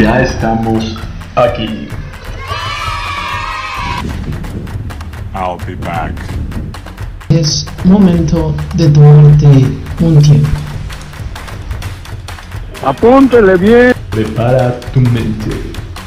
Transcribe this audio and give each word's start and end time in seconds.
Ya 0.00 0.22
estamos 0.22 0.96
aquí. 1.36 1.86
I'll 5.34 5.58
be 5.66 5.74
back. 5.74 6.14
Es 7.28 7.66
momento 7.84 8.54
de 8.76 8.88
tomarte 8.88 9.46
un 10.00 10.22
tiempo. 10.22 10.48
Apúntele 12.82 13.58
bien. 13.58 13.92
Prepara 14.10 14.80
tu 14.94 15.00
mente, 15.02 15.50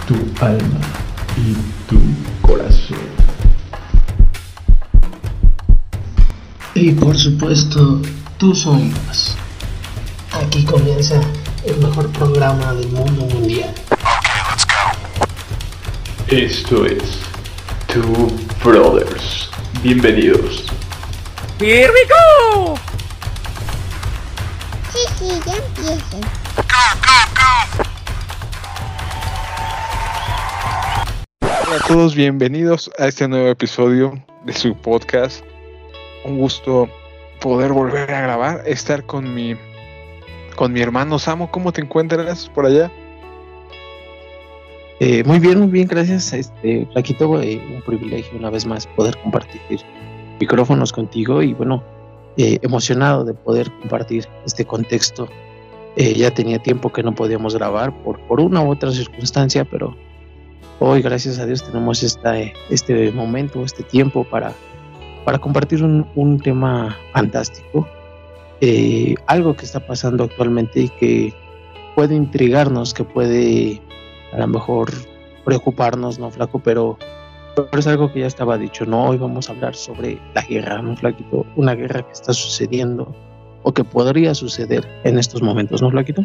tu 0.08 0.16
alma 0.44 0.80
y 1.38 1.54
tu 1.88 2.00
corazón. 2.42 2.98
Y 6.74 6.94
por 6.94 7.16
supuesto, 7.16 8.02
tus 8.40 8.66
oídos. 8.66 9.36
Aquí 10.42 10.64
comienza 10.66 11.22
el 11.66 11.78
mejor 11.78 12.10
programa 12.10 12.74
del 12.74 12.90
mundo 12.90 13.26
mundial. 13.26 13.74
Esto 16.34 16.84
es 16.88 17.22
Two 17.86 18.28
Brothers. 18.64 19.52
Bienvenidos. 19.84 20.66
Here 21.60 21.92
we 21.92 22.08
go! 22.10 22.76
Sí, 24.92 24.98
sí, 25.16 25.28
ya 25.46 25.58
empiecen. 25.58 26.22
Hola 31.40 31.76
a 31.76 31.88
todos, 31.88 32.16
bienvenidos 32.16 32.90
a 32.98 33.06
este 33.06 33.28
nuevo 33.28 33.50
episodio 33.50 34.20
de 34.44 34.54
su 34.54 34.76
podcast. 34.76 35.46
Un 36.26 36.40
gusto 36.40 36.90
poder 37.42 37.74
volver 37.74 38.12
a 38.12 38.22
grabar, 38.22 38.64
estar 38.66 39.06
con 39.06 39.36
mi 39.36 39.56
con 40.56 40.74
mi 40.74 40.82
hermano 40.82 41.20
Samo. 41.20 41.52
¿Cómo 41.52 41.72
te 41.72 41.82
encuentras 41.82 42.50
por 42.50 42.66
allá? 42.66 42.92
Eh, 45.06 45.22
muy 45.26 45.40
bien, 45.40 45.60
muy 45.60 45.68
bien, 45.68 45.86
gracias. 45.86 46.32
Este, 46.32 46.88
Flaquito, 46.94 47.42
eh, 47.42 47.62
un 47.76 47.82
privilegio 47.82 48.40
una 48.40 48.50
vez 48.50 48.66
más 48.66 48.88
poder 48.88 49.18
compartir 49.18 49.60
micrófonos 50.40 50.94
contigo 50.94 51.44
y 51.44 51.54
bueno, 51.54 51.84
eh, 52.38 52.58
emocionado 52.62 53.26
de 53.26 53.34
poder 53.34 53.70
compartir 53.82 54.30
este 54.46 54.64
contexto. 54.64 55.28
Eh, 55.98 56.14
ya 56.14 56.32
tenía 56.32 56.58
tiempo 56.60 56.90
que 56.90 57.04
no 57.04 57.14
podíamos 57.14 57.54
grabar 57.54 57.92
por, 58.02 58.18
por 58.28 58.40
una 58.40 58.62
u 58.62 58.72
otra 58.72 58.92
circunstancia, 58.92 59.66
pero 59.66 59.94
hoy, 60.80 61.02
gracias 61.02 61.38
a 61.38 61.46
Dios, 61.46 61.66
tenemos 61.66 62.02
esta, 62.02 62.40
eh, 62.40 62.54
este 62.70 63.12
momento, 63.12 63.66
este 63.66 63.84
tiempo 63.84 64.24
para, 64.24 64.54
para 65.26 65.38
compartir 65.38 65.84
un, 65.84 66.08
un 66.16 66.40
tema 66.40 66.98
fantástico. 67.12 67.86
Eh, 68.62 69.16
algo 69.28 69.54
que 69.54 69.66
está 69.66 69.86
pasando 69.86 70.24
actualmente 70.24 70.80
y 70.80 70.88
que 70.88 71.34
puede 71.94 72.16
intrigarnos, 72.16 72.94
que 72.94 73.04
puede 73.04 73.82
a 74.34 74.40
lo 74.40 74.48
mejor 74.48 74.92
preocuparnos, 75.46 76.20
¿no, 76.20 76.32
Flaco? 76.32 76.60
Pero, 76.60 76.98
es 77.78 77.88
algo 77.88 78.12
que 78.12 78.22
ya 78.22 78.28
estaba 78.28 78.58
dicho, 78.58 78.86
¿no? 78.86 79.06
Hoy 79.06 79.18
vamos 79.18 79.50
a 79.50 79.54
hablar 79.54 79.76
sobre 79.76 80.20
la 80.34 80.42
guerra, 80.42 80.82
¿no, 80.82 80.98
Flaquito? 80.98 81.46
Una 81.56 81.76
guerra 81.76 82.02
que 82.02 82.12
está 82.12 82.34
sucediendo 82.34 83.16
o 83.62 83.74
que 83.74 83.84
podría 83.84 84.34
suceder 84.34 84.88
en 85.04 85.20
estos 85.20 85.42
momentos, 85.42 85.82
¿no, 85.82 85.92
Flaquito? 85.92 86.24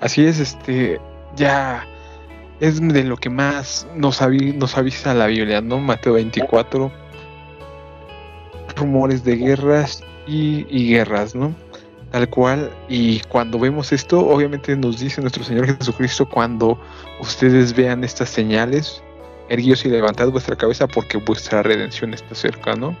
Así 0.00 0.24
es, 0.24 0.40
este, 0.40 1.00
ya 1.36 1.86
es 2.58 2.80
de 2.80 3.04
lo 3.04 3.16
que 3.16 3.30
más 3.30 3.86
nos, 3.94 4.20
nos 4.20 4.76
avisa 4.76 5.14
la 5.14 5.26
Biblia, 5.26 5.60
¿no? 5.60 5.78
Mateo 5.78 6.14
24, 6.14 6.90
rumores 8.76 9.22
de 9.24 9.36
guerras 9.36 10.02
y, 10.26 10.66
y 10.68 10.90
guerras, 10.90 11.34
¿no? 11.34 11.54
Tal 12.10 12.28
cual, 12.28 12.70
y 12.88 13.20
cuando 13.20 13.58
vemos 13.58 13.92
esto, 13.92 14.26
obviamente 14.26 14.76
nos 14.76 14.98
dice 14.98 15.20
nuestro 15.20 15.44
Señor 15.44 15.66
Jesucristo, 15.66 16.28
cuando 16.28 16.80
ustedes 17.20 17.74
vean 17.74 18.02
estas 18.02 18.30
señales, 18.30 19.00
erguíos 19.48 19.84
y 19.84 19.90
levantad 19.90 20.28
vuestra 20.30 20.56
cabeza 20.56 20.88
porque 20.88 21.18
vuestra 21.18 21.62
redención 21.62 22.12
está 22.12 22.34
cerca, 22.34 22.74
¿no? 22.74 22.96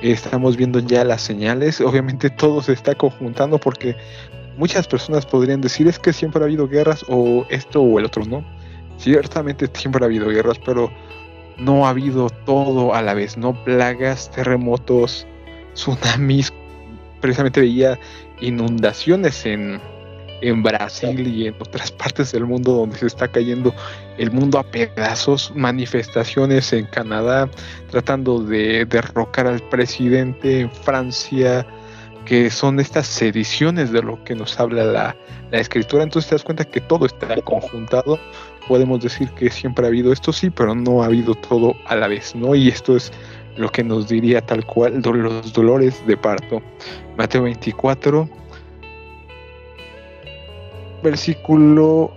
Estamos 0.00 0.56
viendo 0.56 0.78
ya 0.78 1.04
las 1.04 1.20
señales, 1.20 1.80
obviamente 1.80 2.30
todo 2.30 2.62
se 2.62 2.72
está 2.72 2.94
conjuntando 2.94 3.58
porque 3.58 3.96
muchas 4.56 4.86
personas 4.86 5.26
podrían 5.26 5.60
decir 5.60 5.86
es 5.86 5.98
que 5.98 6.12
siempre 6.14 6.42
ha 6.42 6.44
habido 6.46 6.68
guerras 6.68 7.04
o 7.08 7.44
esto 7.50 7.82
o 7.82 7.98
el 7.98 8.06
otro, 8.06 8.24
¿no? 8.24 8.44
Ciertamente 8.96 9.68
siempre 9.74 10.04
ha 10.04 10.06
habido 10.06 10.28
guerras, 10.28 10.58
pero 10.64 10.90
no 11.58 11.86
ha 11.86 11.90
habido 11.90 12.30
todo 12.46 12.94
a 12.94 13.02
la 13.02 13.12
vez, 13.12 13.36
¿no? 13.36 13.52
Plagas, 13.64 14.30
terremotos, 14.30 15.26
tsunamis, 15.74 16.52
precisamente 17.20 17.60
veía 17.60 17.98
inundaciones 18.40 19.44
en, 19.46 19.80
en 20.40 20.62
Brasil 20.62 21.26
y 21.26 21.48
en 21.48 21.54
otras 21.60 21.90
partes 21.90 22.32
del 22.32 22.44
mundo 22.44 22.72
donde 22.72 22.98
se 22.98 23.06
está 23.06 23.28
cayendo 23.28 23.74
el 24.18 24.30
mundo 24.30 24.58
a 24.58 24.62
pedazos, 24.64 25.52
manifestaciones 25.54 26.72
en 26.72 26.86
Canadá 26.86 27.48
tratando 27.90 28.40
de 28.40 28.84
derrocar 28.84 29.46
al 29.46 29.60
presidente 29.68 30.60
en 30.60 30.70
Francia, 30.70 31.66
que 32.24 32.50
son 32.50 32.78
estas 32.78 33.06
sediciones 33.06 33.90
de 33.90 34.02
lo 34.02 34.22
que 34.24 34.34
nos 34.34 34.60
habla 34.60 34.84
la, 34.84 35.16
la 35.50 35.58
escritura, 35.58 36.02
entonces 36.02 36.28
te 36.28 36.34
das 36.34 36.44
cuenta 36.44 36.64
que 36.64 36.80
todo 36.80 37.06
está 37.06 37.34
conjuntado, 37.42 38.18
podemos 38.66 39.00
decir 39.00 39.30
que 39.30 39.50
siempre 39.50 39.86
ha 39.86 39.88
habido 39.88 40.12
esto, 40.12 40.32
sí, 40.32 40.50
pero 40.50 40.74
no 40.74 41.02
ha 41.02 41.06
habido 41.06 41.34
todo 41.34 41.74
a 41.86 41.96
la 41.96 42.06
vez, 42.06 42.34
¿no? 42.34 42.54
Y 42.54 42.68
esto 42.68 42.96
es 42.96 43.10
lo 43.58 43.68
que 43.70 43.84
nos 43.84 44.08
diría 44.08 44.40
tal 44.40 44.64
cual 44.64 45.02
los 45.02 45.52
dolores 45.52 46.04
de 46.06 46.16
parto. 46.16 46.62
Mateo 47.16 47.42
24, 47.42 48.28
versículo 51.02 52.12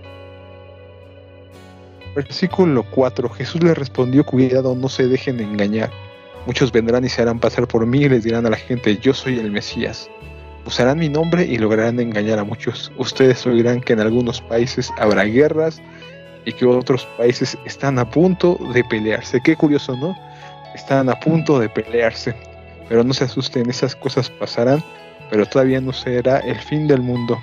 versículo 2.14 2.84
4. 2.90 3.28
Jesús 3.30 3.62
le 3.62 3.74
respondió, 3.74 4.24
cuidado, 4.24 4.74
no 4.74 4.88
se 4.88 5.08
dejen 5.08 5.40
engañar. 5.40 5.90
Muchos 6.46 6.72
vendrán 6.72 7.04
y 7.04 7.08
se 7.08 7.22
harán 7.22 7.38
pasar 7.38 7.66
por 7.66 7.86
mí 7.86 8.02
y 8.02 8.08
les 8.08 8.24
dirán 8.24 8.46
a 8.46 8.50
la 8.50 8.56
gente, 8.56 8.96
yo 8.98 9.14
soy 9.14 9.38
el 9.38 9.50
Mesías. 9.50 10.10
Usarán 10.66 10.98
mi 10.98 11.08
nombre 11.08 11.44
y 11.44 11.58
lograrán 11.58 11.98
engañar 11.98 12.38
a 12.38 12.44
muchos. 12.44 12.92
Ustedes 12.96 13.46
oirán 13.46 13.80
que 13.80 13.94
en 13.94 14.00
algunos 14.00 14.40
países 14.40 14.90
habrá 14.98 15.24
guerras 15.24 15.80
y 16.44 16.52
que 16.52 16.66
otros 16.66 17.06
países 17.16 17.56
están 17.64 17.98
a 17.98 18.08
punto 18.08 18.58
de 18.72 18.84
pelearse. 18.84 19.40
Qué 19.42 19.56
curioso, 19.56 19.96
¿no? 19.96 20.16
Están 20.74 21.08
a 21.08 21.18
punto 21.18 21.58
de 21.58 21.68
pelearse. 21.68 22.34
Pero 22.88 23.04
no 23.04 23.14
se 23.14 23.24
asusten, 23.24 23.70
esas 23.70 23.96
cosas 23.96 24.28
pasarán, 24.30 24.82
pero 25.30 25.46
todavía 25.46 25.80
no 25.80 25.92
será 25.92 26.38
el 26.40 26.58
fin 26.58 26.86
del 26.86 27.00
mundo, 27.00 27.38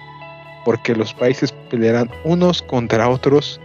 porque 0.64 0.96
los 0.96 1.14
países 1.14 1.52
pelearán 1.70 2.10
unos 2.24 2.62
contra 2.62 3.10
otros, 3.10 3.60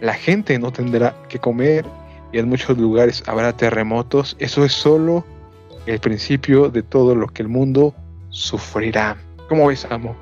la 0.00 0.14
gente 0.14 0.58
no 0.58 0.72
tendrá 0.72 1.14
que 1.28 1.38
comer 1.38 1.84
y 2.32 2.38
en 2.38 2.48
muchos 2.48 2.76
lugares 2.78 3.22
habrá 3.26 3.52
terremotos. 3.52 4.36
Eso 4.38 4.64
es 4.64 4.72
solo 4.72 5.24
el 5.86 5.98
principio 6.00 6.68
de 6.68 6.82
todo 6.82 7.14
lo 7.14 7.28
que 7.28 7.42
el 7.42 7.48
mundo 7.48 7.94
sufrirá. 8.30 9.16
¿Cómo 9.48 9.66
ves, 9.66 9.86
Amo? 9.90 10.16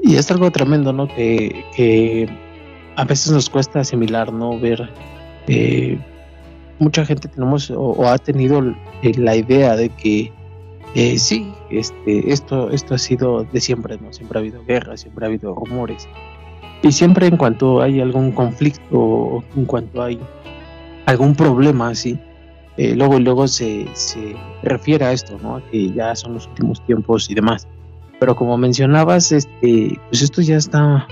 Y 0.00 0.16
es 0.16 0.30
algo 0.30 0.50
tremendo, 0.50 0.92
¿no? 0.92 1.08
Que, 1.08 1.64
que 1.74 2.28
a 2.96 3.04
veces 3.04 3.32
nos 3.32 3.48
cuesta 3.50 3.80
asimilar, 3.80 4.32
¿no? 4.32 4.58
Ver, 4.58 4.88
eh, 5.48 5.98
mucha 6.78 7.04
gente 7.04 7.28
tenemos 7.28 7.70
o, 7.70 8.06
ha 8.08 8.18
tenido 8.18 8.62
eh, 9.02 9.12
la 9.16 9.36
idea 9.36 9.76
de 9.76 9.88
que 9.90 10.32
eh, 10.94 11.18
sí, 11.18 11.52
este, 11.70 12.32
esto, 12.32 12.70
esto 12.70 12.94
ha 12.94 12.98
sido 12.98 13.44
de 13.44 13.60
siempre, 13.60 13.98
¿no? 13.98 14.12
Siempre 14.12 14.38
ha 14.38 14.40
habido 14.40 14.64
guerras, 14.64 15.00
siempre 15.00 15.26
ha 15.26 15.28
habido 15.28 15.54
rumores. 15.54 16.08
Y 16.82 16.92
siempre 16.92 17.26
en 17.26 17.36
cuanto 17.36 17.82
hay 17.82 18.00
algún 18.00 18.32
conflicto, 18.32 18.98
o 18.98 19.44
en 19.56 19.64
cuanto 19.64 20.02
hay 20.02 20.18
algún 21.06 21.34
problema 21.34 21.88
así, 21.88 22.18
eh, 22.76 22.94
luego 22.94 23.18
y 23.18 23.22
luego 23.22 23.48
se, 23.48 23.86
se 23.94 24.36
refiere 24.62 25.04
a 25.04 25.12
esto, 25.12 25.38
¿no? 25.42 25.60
Que 25.70 25.92
ya 25.92 26.14
son 26.14 26.34
los 26.34 26.46
últimos 26.46 26.84
tiempos 26.86 27.28
y 27.28 27.34
demás. 27.34 27.66
Pero 28.20 28.36
como 28.36 28.56
mencionabas, 28.56 29.32
este, 29.32 29.98
pues 30.08 30.22
esto 30.22 30.40
ya 30.40 30.56
está 30.56 31.06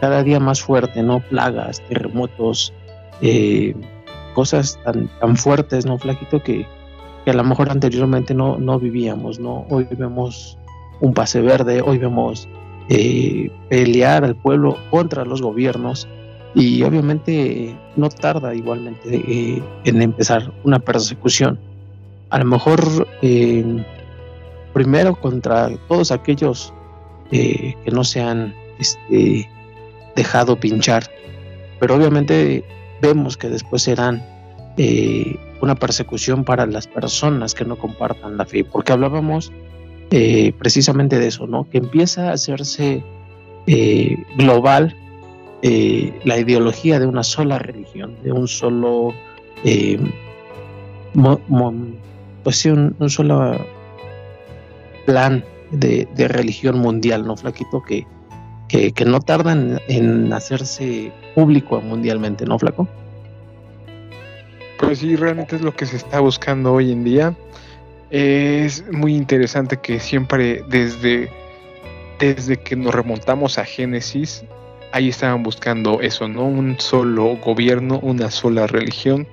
cada 0.00 0.22
día 0.22 0.40
más 0.40 0.62
fuerte, 0.62 1.02
¿no? 1.02 1.20
Plagas, 1.20 1.82
terremotos, 1.88 2.72
eh, 3.20 3.74
cosas 4.34 4.78
tan, 4.84 5.08
tan 5.20 5.36
fuertes, 5.36 5.86
¿no, 5.86 5.98
Flaquito? 5.98 6.42
Que, 6.42 6.66
que 7.24 7.30
a 7.30 7.34
lo 7.34 7.44
mejor 7.44 7.70
anteriormente 7.70 8.34
no, 8.34 8.58
no 8.58 8.78
vivíamos, 8.78 9.38
¿no? 9.38 9.66
Hoy 9.70 9.86
vemos 9.90 10.58
un 11.00 11.14
pase 11.14 11.40
verde, 11.40 11.80
hoy 11.80 11.98
vemos 11.98 12.48
eh, 12.88 13.50
pelear 13.70 14.24
al 14.24 14.36
pueblo 14.36 14.76
contra 14.90 15.24
los 15.24 15.40
gobiernos 15.40 16.06
y 16.54 16.82
obviamente 16.82 17.76
no 17.96 18.08
tarda 18.08 18.54
igualmente 18.54 19.16
eh, 19.16 19.62
en 19.84 20.02
empezar 20.02 20.52
una 20.62 20.78
persecución. 20.78 21.58
A 22.30 22.38
lo 22.38 22.44
mejor 22.44 23.08
eh, 23.22 23.84
primero 24.72 25.14
contra 25.16 25.70
todos 25.88 26.12
aquellos 26.12 26.72
eh, 27.32 27.74
que 27.84 27.90
no 27.90 28.04
se 28.04 28.20
han 28.20 28.54
este, 28.78 29.48
dejado 30.14 30.56
pinchar, 30.56 31.04
pero 31.80 31.96
obviamente 31.96 32.64
vemos 33.04 33.36
que 33.36 33.48
después 33.48 33.82
serán 33.82 34.22
eh, 34.76 35.36
una 35.60 35.74
persecución 35.74 36.44
para 36.44 36.66
las 36.66 36.86
personas 36.86 37.54
que 37.54 37.64
no 37.64 37.76
compartan 37.76 38.36
la 38.36 38.44
fe, 38.44 38.64
porque 38.64 38.92
hablábamos 38.92 39.52
eh, 40.10 40.52
precisamente 40.58 41.18
de 41.18 41.28
eso, 41.28 41.46
¿no? 41.46 41.68
Que 41.70 41.78
empieza 41.78 42.30
a 42.30 42.32
hacerse 42.32 43.02
eh, 43.66 44.16
global 44.36 44.96
la 46.24 46.38
ideología 46.38 47.00
de 47.00 47.06
una 47.06 47.22
sola 47.22 47.58
religión, 47.58 48.14
de 48.22 48.32
un 48.32 48.46
solo, 48.48 49.14
pues 52.42 52.56
sí, 52.56 52.68
un, 52.68 52.94
solo 53.08 53.56
plan 55.06 55.42
de, 55.70 56.06
religión 56.28 56.78
mundial, 56.80 57.26
¿no, 57.26 57.34
Flaquito? 57.34 57.82
Que, 57.82 58.06
que, 58.94 59.04
no 59.04 59.20
tardan 59.20 59.80
en 59.88 60.32
hacerse 60.32 61.12
público 61.34 61.80
mundialmente, 61.80 62.44
¿no, 62.44 62.58
Flaco? 62.58 62.88
Pues 64.78 64.98
sí, 64.98 65.14
realmente 65.16 65.56
es 65.56 65.62
lo 65.62 65.74
que 65.74 65.86
se 65.86 65.96
está 65.96 66.20
buscando 66.20 66.72
hoy 66.72 66.90
en 66.90 67.04
día. 67.04 67.34
Es 68.10 68.84
muy 68.90 69.14
interesante 69.14 69.78
que 69.78 70.00
siempre 70.00 70.64
desde, 70.68 71.30
desde 72.18 72.56
que 72.56 72.74
nos 72.74 72.94
remontamos 72.94 73.58
a 73.58 73.64
Génesis, 73.64 74.44
ahí 74.92 75.08
estaban 75.08 75.42
buscando 75.42 76.00
eso, 76.00 76.28
¿no? 76.28 76.44
Un 76.44 76.78
solo 76.80 77.36
gobierno, 77.36 78.00
una 78.02 78.30
sola 78.30 78.66
religión. 78.66 79.26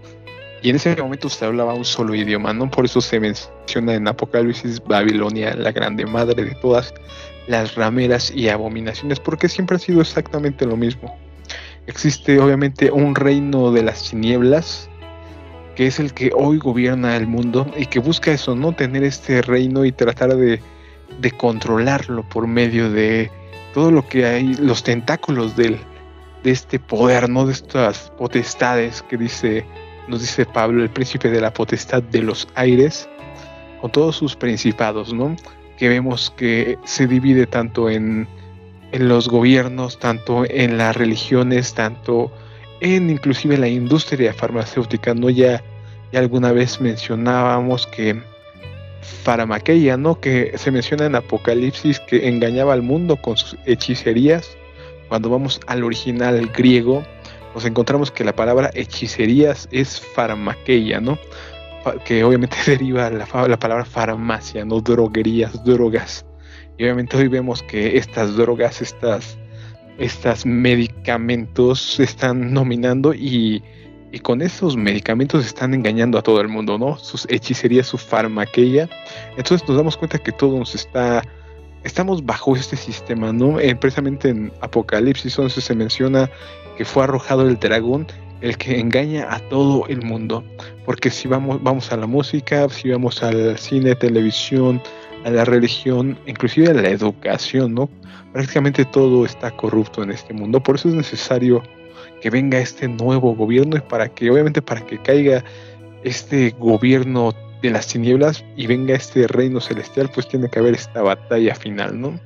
Y 0.61 0.69
en 0.69 0.75
ese 0.75 0.95
momento 0.95 1.29
se 1.29 1.45
hablaba 1.45 1.73
un 1.73 1.85
solo 1.85 2.13
idioma, 2.13 2.53
¿no? 2.53 2.69
Por 2.69 2.85
eso 2.85 3.01
se 3.01 3.19
menciona 3.19 3.95
en 3.95 4.07
Apocalipsis 4.07 4.83
Babilonia, 4.83 5.55
la 5.55 5.71
grande 5.71 6.05
madre 6.05 6.45
de 6.45 6.53
todas 6.55 6.93
las 7.51 7.75
rameras 7.75 8.31
y 8.31 8.47
abominaciones, 8.47 9.19
porque 9.19 9.49
siempre 9.49 9.75
ha 9.75 9.79
sido 9.79 9.99
exactamente 9.99 10.65
lo 10.65 10.77
mismo. 10.77 11.13
Existe 11.85 12.39
obviamente 12.39 12.89
un 12.89 13.13
reino 13.13 13.71
de 13.73 13.83
las 13.83 14.09
tinieblas, 14.09 14.89
que 15.75 15.87
es 15.87 15.99
el 15.99 16.13
que 16.13 16.31
hoy 16.33 16.57
gobierna 16.57 17.17
el 17.17 17.27
mundo 17.27 17.69
y 17.77 17.87
que 17.87 17.99
busca 17.99 18.31
eso, 18.31 18.55
¿no? 18.55 18.71
Tener 18.71 19.03
este 19.03 19.41
reino 19.41 19.83
y 19.83 19.91
tratar 19.91 20.35
de, 20.35 20.61
controlarlo 21.37 22.27
por 22.29 22.47
medio 22.47 22.89
de 22.89 23.29
todo 23.73 23.91
lo 23.91 24.07
que 24.07 24.25
hay, 24.25 24.53
los 24.53 24.83
tentáculos 24.83 25.57
del, 25.57 25.77
de 26.43 26.51
este 26.51 26.79
poder, 26.79 27.29
¿no? 27.29 27.45
De 27.45 27.51
estas 27.51 28.11
potestades 28.17 29.01
que 29.09 29.17
dice, 29.17 29.65
nos 30.07 30.21
dice 30.21 30.45
Pablo, 30.45 30.83
el 30.83 30.89
príncipe 30.89 31.29
de 31.29 31.41
la 31.41 31.53
potestad 31.53 32.01
de 32.01 32.21
los 32.21 32.47
aires, 32.55 33.09
con 33.81 33.91
todos 33.91 34.15
sus 34.15 34.37
principados, 34.37 35.13
¿no? 35.13 35.35
Que 35.81 35.89
vemos 35.89 36.31
que 36.37 36.77
se 36.85 37.07
divide 37.07 37.47
tanto 37.47 37.89
en, 37.89 38.27
en 38.91 39.07
los 39.07 39.27
gobiernos, 39.27 39.97
tanto 39.97 40.45
en 40.47 40.77
las 40.77 40.95
religiones, 40.95 41.73
tanto 41.73 42.31
en 42.81 43.09
inclusive 43.09 43.57
la 43.57 43.67
industria 43.67 44.31
farmacéutica, 44.31 45.15
¿no? 45.15 45.31
Ya, 45.31 45.63
ya 46.11 46.19
alguna 46.19 46.51
vez 46.51 46.79
mencionábamos 46.81 47.87
que 47.87 48.21
Farmaqueia, 49.23 49.97
¿no? 49.97 50.19
Que 50.19 50.55
se 50.55 50.69
menciona 50.69 51.07
en 51.07 51.15
Apocalipsis 51.15 51.99
que 52.01 52.27
engañaba 52.27 52.73
al 52.73 52.83
mundo 52.83 53.15
con 53.15 53.35
sus 53.35 53.57
hechicerías. 53.65 54.55
Cuando 55.09 55.31
vamos 55.31 55.59
al 55.65 55.83
original 55.83 56.45
griego, 56.55 57.03
nos 57.55 57.65
encontramos 57.65 58.11
que 58.11 58.23
la 58.23 58.35
palabra 58.35 58.69
hechicerías 58.75 59.67
es 59.71 59.99
farmaqueia, 59.99 61.01
¿no? 61.01 61.17
Que 62.05 62.23
obviamente 62.23 62.57
deriva 62.65 63.09
la, 63.09 63.27
la 63.47 63.59
palabra 63.59 63.85
farmacia, 63.85 64.65
¿no? 64.65 64.81
Droguerías, 64.81 65.63
drogas. 65.63 66.25
Y 66.77 66.83
obviamente 66.83 67.17
hoy 67.17 67.27
vemos 67.27 67.63
que 67.63 67.97
estas 67.97 68.35
drogas, 68.35 68.81
estas, 68.81 69.37
estas 69.97 70.45
medicamentos 70.45 71.79
se 71.79 72.03
están 72.03 72.53
nominando 72.53 73.13
y 73.13 73.63
y 74.11 74.19
con 74.19 74.41
esos 74.41 74.75
medicamentos 74.75 75.45
están 75.45 75.73
engañando 75.73 76.17
a 76.17 76.21
todo 76.21 76.41
el 76.41 76.49
mundo, 76.49 76.77
¿no? 76.77 76.97
Sus 76.97 77.25
hechicerías, 77.29 77.87
su 77.87 77.97
farmaqueia. 77.97 78.89
Entonces 79.37 79.67
nos 79.67 79.77
damos 79.77 79.95
cuenta 79.95 80.17
que 80.17 80.33
todo 80.33 80.59
nos 80.59 80.75
está, 80.75 81.23
estamos 81.83 82.25
bajo 82.25 82.55
este 82.55 82.75
sistema, 82.75 83.31
¿no? 83.31 83.59
Eh, 83.59 83.73
precisamente 83.75 84.29
en 84.29 84.51
Apocalipsis 84.59 85.39
11 85.39 85.61
se 85.61 85.75
menciona 85.75 86.29
que 86.77 86.83
fue 86.83 87.05
arrojado 87.05 87.47
el 87.47 87.57
dragón, 87.57 88.07
el 88.41 88.57
que 88.57 88.79
engaña 88.79 89.33
a 89.33 89.39
todo 89.49 89.87
el 89.87 90.01
mundo. 90.01 90.43
Porque 90.85 91.09
si 91.09 91.27
vamos, 91.27 91.61
vamos 91.61 91.91
a 91.91 91.97
la 91.97 92.07
música, 92.07 92.67
si 92.69 92.89
vamos 92.89 93.23
al 93.23 93.57
cine, 93.57 93.95
televisión, 93.95 94.81
a 95.23 95.29
la 95.29 95.45
religión, 95.45 96.17
inclusive 96.25 96.69
a 96.69 96.73
la 96.73 96.89
educación, 96.89 97.73
¿no? 97.75 97.89
Prácticamente 98.33 98.85
todo 98.85 99.25
está 99.25 99.51
corrupto 99.51 100.03
en 100.03 100.11
este 100.11 100.33
mundo. 100.33 100.61
Por 100.61 100.75
eso 100.75 100.89
es 100.89 100.95
necesario 100.95 101.61
que 102.21 102.29
venga 102.29 102.59
este 102.59 102.87
nuevo 102.87 103.35
gobierno 103.35 103.77
y 103.77 103.81
para 103.81 104.07
que, 104.07 104.29
obviamente, 104.29 104.61
para 104.61 104.81
que 104.85 104.97
caiga 104.99 105.43
este 106.03 106.55
gobierno 106.57 107.33
de 107.61 107.69
las 107.69 107.87
tinieblas 107.87 108.43
y 108.55 108.67
venga 108.67 108.95
este 108.95 109.27
reino 109.27 109.59
celestial, 109.59 110.09
pues 110.13 110.27
tiene 110.27 110.49
que 110.49 110.59
haber 110.59 110.73
esta 110.73 111.01
batalla 111.01 111.53
final, 111.55 111.99
¿no? 111.99 112.19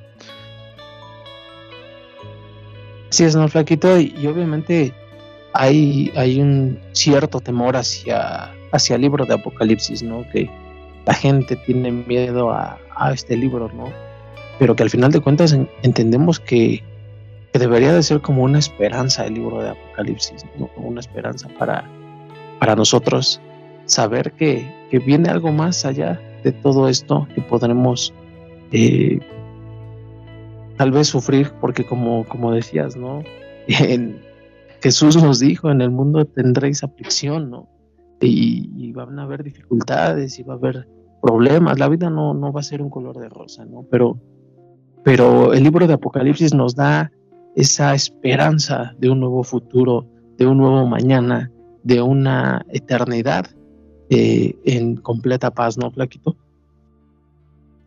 Sí, 3.10 3.24
es, 3.24 3.36
¿no, 3.36 3.48
Flaquito? 3.48 3.98
Y, 3.98 4.26
obviamente 4.26 4.92
hay, 5.58 6.12
hay 6.16 6.40
un 6.40 6.78
cierto 6.92 7.40
temor 7.40 7.76
hacia, 7.76 8.52
hacia 8.72 8.96
el 8.96 9.02
libro 9.02 9.24
de 9.24 9.34
Apocalipsis, 9.34 10.02
¿no? 10.02 10.24
Que 10.30 10.50
la 11.06 11.14
gente 11.14 11.56
tiene 11.56 11.90
miedo 11.92 12.50
a, 12.50 12.78
a 12.94 13.12
este 13.12 13.36
libro, 13.36 13.70
¿no? 13.74 13.86
Pero 14.58 14.76
que 14.76 14.82
al 14.82 14.90
final 14.90 15.12
de 15.12 15.20
cuentas 15.20 15.56
entendemos 15.82 16.40
que 16.40 16.82
debería 17.58 17.92
de 17.92 18.02
ser 18.02 18.20
como 18.20 18.42
una 18.42 18.58
esperanza 18.58 19.24
el 19.24 19.34
libro 19.34 19.62
de 19.62 19.70
Apocalipsis, 19.70 20.44
una 20.76 21.00
esperanza 21.00 21.48
para, 21.58 21.84
para 22.58 22.74
nosotros 22.76 23.40
saber 23.86 24.32
que, 24.32 24.74
viene 25.04 25.28
algo 25.28 25.52
más 25.52 25.84
allá 25.84 26.18
de 26.42 26.52
todo 26.52 26.88
esto 26.88 27.28
que 27.34 27.42
podremos 27.42 28.14
eh, 28.72 29.18
tal 30.78 30.90
vez 30.90 31.08
sufrir, 31.08 31.50
porque 31.60 31.84
como, 31.84 32.24
como 32.24 32.50
decías, 32.52 32.96
¿no? 32.96 33.22
Jesús 34.82 35.22
nos 35.22 35.40
dijo, 35.40 35.70
en 35.70 35.80
el 35.80 35.90
mundo 35.90 36.24
tendréis 36.24 36.82
aflicción, 36.82 37.50
¿no? 37.50 37.68
Y, 38.20 38.92
van 38.92 39.18
a 39.18 39.24
haber 39.24 39.42
dificultades 39.42 40.38
y 40.38 40.42
va 40.42 40.54
a 40.54 40.56
haber 40.56 40.88
problemas, 41.20 41.78
la 41.78 41.88
vida 41.88 42.08
no, 42.08 42.32
no 42.32 42.50
va 42.50 42.60
a 42.60 42.62
ser 42.62 42.80
un 42.80 42.88
color 42.88 43.18
de 43.18 43.28
rosa, 43.28 43.66
¿no? 43.66 43.84
Pero, 43.90 44.18
pero 45.04 45.52
el 45.52 45.62
libro 45.62 45.86
de 45.86 45.94
Apocalipsis 45.94 46.54
nos 46.54 46.74
da 46.74 47.12
esa 47.54 47.94
esperanza 47.94 48.94
de 48.98 49.10
un 49.10 49.20
nuevo 49.20 49.44
futuro, 49.44 50.06
de 50.38 50.46
un 50.46 50.58
nuevo 50.58 50.86
mañana, 50.86 51.50
de 51.82 52.00
una 52.00 52.64
eternidad 52.68 53.46
eh, 54.08 54.54
en 54.64 54.96
completa 54.96 55.50
paz, 55.50 55.76
¿no, 55.76 55.90
Flaquito? 55.90 56.36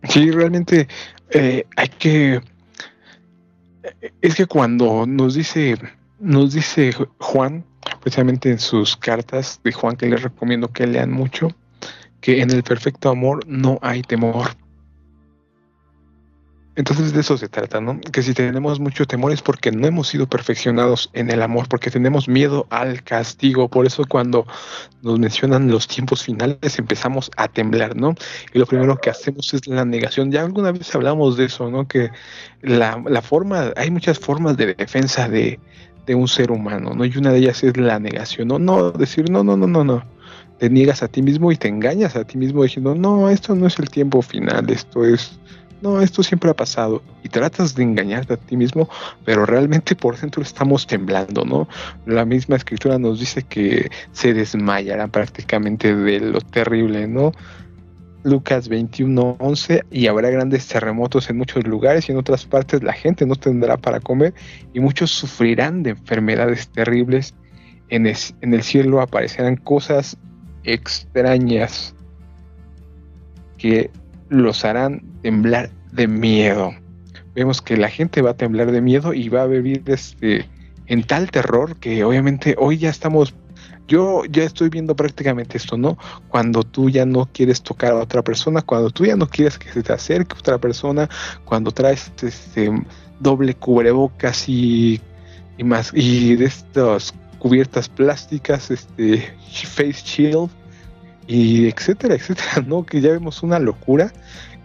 Sí, 0.03 0.31
realmente 0.31 0.87
eh, 1.31 1.65
hay 1.75 1.89
que... 1.89 2.41
Es 4.21 4.35
que 4.35 4.45
cuando 4.45 5.05
nos 5.05 5.35
dice, 5.35 5.77
nos 6.19 6.53
dice 6.53 6.93
Juan, 7.19 7.65
precisamente 8.01 8.49
en 8.49 8.59
sus 8.59 8.95
cartas 8.95 9.59
de 9.63 9.71
Juan 9.71 9.95
que 9.95 10.07
les 10.07 10.21
recomiendo 10.21 10.71
que 10.71 10.87
lean 10.87 11.11
mucho, 11.11 11.49
que 12.21 12.41
en 12.41 12.51
el 12.51 12.63
perfecto 12.63 13.09
amor 13.09 13.45
no 13.47 13.79
hay 13.81 14.01
temor. 14.01 14.49
Entonces 16.79 17.11
de 17.11 17.19
eso 17.19 17.37
se 17.37 17.49
trata, 17.49 17.81
¿no? 17.81 17.99
Que 17.99 18.23
si 18.23 18.33
tenemos 18.33 18.79
mucho 18.79 19.05
temor 19.05 19.33
es 19.33 19.41
porque 19.41 19.69
no 19.69 19.85
hemos 19.85 20.07
sido 20.07 20.29
perfeccionados 20.29 21.09
en 21.11 21.29
el 21.29 21.41
amor, 21.41 21.67
porque 21.67 21.91
tenemos 21.91 22.29
miedo 22.29 22.67
al 22.69 23.03
castigo. 23.03 23.67
Por 23.67 23.85
eso 23.85 24.05
cuando 24.07 24.45
nos 25.01 25.19
mencionan 25.19 25.69
los 25.69 25.89
tiempos 25.89 26.23
finales 26.23 26.79
empezamos 26.79 27.31
a 27.35 27.49
temblar, 27.49 27.97
¿no? 27.97 28.15
Y 28.53 28.59
lo 28.59 28.65
primero 28.65 28.95
que 28.97 29.09
hacemos 29.09 29.53
es 29.53 29.67
la 29.67 29.83
negación. 29.83 30.31
Ya 30.31 30.41
alguna 30.41 30.71
vez 30.71 30.95
hablamos 30.95 31.35
de 31.35 31.45
eso, 31.45 31.69
¿no? 31.69 31.85
Que 31.85 32.11
la, 32.61 33.21
forma, 33.23 33.73
hay 33.75 33.91
muchas 33.91 34.17
formas 34.17 34.55
de 34.55 34.73
defensa 34.75 35.27
de, 35.27 35.59
de 36.09 36.15
un 36.15 36.27
ser 36.27 36.49
humano, 36.49 36.95
¿no? 36.95 37.05
Y 37.05 37.15
una 37.17 37.31
de 37.31 37.37
ellas 37.37 37.63
es 37.63 37.77
la 37.77 37.99
negación, 37.99 38.47
¿no? 38.47 38.57
No 38.57 38.89
decir, 38.89 39.29
no, 39.29 39.43
no, 39.43 39.55
no, 39.55 39.67
no, 39.67 39.83
no. 39.83 40.03
Te 40.57 40.67
niegas 40.67 41.03
a 41.03 41.07
ti 41.07 41.21
mismo 41.21 41.51
y 41.51 41.55
te 41.55 41.67
engañas 41.67 42.15
a 42.15 42.23
ti 42.23 42.35
mismo 42.35 42.63
diciendo, 42.63 42.95
no, 42.95 43.29
esto 43.29 43.53
no 43.53 43.67
es 43.67 43.77
el 43.77 43.91
tiempo 43.91 44.23
final, 44.23 44.67
esto 44.71 45.05
es 45.05 45.39
no, 45.83 46.01
esto 46.01 46.23
siempre 46.23 46.49
ha 46.49 46.55
pasado 46.55 47.03
y 47.23 47.29
tratas 47.29 47.75
de 47.75 47.83
engañarte 47.83 48.33
a 48.33 48.37
ti 48.37 48.57
mismo, 48.57 48.89
pero 49.23 49.45
realmente 49.45 49.95
por 49.95 50.19
dentro 50.19 50.41
estamos 50.41 50.87
temblando, 50.87 51.45
¿no? 51.45 51.69
La 52.07 52.25
misma 52.25 52.55
escritura 52.55 52.97
nos 52.97 53.19
dice 53.19 53.43
que 53.43 53.89
se 54.11 54.33
desmayarán 54.33 55.11
prácticamente 55.11 55.95
de 55.95 56.19
lo 56.21 56.41
terrible, 56.41 57.07
¿no? 57.07 57.33
Lucas 58.23 58.69
21:11 58.69 59.85
y 59.91 60.07
habrá 60.07 60.29
grandes 60.29 60.67
terremotos 60.67 61.29
en 61.29 61.37
muchos 61.37 61.65
lugares 61.65 62.09
y 62.09 62.11
en 62.11 62.17
otras 62.17 62.45
partes 62.45 62.83
la 62.83 62.93
gente 62.93 63.25
no 63.25 63.35
tendrá 63.35 63.77
para 63.77 63.99
comer 63.99 64.33
y 64.73 64.79
muchos 64.79 65.11
sufrirán 65.11 65.83
de 65.83 65.91
enfermedades 65.91 66.67
terribles. 66.69 67.33
En, 67.89 68.05
en 68.05 68.53
el 68.53 68.61
cielo 68.61 69.01
aparecerán 69.01 69.55
cosas 69.55 70.17
extrañas 70.63 71.95
que 73.57 73.89
los 74.29 74.63
harán 74.63 75.01
temblar 75.21 75.69
de 75.91 76.07
miedo. 76.07 76.73
Vemos 77.33 77.61
que 77.61 77.77
la 77.77 77.89
gente 77.89 78.21
va 78.21 78.31
a 78.31 78.37
temblar 78.37 78.71
de 78.71 78.81
miedo 78.81 79.13
y 79.13 79.29
va 79.29 79.43
a 79.43 79.47
vivir 79.47 79.83
este, 79.87 80.45
en 80.87 81.03
tal 81.03 81.31
terror 81.31 81.77
que 81.77 82.03
obviamente 82.03 82.55
hoy 82.57 82.77
ya 82.77 82.89
estamos 82.89 83.33
yo 83.89 84.23
ya 84.25 84.43
estoy 84.43 84.69
viendo 84.69 84.95
prácticamente 84.95 85.57
esto, 85.57 85.77
¿no? 85.77 85.97
Cuando 86.29 86.63
tú 86.63 86.89
ya 86.89 87.05
no 87.05 87.27
quieres 87.33 87.61
tocar 87.61 87.91
a 87.91 87.95
otra 87.95 88.23
persona, 88.23 88.61
cuando 88.61 88.91
tú 88.91 89.05
ya 89.05 89.15
no 89.15 89.27
quieres 89.27 89.57
que 89.57 89.69
se 89.69 89.83
te 89.83 89.91
acerque 89.91 90.35
otra 90.37 90.59
persona, 90.59 91.09
cuando 91.43 91.71
traes 91.71 92.11
este 92.21 92.71
doble 93.19 93.55
cubrebocas 93.55 94.47
y, 94.47 95.01
y 95.57 95.63
más 95.63 95.91
y 95.93 96.35
de 96.35 96.45
estas 96.45 97.13
cubiertas 97.39 97.89
plásticas, 97.89 98.69
este 98.69 99.33
face 99.65 100.03
shield 100.05 100.49
y 101.27 101.67
etcétera, 101.67 102.15
etcétera, 102.15 102.63
¿no? 102.65 102.85
Que 102.85 103.01
ya 103.01 103.09
vemos 103.09 103.43
una 103.43 103.59
locura 103.59 104.13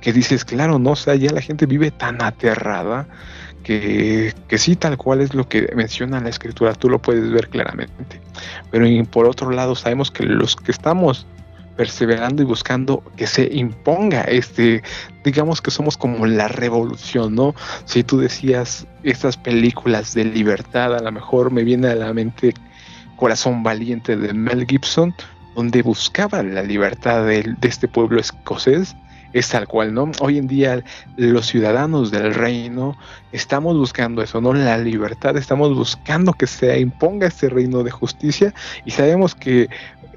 que 0.03 0.13
dices, 0.13 0.45
claro, 0.45 0.79
no, 0.79 0.91
o 0.91 0.97
sea, 0.97 1.15
ya 1.15 1.33
la 1.33 1.41
gente 1.41 1.65
vive 1.65 1.91
tan 1.91 2.23
aterrada 2.23 3.09
que, 3.65 4.33
que, 4.47 4.59
sí, 4.59 4.77
tal 4.77 4.97
cual 4.97 5.21
es 5.21 5.35
lo 5.35 5.49
que 5.49 5.73
menciona 5.75 6.21
la 6.21 6.29
escritura, 6.29 6.75
tú 6.75 6.89
lo 6.89 7.01
puedes 7.01 7.31
ver 7.33 7.49
claramente. 7.49 8.21
Pero 8.71 8.87
por 9.07 9.27
otro 9.27 9.51
lado, 9.51 9.75
sabemos 9.75 10.11
que 10.11 10.25
los 10.25 10.55
que 10.55 10.71
estamos 10.71 11.27
perseverando 11.77 12.43
y 12.43 12.47
buscando 12.47 13.03
que 13.17 13.27
se 13.27 13.53
imponga 13.53 14.23
este, 14.23 14.83
digamos 15.25 15.61
que 15.61 15.71
somos 15.71 15.97
como 15.97 16.27
la 16.27 16.49
revolución, 16.49 17.35
¿no? 17.35 17.55
Si 17.85 18.05
tú 18.05 18.19
decías 18.19 18.87
estas 19.03 19.37
películas 19.37 20.15
de 20.15 20.25
libertad, 20.25 20.95
a 20.95 21.01
lo 21.01 21.11
mejor 21.11 21.51
me 21.51 21.65
viene 21.65 21.89
a 21.89 21.95
la 21.95 22.13
mente 22.13 22.55
Corazón 23.17 23.63
Valiente 23.63 24.17
de 24.17 24.33
Mel 24.33 24.67
Gibson, 24.67 25.15
donde 25.55 25.83
buscaba 25.83 26.43
la 26.43 26.63
libertad 26.63 27.27
de, 27.27 27.55
de 27.59 27.69
este 27.69 27.89
pueblo 27.89 28.21
escocés 28.21 28.95
es 29.35 29.49
tal 29.49 29.67
cual, 29.67 29.93
¿no? 29.93 30.11
Hoy 30.21 30.39
en 30.39 30.47
día 30.47 30.83
los 31.17 31.47
ciudadanos 31.47 32.13
del 32.13 32.33
reino 32.33 32.97
estamos 33.33 33.77
buscando 33.77 34.23
eso, 34.23 34.41
¿no? 34.41 34.55
La 34.55 34.79
libertad, 34.79 35.37
estamos 35.37 35.75
buscando 35.75 36.33
que 36.33 36.47
se 36.47 36.79
imponga 36.79 37.27
este 37.27 37.49
reino 37.49 37.83
de 37.83 37.91
justicia 37.91 38.55
y 38.85 38.93
sabemos 38.93 39.35
que 39.35 39.69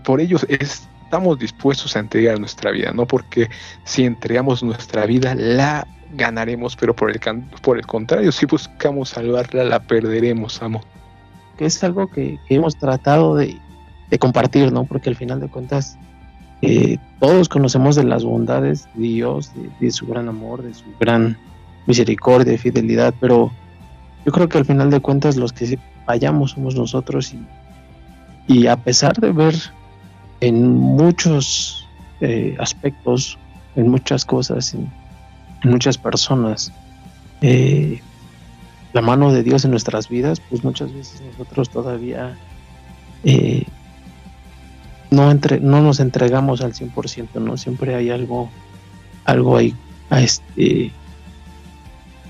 por 0.03 0.21
ello 0.21 0.38
estamos 0.47 1.39
dispuestos 1.39 1.95
a 1.95 2.00
entregar 2.00 2.39
nuestra 2.39 2.69
vida, 2.69 2.91
¿no? 2.93 3.07
Porque 3.07 3.50
si 3.86 4.05
entregamos 4.05 4.62
nuestra 4.62 5.07
vida, 5.07 5.33
la 5.33 5.88
ganaremos, 6.13 6.75
pero 6.75 6.95
por 6.95 7.09
el, 7.09 7.19
por 7.63 7.77
el 7.77 7.88
contrario, 7.88 8.31
si 8.31 8.45
buscamos 8.45 9.09
salvarla, 9.09 9.63
la 9.63 9.79
perderemos, 9.79 10.62
amo. 10.62 10.81
Que 11.57 11.65
es 11.65 11.83
algo 11.83 12.07
que, 12.07 12.38
hemos 12.50 12.77
tratado 12.77 13.36
de 13.36 13.59
compartir, 14.19 14.71
¿no? 14.71 14.86
Porque 14.86 15.09
al 15.09 15.15
final 15.15 15.39
de 15.39 15.50
cuentas 15.50 15.97
eh, 16.61 16.97
todos 17.19 17.49
conocemos 17.49 17.95
de 17.95 18.03
las 18.03 18.23
bondades 18.23 18.87
de 18.95 19.07
Dios, 19.07 19.51
de, 19.79 19.91
su 19.91 20.07
gran 20.07 20.27
amor, 20.27 20.63
de 20.63 20.73
su 20.73 20.85
gran 20.99 21.37
misericordia 21.85 22.53
y 22.53 22.57
fidelidad, 22.57 23.13
pero 23.19 23.51
yo 24.25 24.31
creo 24.31 24.49
que 24.49 24.57
al 24.57 24.65
final 24.65 24.89
de 24.89 24.99
cuentas 24.99 25.35
los 25.35 25.53
que 25.53 25.77
fallamos 26.05 26.51
somos 26.51 26.75
nosotros 26.75 27.33
y, 28.47 28.67
a 28.67 28.75
pesar 28.75 29.15
de 29.17 29.31
ver 29.31 29.55
en 30.39 30.75
muchos 30.75 31.87
eh, 32.21 32.55
aspectos, 32.59 33.37
en 33.75 33.89
muchas 33.89 34.25
cosas, 34.25 34.73
en, 34.73 34.89
muchas 35.63 35.97
personas, 35.97 36.71
eh, 37.41 37.99
la 38.93 39.01
mano 39.01 39.31
de 39.31 39.43
Dios 39.43 39.65
en 39.65 39.71
nuestras 39.71 40.07
vidas, 40.09 40.39
pues 40.49 40.63
muchas 40.63 40.93
veces 40.93 41.21
nosotros 41.21 41.69
todavía 41.69 42.37
no, 45.09 45.31
entre, 45.31 45.59
no 45.59 45.81
nos 45.81 45.99
entregamos 45.99 46.61
al 46.61 46.73
100%, 46.73 47.41
¿no? 47.41 47.57
Siempre 47.57 47.95
hay 47.95 48.09
algo, 48.09 48.49
algo 49.25 49.57
ahí 49.57 49.73
a 50.09 50.21
este, 50.21 50.91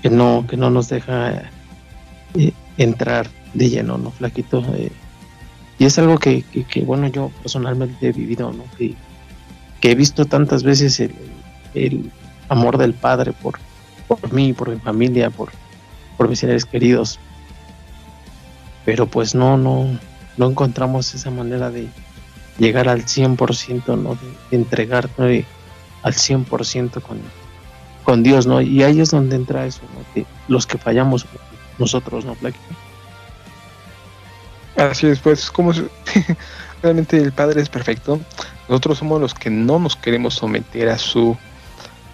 que, 0.02 0.10
no, 0.10 0.44
que 0.48 0.56
no 0.56 0.70
nos 0.70 0.88
deja 0.88 1.50
eh, 2.34 2.52
entrar 2.76 3.28
de 3.54 3.70
lleno, 3.70 3.98
¿no? 3.98 4.10
Flaquito. 4.10 4.64
Eh, 4.76 4.92
y 5.78 5.84
es 5.84 5.98
algo 5.98 6.18
que, 6.18 6.42
que, 6.42 6.82
bueno, 6.82 7.08
yo 7.08 7.30
personalmente 7.42 8.08
he 8.08 8.12
vivido, 8.12 8.52
¿no? 8.52 8.64
Que, 8.76 8.94
he 9.82 9.94
visto 9.94 10.24
tantas 10.24 10.62
veces 10.62 11.00
el, 11.00 11.14
el, 11.74 12.10
amor 12.48 12.78
del 12.78 12.94
Padre 12.94 13.32
por, 13.32 13.58
por 14.06 14.32
mí, 14.32 14.52
por 14.52 14.70
mi 14.70 14.78
familia, 14.78 15.30
por, 15.30 15.50
por 16.16 16.28
mis 16.28 16.40
seres 16.40 16.64
queridos. 16.64 17.18
Pero 18.84 19.06
pues 19.06 19.34
no, 19.34 19.56
no, 19.56 19.98
no 20.36 20.50
encontramos 20.50 21.14
esa 21.14 21.30
manera 21.30 21.70
de, 21.70 21.88
llegar 22.58 22.88
al 22.88 23.04
100%, 23.04 23.98
¿no? 23.98 24.14
De, 24.14 24.56
entregar 24.56 25.08
al 25.18 26.12
100% 26.12 27.00
con, 27.02 27.20
con 28.04 28.22
Dios, 28.22 28.46
¿no? 28.46 28.60
Y 28.60 28.82
ahí 28.82 29.00
es 29.00 29.10
donde 29.10 29.36
entra 29.36 29.66
eso, 29.66 29.82
¿no? 29.94 30.24
Los 30.48 30.66
que 30.66 30.78
fallamos 30.78 31.26
nosotros, 31.78 32.24
¿no, 32.24 32.36
Así 34.76 35.08
es, 35.08 35.18
pues 35.18 35.50
como 35.50 35.72
realmente 36.82 37.16
el 37.16 37.32
Padre 37.32 37.60
es 37.60 37.68
perfecto, 37.68 38.20
nosotros 38.68 38.98
somos 38.98 39.20
los 39.20 39.34
que 39.34 39.50
no 39.50 39.78
nos 39.78 39.96
queremos 39.96 40.34
someter 40.34 40.88
a 40.88 40.98
su 40.98 41.36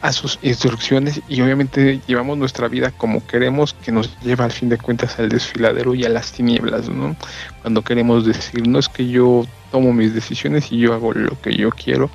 a 0.04 0.12
sus 0.12 0.38
instrucciones 0.42 1.22
y 1.28 1.40
obviamente 1.40 1.98
llevamos 2.06 2.36
nuestra 2.36 2.68
vida 2.68 2.90
como 2.90 3.26
queremos 3.26 3.72
que 3.72 3.90
nos 3.90 4.14
lleva 4.20 4.44
al 4.44 4.52
fin 4.52 4.68
de 4.68 4.76
cuentas 4.76 5.18
al 5.18 5.30
desfiladero 5.30 5.94
y 5.94 6.04
a 6.04 6.10
las 6.10 6.30
tinieblas, 6.30 6.90
¿no? 6.90 7.16
Cuando 7.62 7.80
queremos 7.80 8.26
decir, 8.26 8.68
no 8.68 8.78
es 8.78 8.90
que 8.90 9.08
yo 9.08 9.46
tomo 9.72 9.94
mis 9.94 10.12
decisiones 10.14 10.70
y 10.70 10.76
yo 10.76 10.92
hago 10.92 11.14
lo 11.14 11.40
que 11.40 11.56
yo 11.56 11.70
quiero, 11.70 12.10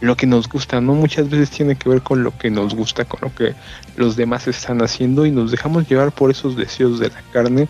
lo 0.00 0.16
que 0.16 0.26
nos 0.26 0.48
gusta, 0.48 0.80
¿no? 0.80 0.94
Muchas 0.94 1.28
veces 1.28 1.50
tiene 1.50 1.76
que 1.76 1.90
ver 1.90 2.00
con 2.00 2.24
lo 2.24 2.34
que 2.38 2.48
nos 2.48 2.74
gusta, 2.74 3.04
con 3.04 3.20
lo 3.20 3.34
que 3.34 3.54
los 3.96 4.16
demás 4.16 4.48
están 4.48 4.80
haciendo 4.80 5.26
y 5.26 5.30
nos 5.30 5.50
dejamos 5.50 5.86
llevar 5.86 6.12
por 6.12 6.30
esos 6.30 6.56
deseos 6.56 6.98
de 6.98 7.10
la 7.10 7.20
carne, 7.30 7.68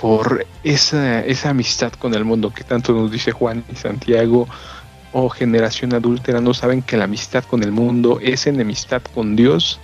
por 0.00 0.44
esa, 0.64 1.20
esa 1.24 1.50
amistad 1.50 1.92
con 1.92 2.12
el 2.14 2.24
mundo 2.24 2.52
que 2.52 2.64
tanto 2.64 2.92
nos 2.92 3.12
dice 3.12 3.30
Juan 3.30 3.62
y 3.72 3.76
Santiago, 3.76 4.48
o 5.18 5.30
generación 5.30 5.94
adúltera 5.94 6.42
no 6.42 6.52
saben 6.52 6.82
que 6.82 6.98
la 6.98 7.04
amistad 7.04 7.42
con 7.42 7.62
el 7.62 7.72
mundo 7.72 8.18
es 8.20 8.46
enemistad 8.46 9.00
con 9.14 9.34
Dios? 9.34 9.80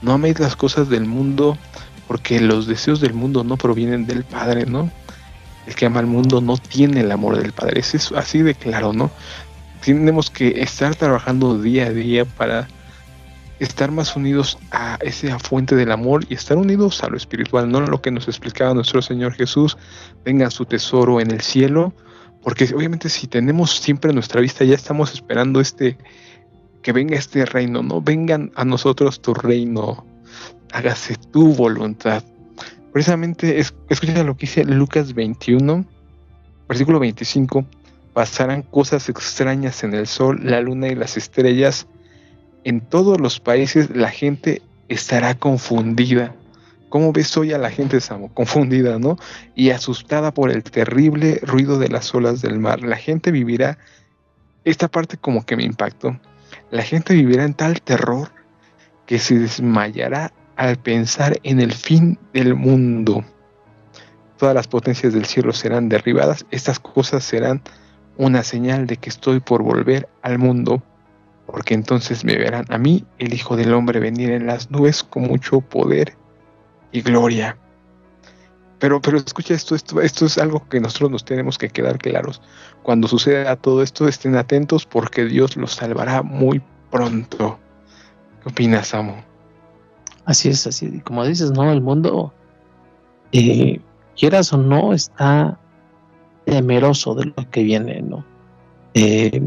No 0.00 0.12
améis 0.12 0.38
las 0.38 0.54
cosas 0.54 0.88
del 0.88 1.06
mundo 1.06 1.58
porque 2.06 2.38
los 2.38 2.68
deseos 2.68 3.00
del 3.00 3.12
mundo 3.12 3.42
no 3.42 3.56
provienen 3.56 4.06
del 4.06 4.22
Padre, 4.22 4.66
¿no? 4.66 4.88
El 5.66 5.74
que 5.74 5.86
ama 5.86 5.98
al 5.98 6.06
mundo 6.06 6.40
no 6.40 6.56
tiene 6.56 7.00
el 7.00 7.10
amor 7.10 7.36
del 7.42 7.50
Padre. 7.50 7.80
Es 7.80 8.12
así 8.12 8.42
de 8.42 8.54
claro, 8.54 8.92
¿no? 8.92 9.10
Tenemos 9.84 10.30
que 10.30 10.62
estar 10.62 10.94
trabajando 10.94 11.60
día 11.60 11.86
a 11.86 11.90
día 11.90 12.24
para 12.24 12.68
estar 13.58 13.90
más 13.90 14.14
unidos 14.14 14.56
a 14.70 14.98
esa 15.00 15.40
fuente 15.40 15.74
del 15.74 15.90
amor 15.90 16.24
y 16.28 16.34
estar 16.34 16.56
unidos 16.56 17.02
a 17.02 17.08
lo 17.08 17.16
espiritual, 17.16 17.68
no 17.68 17.80
lo 17.80 18.00
que 18.00 18.12
nos 18.12 18.28
explicaba 18.28 18.72
nuestro 18.72 19.02
Señor 19.02 19.32
Jesús, 19.32 19.76
venga 20.24 20.48
su 20.48 20.64
tesoro 20.64 21.20
en 21.20 21.32
el 21.32 21.40
cielo, 21.40 21.92
porque 22.42 22.64
obviamente 22.74 23.08
si 23.08 23.26
tenemos 23.26 23.70
siempre 23.70 24.12
nuestra 24.12 24.40
vista, 24.40 24.64
ya 24.64 24.74
estamos 24.74 25.12
esperando 25.12 25.60
este, 25.60 25.98
que 26.82 26.92
venga 26.92 27.16
este 27.16 27.44
reino, 27.44 27.82
¿no? 27.82 28.00
Vengan 28.00 28.50
a 28.54 28.64
nosotros 28.64 29.20
tu 29.20 29.34
reino, 29.34 30.06
hágase 30.72 31.16
tu 31.16 31.54
voluntad. 31.54 32.24
Precisamente, 32.92 33.60
es, 33.60 33.74
escucha 33.88 34.24
lo 34.24 34.36
que 34.36 34.46
dice 34.46 34.64
Lucas 34.64 35.14
21, 35.14 35.84
versículo 36.68 36.98
25, 36.98 37.64
pasarán 38.12 38.62
cosas 38.62 39.08
extrañas 39.08 39.84
en 39.84 39.94
el 39.94 40.06
sol, 40.06 40.40
la 40.42 40.60
luna 40.60 40.88
y 40.88 40.94
las 40.94 41.16
estrellas. 41.16 41.86
En 42.64 42.80
todos 42.80 43.20
los 43.20 43.38
países 43.38 43.90
la 43.94 44.10
gente 44.10 44.62
estará 44.88 45.34
confundida 45.34 46.34
¿Cómo 46.90 47.12
ves 47.12 47.36
hoy 47.36 47.52
a 47.52 47.58
la 47.58 47.70
gente, 47.70 48.00
Samo? 48.00 48.28
Confundida, 48.34 48.98
¿no? 48.98 49.16
Y 49.54 49.70
asustada 49.70 50.34
por 50.34 50.50
el 50.50 50.62
terrible 50.64 51.40
ruido 51.42 51.78
de 51.78 51.88
las 51.88 52.14
olas 52.14 52.42
del 52.42 52.58
mar. 52.58 52.82
La 52.82 52.96
gente 52.96 53.30
vivirá, 53.30 53.78
esta 54.64 54.88
parte 54.88 55.16
como 55.16 55.46
que 55.46 55.56
me 55.56 55.64
impactó, 55.64 56.20
la 56.70 56.82
gente 56.82 57.14
vivirá 57.14 57.44
en 57.44 57.54
tal 57.54 57.80
terror 57.80 58.30
que 59.06 59.18
se 59.18 59.38
desmayará 59.38 60.32
al 60.56 60.76
pensar 60.76 61.38
en 61.44 61.60
el 61.60 61.72
fin 61.72 62.18
del 62.34 62.54
mundo. 62.54 63.24
Todas 64.36 64.54
las 64.54 64.68
potencias 64.68 65.12
del 65.12 65.26
cielo 65.26 65.52
serán 65.52 65.88
derribadas. 65.88 66.44
Estas 66.50 66.80
cosas 66.80 67.24
serán 67.24 67.62
una 68.16 68.42
señal 68.42 68.86
de 68.86 68.96
que 68.96 69.10
estoy 69.10 69.40
por 69.40 69.62
volver 69.62 70.08
al 70.22 70.38
mundo, 70.38 70.82
porque 71.46 71.74
entonces 71.74 72.24
me 72.24 72.36
verán 72.36 72.64
a 72.68 72.78
mí, 72.78 73.06
el 73.18 73.32
Hijo 73.32 73.56
del 73.56 73.72
Hombre, 73.74 74.00
venir 74.00 74.30
en 74.30 74.46
las 74.46 74.70
nubes 74.70 75.04
con 75.04 75.22
mucho 75.22 75.60
poder 75.60 76.16
y 76.92 77.02
gloria. 77.02 77.56
Pero, 78.78 79.00
pero 79.00 79.18
escucha 79.18 79.52
esto, 79.54 79.74
esto, 79.74 80.00
esto 80.00 80.24
es 80.24 80.38
algo 80.38 80.66
que 80.68 80.80
nosotros 80.80 81.10
nos 81.10 81.24
tenemos 81.24 81.58
que 81.58 81.68
quedar 81.68 81.98
claros. 81.98 82.40
Cuando 82.82 83.08
suceda 83.08 83.56
todo 83.56 83.82
esto, 83.82 84.08
estén 84.08 84.36
atentos 84.36 84.86
porque 84.86 85.26
Dios 85.26 85.56
los 85.56 85.72
salvará 85.72 86.22
muy 86.22 86.62
pronto. 86.90 87.58
¿Qué 88.42 88.48
opinas, 88.48 88.94
Amo? 88.94 89.22
Así 90.24 90.48
es, 90.48 90.66
así. 90.66 91.00
Como 91.00 91.26
dices, 91.26 91.50
¿no? 91.50 91.70
El 91.70 91.82
mundo, 91.82 92.32
eh, 93.32 93.80
quieras 94.16 94.50
o 94.54 94.56
no, 94.56 94.94
está 94.94 95.58
temeroso 96.46 97.14
de 97.14 97.26
lo 97.26 97.50
que 97.50 97.62
viene, 97.62 98.00
¿no? 98.00 98.24
Eh, 98.94 99.46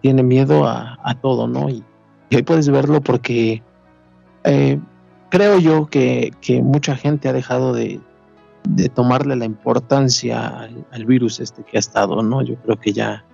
tiene 0.00 0.22
miedo 0.22 0.66
a, 0.66 1.18
todo, 1.20 1.46
¿no? 1.46 1.68
Y, 1.68 1.84
y, 2.30 2.36
hoy 2.36 2.42
puedes 2.42 2.68
verlo 2.68 3.00
porque 3.02 3.62
eh, 4.44 4.80
creo 5.32 5.58
yo 5.58 5.86
que, 5.86 6.30
mucha 6.62 6.94
gente 6.94 7.26
ha 7.26 7.32
dejado 7.32 7.72
de, 7.72 8.00
de 8.68 8.90
tomarle 8.90 9.34
la 9.34 9.46
importancia 9.46 10.68
al, 10.90 11.06
virus 11.06 11.40
este 11.40 11.62
que 11.62 11.78
ha 11.78 11.80
estado, 11.80 12.22
¿no? 12.22 12.42
Yo 12.42 12.56
creo 12.56 12.78
que 12.78 12.92
ya 12.92 13.24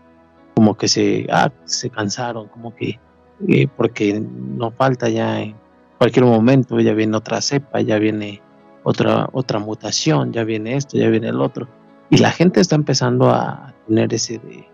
como 0.54 0.76
que 0.76 0.86
se, 0.86 1.26
ah, 1.32 1.50
se 1.64 1.90
cansaron, 1.90 2.46
como 2.48 2.72
que 2.72 3.00
eh, 3.48 3.66
porque 3.76 4.20
no 4.20 4.70
falta 4.70 5.08
ya 5.08 5.40
en 5.40 5.56
cualquier 5.98 6.24
momento, 6.24 6.78
ya 6.78 6.94
viene 6.94 7.16
otra 7.16 7.40
cepa, 7.40 7.80
ya 7.80 7.98
viene 7.98 8.42
otra, 8.84 9.28
otra 9.32 9.58
mutación, 9.58 10.32
ya 10.32 10.44
viene 10.44 10.76
esto, 10.76 10.96
ya 10.96 11.08
viene 11.08 11.30
el 11.30 11.40
otro. 11.40 11.66
Y 12.10 12.18
la 12.18 12.30
gente 12.30 12.60
está 12.60 12.76
empezando 12.76 13.30
a 13.30 13.74
tener 13.88 14.14
ese 14.14 14.38
de, 14.38 14.68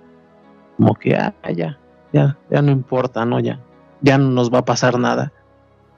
como 0.76 0.94
que, 0.94 1.16
ah, 1.16 1.34
ya, 1.56 1.78
ya, 2.12 2.36
ya 2.50 2.60
no 2.60 2.70
importa, 2.70 3.24
¿no? 3.24 3.40
Ya, 3.40 3.60
ya 4.02 4.18
no 4.18 4.28
nos 4.28 4.52
va 4.52 4.58
a 4.58 4.64
pasar 4.66 4.98
nada. 4.98 5.32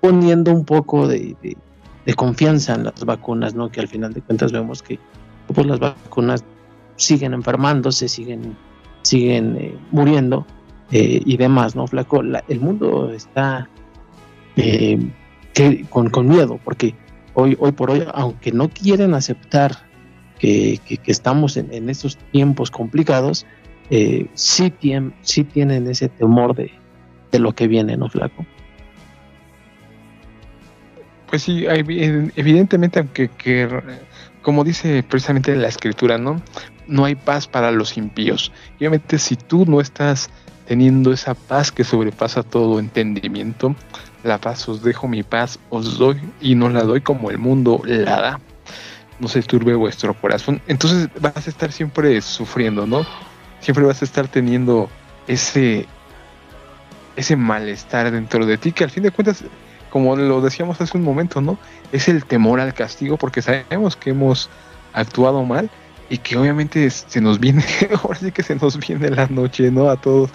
Poniendo 0.00 0.52
un 0.52 0.64
poco 0.64 1.08
de, 1.08 1.36
de, 1.42 2.14
confianza 2.14 2.74
en 2.74 2.84
las 2.84 3.04
vacunas, 3.04 3.54
¿no? 3.54 3.70
Que 3.70 3.80
al 3.80 3.88
final 3.88 4.12
de 4.12 4.22
cuentas 4.22 4.52
vemos 4.52 4.82
que 4.82 4.98
pues, 5.52 5.66
las 5.66 5.80
vacunas 5.80 6.44
siguen 6.96 7.34
enfermándose, 7.34 8.08
siguen, 8.08 8.56
siguen 9.02 9.56
eh, 9.56 9.78
muriendo 9.90 10.46
eh, 10.92 11.20
y 11.24 11.36
demás, 11.36 11.74
¿no, 11.74 11.86
Flaco? 11.86 12.20
el 12.20 12.60
mundo 12.60 13.10
está 13.12 13.68
eh, 14.54 14.98
que, 15.52 15.84
con, 15.90 16.10
con 16.10 16.28
miedo, 16.28 16.60
porque 16.64 16.94
hoy, 17.34 17.56
hoy 17.58 17.72
por 17.72 17.90
hoy, 17.90 18.04
aunque 18.14 18.52
no 18.52 18.68
quieren 18.68 19.14
aceptar 19.14 19.86
que, 20.38 20.80
estamos 21.06 21.56
en, 21.56 21.72
en, 21.72 21.88
estos 21.90 22.16
tiempos 22.32 22.70
complicados, 22.70 23.46
eh, 23.90 24.28
sí, 24.34 24.70
tienen 24.70 25.86
ese 25.86 26.08
temor 26.08 26.54
de, 26.54 26.70
lo 27.38 27.54
que 27.54 27.68
viene, 27.68 27.96
¿no, 27.96 28.08
Flaco? 28.08 28.46
Pues 31.28 31.42
sí, 31.42 31.64
evidentemente, 31.66 33.00
aunque 33.00 33.28
que, 33.28 33.68
como 34.42 34.64
dice 34.64 35.02
precisamente 35.02 35.54
la 35.56 35.68
escritura, 35.68 36.18
¿no? 36.18 36.40
No 36.86 37.04
hay 37.04 37.16
paz 37.16 37.48
para 37.48 37.72
los 37.72 37.96
impíos. 37.96 38.52
obviamente 38.76 39.18
si 39.18 39.36
tú 39.36 39.64
no 39.66 39.80
estás 39.80 40.30
teniendo 40.66 41.12
esa 41.12 41.34
paz 41.34 41.72
que 41.72 41.84
sobrepasa 41.84 42.42
todo 42.42 42.78
entendimiento, 42.78 43.74
la 44.22 44.38
paz 44.38 44.68
os 44.68 44.82
dejo 44.82 45.08
mi 45.08 45.22
paz, 45.22 45.58
os 45.70 45.98
doy 45.98 46.20
y 46.40 46.54
no 46.54 46.68
la 46.68 46.82
doy 46.82 47.00
como 47.00 47.30
el 47.30 47.38
mundo 47.38 47.82
la 47.84 48.20
da 48.20 48.40
no 49.18 49.28
se 49.28 49.42
turbe 49.42 49.74
vuestro 49.74 50.14
corazón. 50.14 50.60
Entonces 50.66 51.08
vas 51.20 51.46
a 51.46 51.50
estar 51.50 51.72
siempre 51.72 52.20
sufriendo, 52.20 52.86
¿no? 52.86 53.06
Siempre 53.60 53.84
vas 53.84 54.02
a 54.02 54.04
estar 54.04 54.28
teniendo 54.28 54.90
ese, 55.26 55.86
ese 57.16 57.36
malestar 57.36 58.10
dentro 58.10 58.44
de 58.46 58.58
ti, 58.58 58.72
que 58.72 58.84
al 58.84 58.90
fin 58.90 59.02
de 59.02 59.10
cuentas, 59.10 59.44
como 59.90 60.16
lo 60.16 60.40
decíamos 60.40 60.80
hace 60.80 60.96
un 60.96 61.04
momento, 61.04 61.40
¿no? 61.40 61.58
Es 61.92 62.08
el 62.08 62.24
temor 62.24 62.60
al 62.60 62.74
castigo, 62.74 63.16
porque 63.16 63.42
sabemos 63.42 63.96
que 63.96 64.10
hemos 64.10 64.50
actuado 64.92 65.44
mal 65.44 65.70
y 66.08 66.18
que 66.18 66.36
obviamente 66.36 66.88
se 66.90 67.20
nos 67.20 67.38
viene, 67.40 67.64
ahora 68.02 68.18
sí 68.18 68.32
que 68.32 68.42
se 68.42 68.56
nos 68.56 68.78
viene 68.78 69.10
la 69.10 69.26
noche, 69.26 69.70
¿no? 69.70 69.88
A 69.90 69.96
todos, 69.96 70.30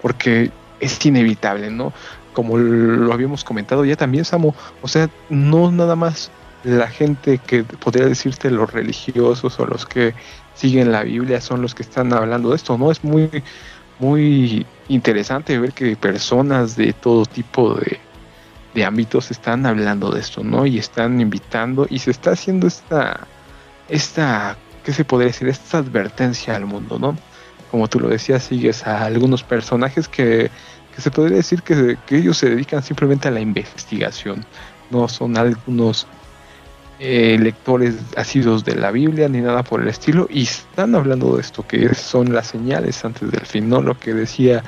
porque 0.00 0.50
es 0.80 1.04
inevitable, 1.06 1.70
¿no? 1.70 1.92
Como 2.32 2.58
lo 2.58 3.12
habíamos 3.12 3.44
comentado 3.44 3.84
ya 3.84 3.96
también, 3.96 4.24
Samo, 4.24 4.54
o 4.80 4.88
sea, 4.88 5.10
no 5.28 5.70
nada 5.70 5.96
más 5.96 6.30
la 6.64 6.88
gente 6.88 7.38
que 7.38 7.64
podría 7.64 8.06
decirte 8.06 8.50
los 8.50 8.72
religiosos 8.72 9.58
o 9.58 9.66
los 9.66 9.84
que 9.84 10.14
siguen 10.54 10.92
la 10.92 11.02
Biblia 11.02 11.40
son 11.40 11.60
los 11.62 11.74
que 11.74 11.82
están 11.82 12.12
hablando 12.12 12.50
de 12.50 12.56
esto, 12.56 12.78
¿no? 12.78 12.90
Es 12.90 13.02
muy, 13.04 13.42
muy 13.98 14.66
interesante 14.88 15.58
ver 15.58 15.72
que 15.72 15.96
personas 15.96 16.76
de 16.76 16.92
todo 16.92 17.26
tipo 17.26 17.74
de, 17.74 18.00
de 18.74 18.84
ámbitos 18.84 19.30
están 19.30 19.66
hablando 19.66 20.10
de 20.10 20.20
esto, 20.20 20.42
¿no? 20.42 20.66
Y 20.66 20.78
están 20.78 21.20
invitando 21.20 21.86
y 21.88 21.98
se 21.98 22.10
está 22.10 22.32
haciendo 22.32 22.66
esta, 22.66 23.26
esta, 23.88 24.56
¿qué 24.84 24.92
se 24.92 25.04
podría 25.04 25.28
decir? 25.28 25.48
Esta 25.48 25.78
advertencia 25.78 26.56
al 26.56 26.66
mundo, 26.66 26.98
¿no? 26.98 27.16
Como 27.70 27.88
tú 27.88 28.00
lo 28.00 28.08
decías, 28.08 28.44
sigues 28.44 28.86
a 28.86 29.04
algunos 29.04 29.42
personajes 29.42 30.08
que, 30.08 30.50
que 30.94 31.02
se 31.02 31.10
podría 31.10 31.36
decir 31.36 31.62
que, 31.62 31.96
que 32.06 32.16
ellos 32.16 32.38
se 32.38 32.50
dedican 32.50 32.82
simplemente 32.82 33.28
a 33.28 33.30
la 33.30 33.40
investigación, 33.40 34.44
no 34.90 35.08
son 35.08 35.36
algunos 35.36 36.06
eh, 37.04 37.36
lectores 37.40 37.96
asidos 38.16 38.64
de 38.64 38.76
la 38.76 38.92
Biblia 38.92 39.28
ni 39.28 39.40
nada 39.40 39.64
por 39.64 39.82
el 39.82 39.88
estilo 39.88 40.28
y 40.30 40.42
están 40.42 40.94
hablando 40.94 41.34
de 41.34 41.40
esto 41.40 41.66
que 41.66 41.92
son 41.94 42.32
las 42.32 42.46
señales 42.46 43.04
antes 43.04 43.28
del 43.28 43.44
fin, 43.44 43.68
¿no? 43.68 43.82
Lo 43.82 43.98
que 43.98 44.14
decía, 44.14 44.62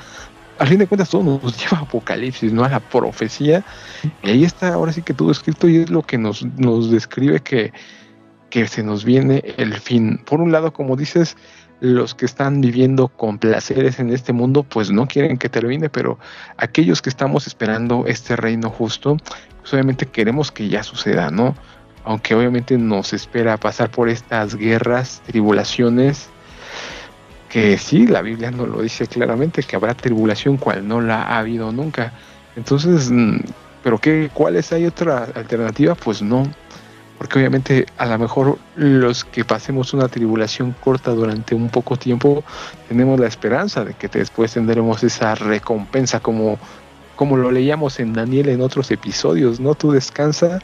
al 0.59 0.67
fin 0.67 0.79
de 0.79 0.87
cuentas 0.87 1.09
todo 1.09 1.23
nos 1.23 1.57
lleva 1.61 1.79
a 1.79 1.81
Apocalipsis, 1.81 2.53
¿no? 2.53 2.63
A 2.63 2.69
la 2.69 2.79
profecía 2.79 3.63
y 4.23 4.29
ahí 4.29 4.43
está 4.43 4.73
ahora 4.73 4.91
sí 4.91 5.01
que 5.01 5.13
todo 5.13 5.31
escrito 5.31 5.67
y 5.67 5.77
es 5.77 5.89
lo 5.89 6.01
que 6.01 6.17
nos, 6.17 6.45
nos 6.57 6.91
describe 6.91 7.39
que, 7.41 7.73
que 8.49 8.67
se 8.67 8.83
nos 8.83 9.05
viene 9.05 9.43
el 9.57 9.73
fin. 9.75 10.21
Por 10.25 10.41
un 10.41 10.51
lado, 10.51 10.73
como 10.73 10.95
dices, 10.95 11.37
los 11.81 12.15
que 12.15 12.25
están 12.25 12.61
viviendo 12.61 13.09
con 13.09 13.37
placeres 13.37 13.99
en 13.99 14.11
este 14.11 14.33
mundo, 14.33 14.63
pues 14.63 14.91
no 14.91 15.07
quieren 15.07 15.37
que 15.37 15.49
termine, 15.49 15.89
pero 15.89 16.17
aquellos 16.57 17.01
que 17.01 17.09
estamos 17.09 17.47
esperando 17.47 18.05
este 18.07 18.35
reino 18.35 18.69
justo, 18.69 19.17
pues 19.59 19.73
obviamente 19.73 20.05
queremos 20.05 20.51
que 20.51 20.69
ya 20.69 20.83
suceda, 20.83 21.31
¿no? 21.31 21.55
aunque 22.05 22.35
obviamente 22.35 22.77
nos 22.77 23.13
espera 23.13 23.57
pasar 23.57 23.89
por 23.89 24.09
estas 24.09 24.55
guerras, 24.55 25.21
tribulaciones, 25.25 26.29
que 27.49 27.77
sí, 27.77 28.07
la 28.07 28.21
Biblia 28.21 28.51
nos 28.51 28.67
lo 28.67 28.81
dice 28.81 29.07
claramente, 29.07 29.63
que 29.63 29.75
habrá 29.75 29.93
tribulación 29.93 30.57
cual 30.57 30.87
no 30.87 31.01
la 31.01 31.23
ha 31.23 31.39
habido 31.39 31.71
nunca. 31.71 32.13
Entonces, 32.55 33.09
mm, 33.11 33.39
¿pero 33.83 33.97
qué, 33.99 34.29
cuáles 34.33 34.71
hay 34.73 34.85
otra 34.85 35.27
alternativa? 35.35 35.95
Pues 35.95 36.21
no, 36.21 36.43
porque 37.17 37.39
obviamente 37.39 37.85
a 37.97 38.05
lo 38.05 38.19
mejor 38.19 38.57
los 38.75 39.23
que 39.23 39.45
pasemos 39.45 39.93
una 39.93 40.07
tribulación 40.07 40.75
corta 40.79 41.11
durante 41.11 41.55
un 41.55 41.69
poco 41.69 41.97
tiempo, 41.97 42.43
tenemos 42.87 43.19
la 43.19 43.27
esperanza 43.27 43.85
de 43.85 43.93
que 43.93 44.07
después 44.07 44.53
tendremos 44.53 45.03
esa 45.03 45.35
recompensa 45.35 46.19
como, 46.19 46.59
como 47.15 47.37
lo 47.37 47.51
leíamos 47.51 47.99
en 47.99 48.13
Daniel 48.13 48.49
en 48.49 48.61
otros 48.61 48.91
episodios, 48.91 49.59
¿no? 49.59 49.75
Tú 49.75 49.91
descansa 49.91 50.59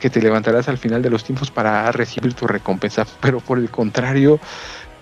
que 0.00 0.10
te 0.10 0.20
levantarás 0.20 0.68
al 0.68 0.78
final 0.78 1.02
de 1.02 1.10
los 1.10 1.24
tiempos 1.24 1.50
para 1.50 1.92
recibir 1.92 2.34
tu 2.34 2.46
recompensa, 2.46 3.06
pero 3.20 3.40
por 3.40 3.58
el 3.58 3.70
contrario, 3.70 4.40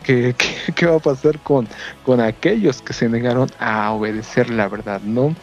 ¿qué, 0.05 0.35
qué, 0.75 0.87
va 0.87 0.97
a 0.97 1.01
pasar 1.01 1.39
con, 1.41 1.69
con 2.05 2.21
aquellos 2.21 2.83
que 2.83 2.93
se 2.93 3.09
negaron 3.09 3.51
a 3.59 3.91
obedecer 3.93 4.51
la 4.51 4.69
verdad, 4.69 5.01
no? 5.03 5.35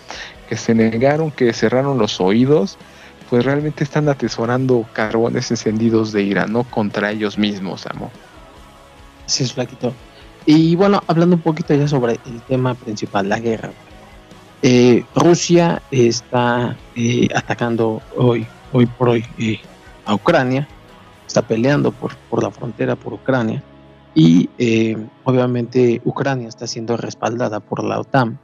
Que 0.49 0.57
se 0.57 0.73
negaron, 0.73 1.31
que 1.31 1.53
cerraron 1.53 1.97
los 1.97 2.19
oídos, 2.21 2.77
pues 3.29 3.43
realmente 3.45 3.83
están 3.83 4.07
atesorando 4.09 4.85
carbones 4.93 5.49
encendidos 5.51 6.11
de 6.11 6.23
ira, 6.23 6.45
¿no? 6.45 6.63
Contra 6.63 7.11
ellos 7.11 7.37
mismos, 7.37 7.85
amo. 7.87 8.11
Sí, 9.25 9.43
es 9.43 9.53
flaquito. 9.53 9.93
Y 10.45 10.75
bueno, 10.75 11.03
hablando 11.07 11.35
un 11.35 11.41
poquito 11.41 11.73
ya 11.73 11.87
sobre 11.87 12.19
el 12.25 12.41
tema 12.47 12.75
principal, 12.75 13.27
la 13.27 13.39
guerra. 13.39 13.71
Eh, 14.61 15.03
Rusia 15.15 15.81
está 15.91 16.75
eh, 16.95 17.27
atacando 17.35 18.01
hoy 18.15 18.47
hoy 18.75 18.85
por 18.85 19.09
hoy 19.09 19.25
eh, 19.37 19.59
a 20.05 20.13
Ucrania, 20.13 20.67
está 21.25 21.41
peleando 21.41 21.91
por, 21.91 22.15
por 22.29 22.43
la 22.43 22.51
frontera 22.51 22.95
por 22.95 23.13
Ucrania 23.13 23.63
y 24.15 24.49
eh, 24.57 24.97
obviamente 25.25 26.01
Ucrania 26.05 26.47
está 26.47 26.65
siendo 26.65 26.95
respaldada 26.95 27.59
por 27.59 27.83
la 27.83 27.99
OTAN, 27.99 28.39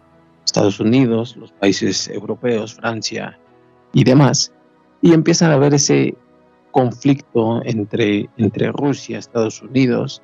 Estados 0.46 0.82
Unidos, 0.82 1.38
los 1.38 1.54
países 1.54 2.10
europeos, 2.10 2.76
Francia 2.76 3.40
y 3.94 4.04
demás, 4.04 4.52
y 5.02 5.14
empiezan 5.14 5.52
a 5.52 5.54
haber 5.54 5.74
ese 5.74 6.16
conflicto 6.72 7.62
entre, 7.64 8.30
entre 8.38 8.72
Rusia, 8.72 9.18
Estados 9.18 9.62
Unidos, 9.62 10.22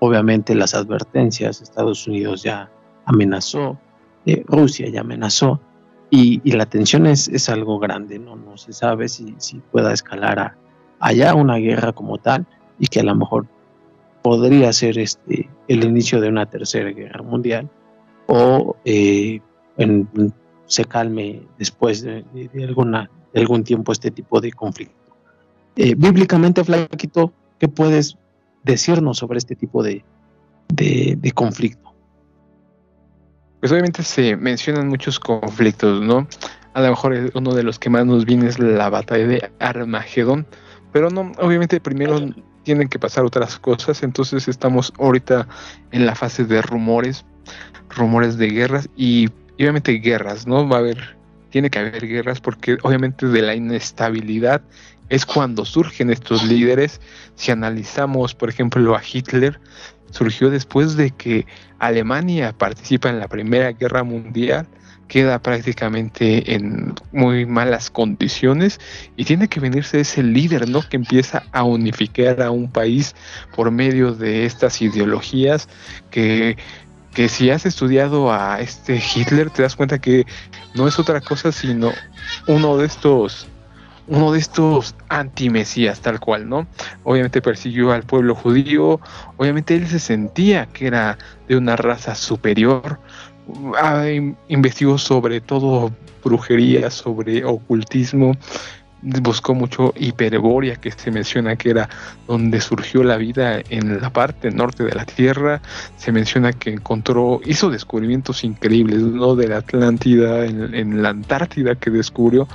obviamente 0.00 0.54
las 0.54 0.74
advertencias, 0.74 1.62
Estados 1.62 2.06
Unidos 2.08 2.42
ya 2.42 2.68
amenazó, 3.04 3.78
eh, 4.26 4.44
Rusia 4.46 4.88
ya 4.88 5.00
amenazó, 5.00 5.60
y, 6.10 6.40
la 6.50 6.64
tensión 6.64 7.06
es, 7.06 7.28
es, 7.28 7.50
algo 7.50 7.78
grande, 7.78 8.18
¿no? 8.18 8.34
No 8.34 8.56
se 8.56 8.72
sabe 8.72 9.08
si, 9.08 9.34
si 9.36 9.58
pueda 9.70 9.92
escalar 9.92 10.38
a, 10.38 10.56
allá 11.00 11.34
una 11.34 11.56
guerra 11.56 11.92
como 11.92 12.16
tal 12.16 12.46
y 12.78 12.86
que 12.86 13.00
a 13.00 13.02
lo 13.02 13.14
mejor 13.14 13.46
podría 14.28 14.70
ser 14.74 14.98
este, 14.98 15.48
el 15.68 15.84
inicio 15.84 16.20
de 16.20 16.28
una 16.28 16.44
tercera 16.44 16.90
guerra 16.90 17.22
mundial 17.22 17.70
o 18.26 18.76
eh, 18.84 19.40
se 20.66 20.84
calme 20.84 21.40
después 21.58 22.02
de, 22.02 22.26
alguna, 22.62 23.10
algún 23.34 23.64
tiempo 23.64 23.90
este 23.90 24.10
tipo 24.10 24.38
de 24.42 24.52
conflicto. 24.52 25.16
Eh, 25.76 25.94
bíblicamente, 25.96 26.62
Flaquito, 26.62 27.32
¿qué 27.58 27.68
puedes 27.68 28.18
decirnos 28.64 29.16
sobre 29.16 29.38
este 29.38 29.56
tipo 29.56 29.82
de, 29.82 30.04
de 30.68 31.32
conflicto? 31.32 31.94
pues 33.60 33.72
obviamente 33.72 34.02
se 34.02 34.36
mencionan 34.36 34.88
muchos 34.88 35.18
conflictos, 35.18 36.02
¿no? 36.02 36.28
A 36.74 36.82
lo 36.82 36.90
mejor 36.90 37.32
uno 37.32 37.54
de 37.54 37.62
los 37.62 37.78
que 37.78 37.88
más 37.88 38.04
nos 38.04 38.26
viene 38.26 38.46
es 38.46 38.58
la 38.58 38.90
batalla 38.90 39.26
de 39.26 39.50
Armagedón, 39.58 40.46
pero 40.92 41.08
no, 41.08 41.32
obviamente 41.38 41.80
primero 41.80 42.20
tienen 42.68 42.88
que 42.88 42.98
pasar 42.98 43.24
otras 43.24 43.58
cosas, 43.58 44.02
entonces 44.02 44.46
estamos 44.46 44.92
ahorita 44.98 45.48
en 45.90 46.04
la 46.04 46.14
fase 46.14 46.44
de 46.44 46.60
rumores, 46.60 47.24
rumores 47.88 48.36
de 48.36 48.50
guerras 48.50 48.90
y, 48.94 49.30
obviamente 49.54 49.92
guerras, 49.92 50.46
¿no? 50.46 50.68
Va 50.68 50.76
a 50.76 50.80
haber 50.80 51.16
tiene 51.48 51.70
que 51.70 51.78
haber 51.78 52.06
guerras 52.06 52.42
porque 52.42 52.76
obviamente 52.82 53.26
de 53.26 53.40
la 53.40 53.54
inestabilidad 53.54 54.60
es 55.08 55.24
cuando 55.24 55.64
surgen 55.64 56.10
estos 56.10 56.44
líderes. 56.44 57.00
Si 57.36 57.50
analizamos, 57.50 58.34
por 58.34 58.50
ejemplo, 58.50 58.94
a 58.94 59.00
Hitler, 59.00 59.58
surgió 60.10 60.50
después 60.50 60.94
de 60.94 61.10
que 61.10 61.46
Alemania 61.78 62.52
participa 62.52 63.08
en 63.08 63.18
la 63.18 63.28
Primera 63.28 63.72
Guerra 63.72 64.02
Mundial, 64.02 64.68
queda 65.08 65.40
prácticamente 65.40 66.54
en 66.54 66.94
muy 67.12 67.46
malas 67.46 67.90
condiciones 67.90 68.78
y 69.16 69.24
tiene 69.24 69.48
que 69.48 69.58
venirse 69.60 70.00
ese 70.00 70.22
líder, 70.22 70.68
¿no? 70.68 70.86
Que 70.88 70.96
empieza 70.96 71.44
a 71.52 71.64
unificar 71.64 72.42
a 72.42 72.50
un 72.50 72.70
país 72.70 73.14
por 73.56 73.70
medio 73.70 74.12
de 74.12 74.44
estas 74.44 74.80
ideologías 74.82 75.68
que 76.10 76.56
que 77.14 77.28
si 77.28 77.50
has 77.50 77.66
estudiado 77.66 78.30
a 78.30 78.60
este 78.60 79.02
Hitler 79.02 79.50
te 79.50 79.62
das 79.62 79.74
cuenta 79.74 79.98
que 79.98 80.24
no 80.74 80.86
es 80.86 80.98
otra 81.00 81.20
cosa 81.20 81.50
sino 81.50 81.90
uno 82.46 82.76
de 82.76 82.86
estos 82.86 83.48
uno 84.08 84.32
de 84.32 84.38
estos 84.38 84.94
antimesías 85.08 86.00
tal 86.00 86.18
cual, 86.18 86.48
¿no? 86.48 86.66
Obviamente 87.04 87.42
persiguió 87.42 87.92
al 87.92 88.04
pueblo 88.04 88.34
judío, 88.34 89.00
obviamente 89.36 89.76
él 89.76 89.86
se 89.86 89.98
sentía 89.98 90.66
que 90.66 90.86
era 90.86 91.18
de 91.46 91.56
una 91.56 91.76
raza 91.76 92.14
superior, 92.14 92.98
investigó 94.48 94.98
sobre 94.98 95.40
todo 95.40 95.92
brujería, 96.24 96.90
sobre 96.90 97.44
ocultismo, 97.44 98.34
buscó 99.02 99.54
mucho 99.54 99.94
Hiperbórea, 99.96 100.76
que 100.76 100.90
se 100.90 101.10
menciona 101.10 101.56
que 101.56 101.70
era 101.70 101.88
donde 102.26 102.60
surgió 102.60 103.02
la 103.04 103.16
vida 103.16 103.60
en 103.68 104.00
la 104.00 104.10
parte 104.10 104.50
norte 104.50 104.84
de 104.84 104.94
la 104.94 105.04
Tierra. 105.04 105.60
Se 105.96 106.12
menciona 106.12 106.52
que 106.52 106.70
encontró, 106.70 107.40
hizo 107.44 107.70
descubrimientos 107.70 108.44
increíbles, 108.44 109.00
¿no? 109.00 109.36
De 109.36 109.48
la 109.48 109.58
Atlántida, 109.58 110.44
en 110.44 111.02
la 111.02 111.10
Antártida, 111.10 111.76
que 111.76 111.90
descubrió 111.90 112.48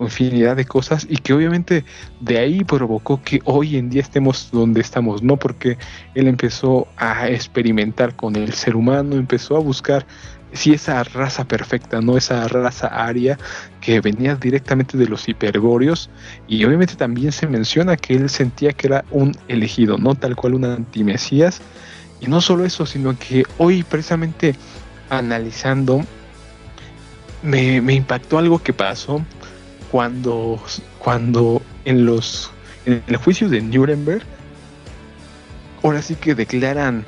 infinidad 0.00 0.56
de 0.56 0.64
cosas 0.64 1.06
y 1.08 1.16
que 1.16 1.32
obviamente 1.32 1.84
de 2.20 2.38
ahí 2.38 2.64
provocó 2.64 3.20
que 3.22 3.40
hoy 3.44 3.76
en 3.76 3.90
día 3.90 4.02
estemos 4.02 4.50
donde 4.52 4.80
estamos, 4.80 5.22
¿no? 5.22 5.36
Porque 5.36 5.76
él 6.14 6.28
empezó 6.28 6.86
a 6.96 7.28
experimentar 7.28 8.14
con 8.14 8.36
el 8.36 8.52
ser 8.52 8.76
humano, 8.76 9.16
empezó 9.16 9.56
a 9.56 9.60
buscar 9.60 10.06
si 10.52 10.72
esa 10.72 11.02
raza 11.04 11.44
perfecta, 11.44 12.00
no 12.00 12.16
esa 12.16 12.46
raza 12.48 12.88
aria 12.88 13.38
que 13.80 14.00
venía 14.00 14.34
directamente 14.34 14.96
de 14.96 15.06
los 15.06 15.28
hiperbóreos 15.28 16.10
y 16.46 16.64
obviamente 16.64 16.94
también 16.94 17.32
se 17.32 17.46
menciona 17.46 17.96
que 17.96 18.14
él 18.14 18.30
sentía 18.30 18.72
que 18.72 18.86
era 18.88 19.04
un 19.10 19.36
elegido, 19.48 19.98
no 19.98 20.14
tal 20.14 20.36
cual 20.36 20.54
un 20.54 20.64
antimesías. 20.64 21.60
Y 22.20 22.26
no 22.26 22.40
solo 22.40 22.64
eso, 22.64 22.84
sino 22.86 23.16
que 23.18 23.44
hoy 23.58 23.84
precisamente 23.84 24.56
analizando 25.10 26.04
me, 27.42 27.80
me 27.80 27.94
impactó 27.94 28.38
algo 28.38 28.60
que 28.60 28.72
pasó 28.72 29.24
cuando, 29.90 30.60
cuando 30.98 31.62
en 31.84 32.04
los 32.04 32.50
en 32.86 33.02
el 33.06 33.16
juicio 33.16 33.48
de 33.48 33.60
Nuremberg 33.60 34.22
ahora 35.82 36.02
sí 36.02 36.14
que 36.14 36.34
declaran 36.34 37.04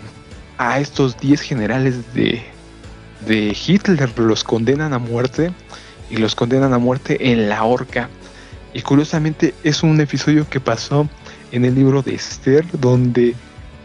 a 0.59 0.79
estos 0.79 1.19
10 1.19 1.41
generales 1.41 2.15
de, 2.15 2.43
de 3.27 3.57
Hitler 3.67 4.19
los 4.19 4.45
condenan 4.45 4.93
a 4.93 4.99
muerte 4.99 5.53
y 6.11 6.17
los 6.17 6.35
condenan 6.35 6.73
a 6.73 6.79
muerte 6.79 7.33
en 7.33 7.49
la 7.49 7.65
horca. 7.65 8.09
Y 8.73 8.83
curiosamente 8.83 9.55
es 9.65 9.83
un 9.83 10.01
episodio 10.01 10.49
que 10.49 10.61
pasó 10.61 11.09
en 11.53 11.65
el 11.65 11.75
libro 11.75 12.03
de 12.03 12.15
Esther 12.15 12.65
donde 12.73 13.35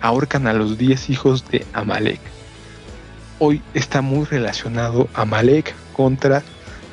ahorcan 0.01 0.47
a 0.47 0.53
los 0.53 0.77
10 0.77 1.09
hijos 1.09 1.49
de 1.49 1.65
Amalek. 1.73 2.19
Hoy 3.39 3.61
está 3.73 4.01
muy 4.01 4.25
relacionado 4.25 5.09
Amalek 5.13 5.73
contra 5.93 6.43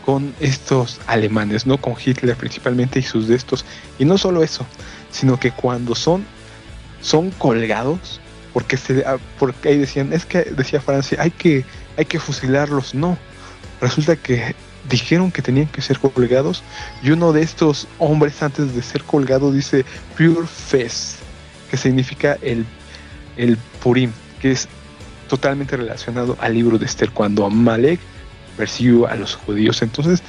con 0.04 0.34
estos 0.40 1.00
alemanes, 1.06 1.66
no 1.66 1.78
con 1.78 1.94
Hitler 2.02 2.36
principalmente 2.36 2.98
y 2.98 3.02
sus 3.02 3.28
de 3.28 3.36
estos. 3.36 3.64
Y 3.98 4.04
no 4.04 4.18
solo 4.18 4.42
eso, 4.42 4.66
sino 5.10 5.38
que 5.38 5.52
cuando 5.52 5.94
son 5.94 6.24
son 7.02 7.30
colgados, 7.32 8.20
porque 8.52 8.76
se 8.76 9.04
ah, 9.04 9.18
porque 9.38 9.70
ahí 9.70 9.78
decían, 9.78 10.12
es 10.12 10.24
que 10.24 10.42
decía 10.42 10.80
Francia, 10.80 11.18
hay 11.20 11.30
que 11.30 11.64
hay 11.96 12.04
que 12.04 12.18
fusilarlos. 12.18 12.94
No, 12.94 13.18
resulta 13.80 14.16
que 14.16 14.54
dijeron 14.88 15.30
que 15.30 15.42
tenían 15.42 15.68
que 15.68 15.80
ser 15.80 15.98
colgados 15.98 16.62
y 17.02 17.10
uno 17.10 17.32
de 17.32 17.42
estos 17.42 17.86
hombres 17.98 18.42
antes 18.42 18.74
de 18.74 18.82
ser 18.82 19.02
colgado 19.04 19.52
dice 19.52 19.84
Pure 20.16 20.46
Fest, 20.46 21.18
que 21.70 21.76
significa 21.76 22.36
el, 22.42 22.66
el 23.36 23.56
Purim, 23.82 24.12
que 24.40 24.52
es 24.52 24.68
totalmente 25.28 25.76
relacionado 25.76 26.36
al 26.40 26.54
libro 26.54 26.78
de 26.78 26.86
Esther, 26.86 27.10
cuando 27.10 27.46
Amalek 27.46 28.00
persiguió 28.56 29.06
a 29.06 29.14
los 29.14 29.34
judíos. 29.34 29.80
Entonces, 29.82 30.22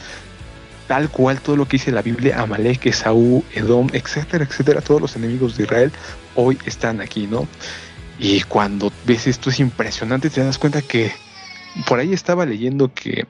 tal 0.88 1.10
cual 1.10 1.41
todo 1.41 1.58
lo 1.58 1.65
que 1.67 1.78
dice 1.78 1.91
la 1.91 2.02
Biblia, 2.02 2.39
Amalek, 2.39 2.86
Esaú, 2.86 3.43
Edom, 3.54 3.89
etcétera, 3.91 4.45
etcétera, 4.45 4.82
todos 4.82 5.02
los 5.02 5.15
enemigos 5.15 5.58
de 5.58 5.63
Israel 5.63 5.91
hoy 6.36 6.58
están 6.65 7.02
aquí, 7.02 7.28
¿no? 7.28 7.47
Y 8.19 8.41
cuando 8.43 8.91
ves 9.06 9.28
esto 9.28 9.49
es 9.49 9.60
impresionante, 9.60 10.30
te 10.30 10.43
das 10.43 10.58
cuenta 10.58 10.82
que 10.82 11.12
por 11.88 11.99
ahí 11.99 12.13
estaba 12.13 12.45
leyendo 12.45 12.93
que, 12.93 13.25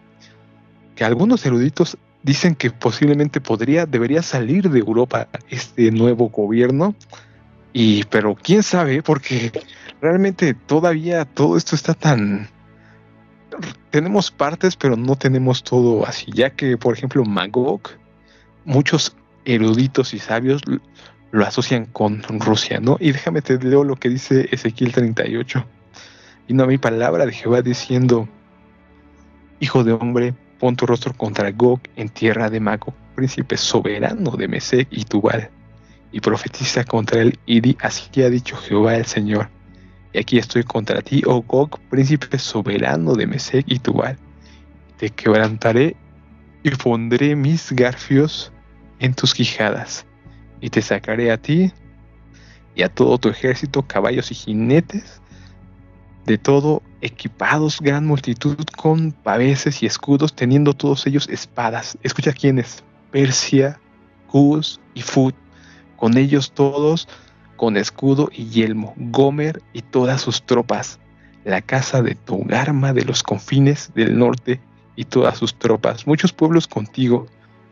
que 0.95 1.03
algunos 1.03 1.45
eruditos 1.45 1.97
dicen 2.23 2.55
que 2.55 2.71
posiblemente 2.71 3.41
podría, 3.41 3.85
debería 3.85 4.21
salir 4.21 4.69
de 4.69 4.79
Europa 4.79 5.27
este 5.49 5.91
nuevo 5.91 6.29
gobierno. 6.29 6.95
Y, 7.73 8.03
pero 8.05 8.35
quién 8.35 8.63
sabe, 8.63 9.01
porque 9.01 9.51
realmente 10.01 10.53
todavía 10.53 11.25
todo 11.25 11.57
esto 11.57 11.75
está 11.75 11.93
tan. 11.93 12.47
Tenemos 13.89 14.31
partes, 14.31 14.75
pero 14.75 14.95
no 14.95 15.15
tenemos 15.15 15.63
todo 15.63 16.05
así. 16.05 16.31
Ya 16.33 16.51
que, 16.51 16.77
por 16.77 16.95
ejemplo, 16.95 17.23
Magog, 17.25 17.81
muchos 18.65 19.15
eruditos 19.45 20.13
y 20.13 20.19
sabios 20.19 20.61
lo 21.31 21.45
asocian 21.45 21.85
con 21.87 22.21
Rusia, 22.21 22.79
¿no? 22.79 22.97
Y 22.99 23.11
déjame 23.11 23.41
te 23.41 23.57
leo 23.57 23.83
lo 23.83 23.95
que 23.95 24.09
dice 24.09 24.47
Ezequiel 24.51 24.91
38 24.91 25.65
y 26.47 26.53
no 26.53 26.67
mi 26.67 26.77
palabra 26.77 27.25
de 27.25 27.33
Jehová 27.33 27.61
diciendo, 27.61 28.27
Hijo 29.59 29.83
de 29.83 29.93
hombre, 29.93 30.33
pon 30.59 30.75
tu 30.75 30.85
rostro 30.85 31.13
contra 31.13 31.51
Gog 31.51 31.79
en 31.95 32.09
tierra 32.09 32.49
de 32.49 32.59
Mago, 32.59 32.93
príncipe 33.15 33.57
soberano 33.57 34.31
de 34.31 34.47
Mesec 34.47 34.87
y 34.91 35.05
Tubal, 35.05 35.49
y 36.11 36.19
profetiza 36.19 36.83
contra 36.83 37.21
él 37.21 37.39
y 37.45 37.77
así 37.81 38.09
que 38.11 38.25
ha 38.25 38.29
dicho 38.29 38.57
Jehová 38.57 38.95
el 38.95 39.05
Señor. 39.05 39.49
Y 40.11 40.19
aquí 40.19 40.37
estoy 40.37 40.63
contra 40.63 41.01
ti, 41.01 41.23
oh 41.25 41.41
Gog, 41.41 41.79
príncipe 41.89 42.37
soberano 42.37 43.15
de 43.15 43.25
Mesec 43.25 43.65
y 43.67 43.79
Tubal. 43.79 44.17
Te 44.97 45.09
quebrantaré 45.09 45.95
y 46.61 46.69
pondré 46.71 47.35
mis 47.35 47.71
garfios 47.71 48.51
en 48.99 49.13
tus 49.13 49.33
quijadas, 49.33 50.05
y 50.61 50.69
te 50.69 50.81
sacaré 50.81 51.31
a 51.31 51.37
ti 51.37 51.71
y 52.75 52.83
a 52.83 52.89
todo 52.89 53.17
tu 53.17 53.29
ejército, 53.29 53.83
caballos 53.83 54.31
y 54.31 54.35
jinetes, 54.35 55.21
de 56.25 56.37
todo 56.37 56.81
equipados, 57.01 57.79
gran 57.81 58.05
multitud 58.05 58.57
con 58.77 59.11
paveses 59.11 59.83
y 59.83 59.85
escudos, 59.85 60.33
teniendo 60.33 60.73
todos 60.73 61.05
ellos 61.05 61.27
espadas. 61.29 61.97
Escucha 62.01 62.31
quiénes, 62.31 62.83
Persia, 63.11 63.79
Cus 64.27 64.79
y 64.93 65.01
Fut, 65.01 65.35
con 65.97 66.17
ellos 66.17 66.51
todos 66.51 67.07
con 67.55 67.77
escudo 67.77 68.29
y 68.33 68.45
yelmo, 68.49 68.93
Gomer 68.97 69.61
y 69.73 69.81
todas 69.81 70.21
sus 70.21 70.43
tropas, 70.43 70.99
la 71.45 71.61
casa 71.61 72.01
de 72.01 72.15
Togarma 72.15 72.93
de 72.93 73.05
los 73.05 73.23
confines 73.23 73.91
del 73.95 74.17
norte 74.17 74.59
y 74.95 75.05
todas 75.05 75.37
sus 75.37 75.55
tropas, 75.55 76.05
muchos 76.07 76.33
pueblos 76.33 76.67
contigo, 76.67 77.27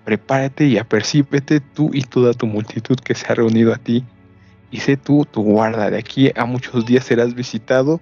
prepárate 0.06 0.68
y 0.68 0.78
apercípete 0.78 1.60
tú 1.60 1.90
y 1.94 2.04
toda 2.04 2.34
tu 2.34 2.48
multitud 2.48 2.98
que 3.00 3.16
se 3.16 3.28
ha 3.32 3.36
reunido 3.36 3.74
a 3.74 3.78
ti, 3.78 4.04
y 4.72 4.80
sé 4.80 4.98
tú 4.98 5.26
tu 5.26 5.42
guarda, 5.42 5.90
de 5.90 5.98
aquí 5.98 6.32
a 6.36 6.46
muchos 6.46 6.86
días 6.86 7.04
serás 7.04 7.34
visitado 7.34 8.00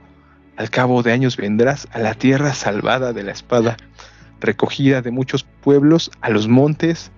al 0.59 0.69
cabo 0.69 1.03
de 1.03 1.13
años 1.13 1.37
vendrás 1.37 1.87
a 1.93 1.99
la 1.99 2.15
tierra 2.15 2.53
salvada 2.53 3.13
de 3.13 3.23
la 3.23 3.31
espada, 3.31 3.77
recogida 4.41 5.01
de 5.01 5.09
muchos 5.09 5.43
pueblos 5.43 6.11
a 6.19 6.29
los 6.29 6.49
montes 6.49 7.11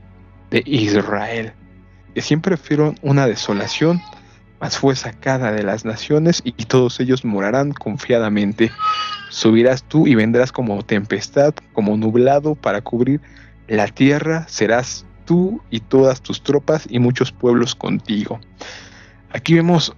de 0.51 0.61
Israel, 0.63 1.51
que 2.13 2.21
siempre 2.21 2.55
fueron 2.55 2.99
una 3.01 3.25
desolación, 3.25 3.99
mas 4.59 4.77
fue 4.77 4.95
sacada 4.95 5.51
de 5.51 5.63
las 5.63 5.85
naciones 5.85 6.43
y 6.45 6.51
todos 6.51 6.99
ellos 6.99 7.25
morarán 7.25 7.71
confiadamente. 7.71 8.71
Subirás 9.31 9.81
tú 9.81 10.05
y 10.05 10.13
vendrás 10.13 10.51
como 10.51 10.83
tempestad, 10.83 11.55
como 11.73 11.97
nublado 11.97 12.53
para 12.53 12.81
cubrir 12.81 13.21
la 13.67 13.87
tierra, 13.87 14.45
serás 14.49 15.03
tú 15.25 15.63
y 15.71 15.79
todas 15.79 16.21
tus 16.21 16.43
tropas 16.43 16.85
y 16.87 16.99
muchos 16.99 17.31
pueblos 17.31 17.73
contigo. 17.73 18.39
Aquí 19.31 19.55
vemos 19.55 19.95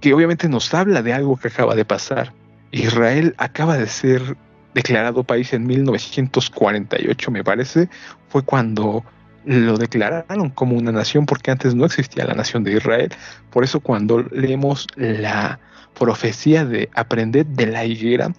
que 0.00 0.12
obviamente 0.14 0.48
nos 0.48 0.74
habla 0.74 1.00
de 1.00 1.12
algo 1.12 1.36
que 1.36 1.46
acaba 1.46 1.76
de 1.76 1.84
pasar. 1.84 2.39
Israel 2.72 3.34
acaba 3.38 3.76
de 3.76 3.86
ser 3.86 4.36
declarado 4.74 5.24
país 5.24 5.52
en 5.52 5.66
1948, 5.66 7.30
me 7.30 7.44
parece. 7.44 7.88
Fue 8.28 8.42
cuando 8.42 9.04
lo 9.44 9.76
declararon 9.76 10.50
como 10.50 10.76
una 10.76 10.92
nación 10.92 11.26
porque 11.26 11.50
antes 11.50 11.74
no 11.74 11.84
existía 11.84 12.24
la 12.24 12.34
nación 12.34 12.62
de 12.64 12.74
Israel. 12.74 13.12
Por 13.50 13.64
eso 13.64 13.80
cuando 13.80 14.22
leemos 14.30 14.86
la 14.96 15.58
profecía 15.98 16.64
de 16.64 16.88
aprender 16.94 17.46
de 17.46 17.66
la 17.66 17.84
higuera, 17.84 18.32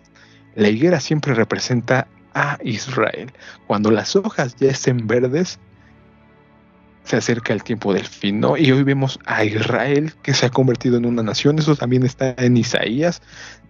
la 0.56 0.70
higuera 0.70 1.00
siempre 1.00 1.34
representa 1.34 2.08
a 2.34 2.58
Israel. 2.64 3.32
Cuando 3.68 3.92
las 3.92 4.16
hojas 4.16 4.56
ya 4.56 4.70
estén 4.70 5.08
verdes, 5.08 5.60
se 7.04 7.18
acerca 7.18 7.54
el 7.54 7.64
tiempo 7.64 7.94
del 7.94 8.06
fin, 8.06 8.40
¿no? 8.40 8.58
Y 8.58 8.72
hoy 8.72 8.84
vemos 8.84 9.20
a 9.26 9.44
Israel 9.44 10.14
que 10.22 10.34
se 10.34 10.46
ha 10.46 10.50
convertido 10.50 10.98
en 10.98 11.06
una 11.06 11.24
nación, 11.24 11.60
eso 11.60 11.76
también 11.76 12.04
está 12.04 12.36
en 12.38 12.58
Isaías, 12.58 13.22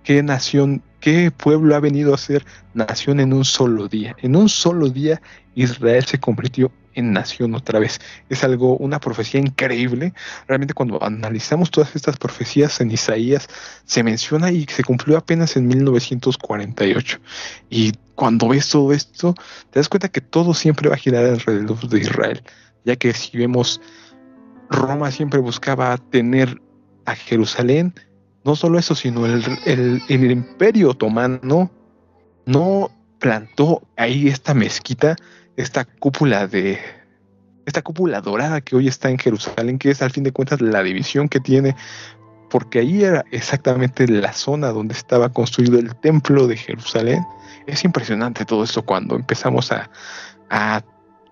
qué 0.04 0.22
nación, 0.24 0.82
qué 1.00 1.32
pueblo 1.32 1.76
ha 1.76 1.80
venido 1.80 2.14
a 2.14 2.18
ser 2.18 2.46
nación 2.74 3.20
en 3.20 3.34
un 3.34 3.46
solo 3.46 3.88
día. 3.88 4.16
En 4.22 4.36
un 4.36 4.50
solo 4.50 4.90
día 4.90 5.22
Israel 5.56 6.06
se 6.06 6.20
convirtió 6.20 6.72
en 6.94 7.14
nación 7.14 7.56
otra 7.56 7.80
vez. 7.80 8.00
Es 8.30 8.44
algo, 8.44 8.76
una 8.78 9.00
profecía 9.00 9.40
increíble. 9.40 10.14
Realmente 10.48 10.74
cuando 10.74 11.02
analizamos 11.04 11.72
todas 11.72 11.96
estas 11.96 12.18
profecías 12.18 12.82
en 12.82 12.92
Isaías, 12.92 13.48
se 13.86 14.04
menciona 14.04 14.52
y 14.52 14.66
se 14.66 14.84
cumplió 14.84 15.18
apenas 15.18 15.56
en 15.56 15.68
1948. 15.68 17.20
Y 17.70 17.94
cuando 18.16 18.50
ves 18.50 18.70
todo 18.70 18.92
esto, 18.92 19.36
te 19.70 19.80
das 19.80 19.90
cuenta 19.90 20.10
que 20.10 20.22
todo 20.22 20.54
siempre 20.54 20.90
va 20.90 20.96
a 20.96 21.00
girar 21.00 21.26
alrededor 21.26 21.88
de 21.88 22.00
Israel 22.00 22.44
ya 22.86 22.96
que 22.96 23.14
si 23.14 23.38
vemos, 23.38 23.82
Roma 24.70 25.12
siempre 25.12 25.40
buscaba 25.40 25.98
tener 25.98 26.62
a 27.06 27.16
Jerusalén, 27.16 27.94
no 28.44 28.56
solo 28.56 28.80
eso, 28.80 28.96
sino 28.96 29.26
el, 29.26 29.44
el, 29.66 30.32
imperio 30.32 30.92
otomano 30.92 31.72
no 32.46 32.90
plantó 33.20 33.84
ahí 33.98 34.28
esta 34.28 34.54
mezquita, 34.54 35.16
esta 35.58 35.86
cúpula 35.86 36.48
de, 36.48 36.80
esta 37.66 37.82
cúpula 37.82 38.22
dorada 38.22 38.62
que 38.62 38.76
hoy 38.76 38.88
está 38.88 39.10
en 39.10 39.20
Jerusalén, 39.20 39.78
que 39.78 39.92
es 39.92 40.02
al 40.02 40.12
fin 40.12 40.24
de 40.24 40.32
cuentas 40.32 40.62
la 40.62 40.82
división 40.82 41.30
que 41.30 41.40
tiene, 41.40 41.76
porque 42.50 42.80
ahí 42.80 43.04
era 43.04 43.24
exactamente 43.32 44.08
la 44.08 44.34
zona 44.34 44.70
donde 44.70 44.94
estaba 44.94 45.30
construido 45.30 45.78
el 45.78 45.96
templo 45.98 46.48
de 46.48 46.58
Jerusalén. 46.58 47.24
Es 47.68 47.84
impresionante 47.84 48.44
todo 48.44 48.64
esto 48.64 48.82
cuando 48.84 49.16
empezamos 49.16 49.72
a 49.72 49.90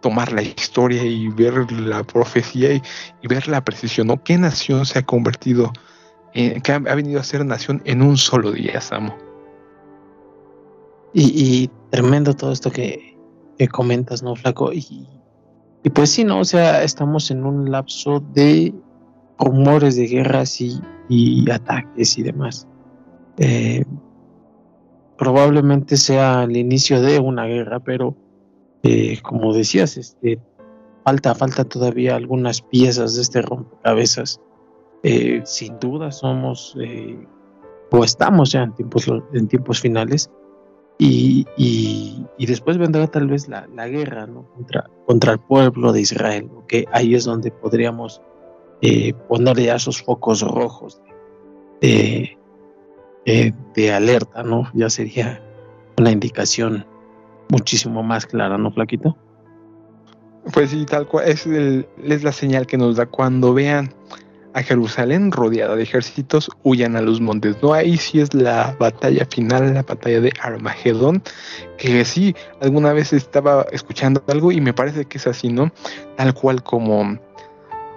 tomar 0.01 0.31
la 0.31 0.41
historia 0.41 1.03
y 1.03 1.27
ver 1.29 1.71
la 1.71 2.03
profecía 2.03 2.73
y, 2.73 2.81
ver 3.27 3.47
la 3.47 3.63
precisión, 3.63 4.07
¿no? 4.07 4.23
¿Qué 4.23 4.38
nación 4.38 4.85
se 4.85 4.99
ha 4.99 5.05
convertido, 5.05 5.71
en, 6.33 6.62
que 6.62 6.71
ha, 6.71 6.79
venido 6.79 7.19
a 7.19 7.23
ser 7.23 7.45
nación 7.45 7.81
en 7.85 8.01
un 8.01 8.17
solo 8.17 8.51
día, 8.51 8.79
Samo? 8.81 9.15
Y, 11.13 11.69
tremendo 11.89 12.35
todo 12.35 12.51
esto 12.51 12.71
que, 12.71 13.17
comentas, 13.71 14.23
¿no, 14.23 14.35
Flaco? 14.35 14.71
Y, 14.71 15.07
y, 15.83 15.89
pues 15.89 16.12
sí, 16.12 16.23
¿no? 16.23 16.39
O 16.39 16.45
sea, 16.45 16.83
estamos 16.83 17.31
en 17.31 17.45
un 17.45 17.71
lapso 17.71 18.23
de 18.33 18.73
rumores 19.39 19.95
de 19.95 20.07
guerras 20.07 20.62
y, 20.62 20.81
ataques 21.51 22.17
y 22.17 22.23
demás. 22.23 22.67
Eh, 23.38 23.83
probablemente 25.17 25.97
sea 25.97 26.43
el 26.43 26.55
inicio 26.55 27.01
de 27.01 27.19
una 27.19 27.45
guerra, 27.45 27.79
pero 27.79 28.15
eh, 28.84 29.20
como 29.22 29.54
decías, 29.54 29.98
este, 29.98 30.39
falta, 31.04 31.36
falta 31.36 31.65
todavía 31.65 32.15
algunas 32.15 32.62
piezas 32.62 33.15
de 33.15 33.22
este 33.22 33.42
rompecabezas. 33.42 34.42
Eh, 35.04 35.42
sin 35.46 35.80
duda 35.80 36.12
somos 36.12 36.76
eh, 36.82 37.26
o 37.92 38.04
estamos 38.04 38.52
ya 38.52 38.63
en 38.63 38.74
tiempos, 38.74 39.08
en 39.34 39.48
tiempos 39.48 39.80
finales 39.80 40.30
y, 40.98 41.46
y, 41.56 42.46
después 42.46 42.78
vendrá 42.78 43.08
tal 43.08 43.28
vez 43.28 43.48
la, 43.48 43.65
la 43.74 43.88
guerra 43.88 44.28
¿no? 44.28 44.44
contra, 44.54 44.89
contra 45.06 45.32
el 45.34 45.39
pueblo 45.39 45.94
de 45.94 46.02
Israel, 46.02 46.50
que 46.68 46.86
ahí 46.92 47.15
es 47.15 47.24
donde 47.24 47.52
podríamos 47.52 48.22
poner 49.30 49.60
ya 49.60 49.76
esos 49.76 50.02
focos 50.02 50.42
rojos 50.42 51.02
de, 51.82 52.38
de 53.26 53.94
alerta, 53.94 54.44
¿no? 54.44 54.70
Ya 54.74 54.89
sería 54.89 55.42
una 55.98 56.12
indicación 56.12 56.86
muchísimo 57.49 58.03
más 58.03 58.25
clara, 58.25 58.57
¿no, 58.57 58.71
Flaquito? 58.71 59.17
Pues 60.53 60.71
sí, 60.71 60.85
tal 60.85 61.07
cual, 61.07 61.27
es, 61.27 61.45
la 61.45 62.31
señal 62.31 62.65
que 62.65 62.77
nos 62.77 62.95
da 62.95 63.05
cuando 63.05 63.53
vean 63.53 63.93
a 64.53 64.63
Jerusalén 64.63 65.31
rodeada 65.31 65.75
de 65.75 65.83
ejércitos, 65.83 66.49
huyan 66.63 66.95
a 66.95 67.01
los 67.01 67.21
montes. 67.21 67.57
No, 67.62 67.73
ahí 67.73 67.97
sí 67.97 68.19
es 68.19 68.33
la 68.33 68.75
batalla 68.79 69.25
final, 69.25 69.73
la 69.73 69.83
batalla 69.83 70.21
de 70.21 70.33
Armagedón, 70.41 71.21
que 71.77 72.03
sí, 72.03 72.35
alguna 72.62 72.93
vez 72.93 73.13
estaba 73.13 73.65
escuchando 73.71 74.23
algo 74.27 74.51
y 74.51 74.59
me 74.59 74.73
parece 74.73 75.05
que 75.05 75.19
es 75.19 75.27
así, 75.27 75.49
¿no? 75.49 75.71
Tal 76.15 76.33
cual 76.33 76.63
como, 76.63 77.19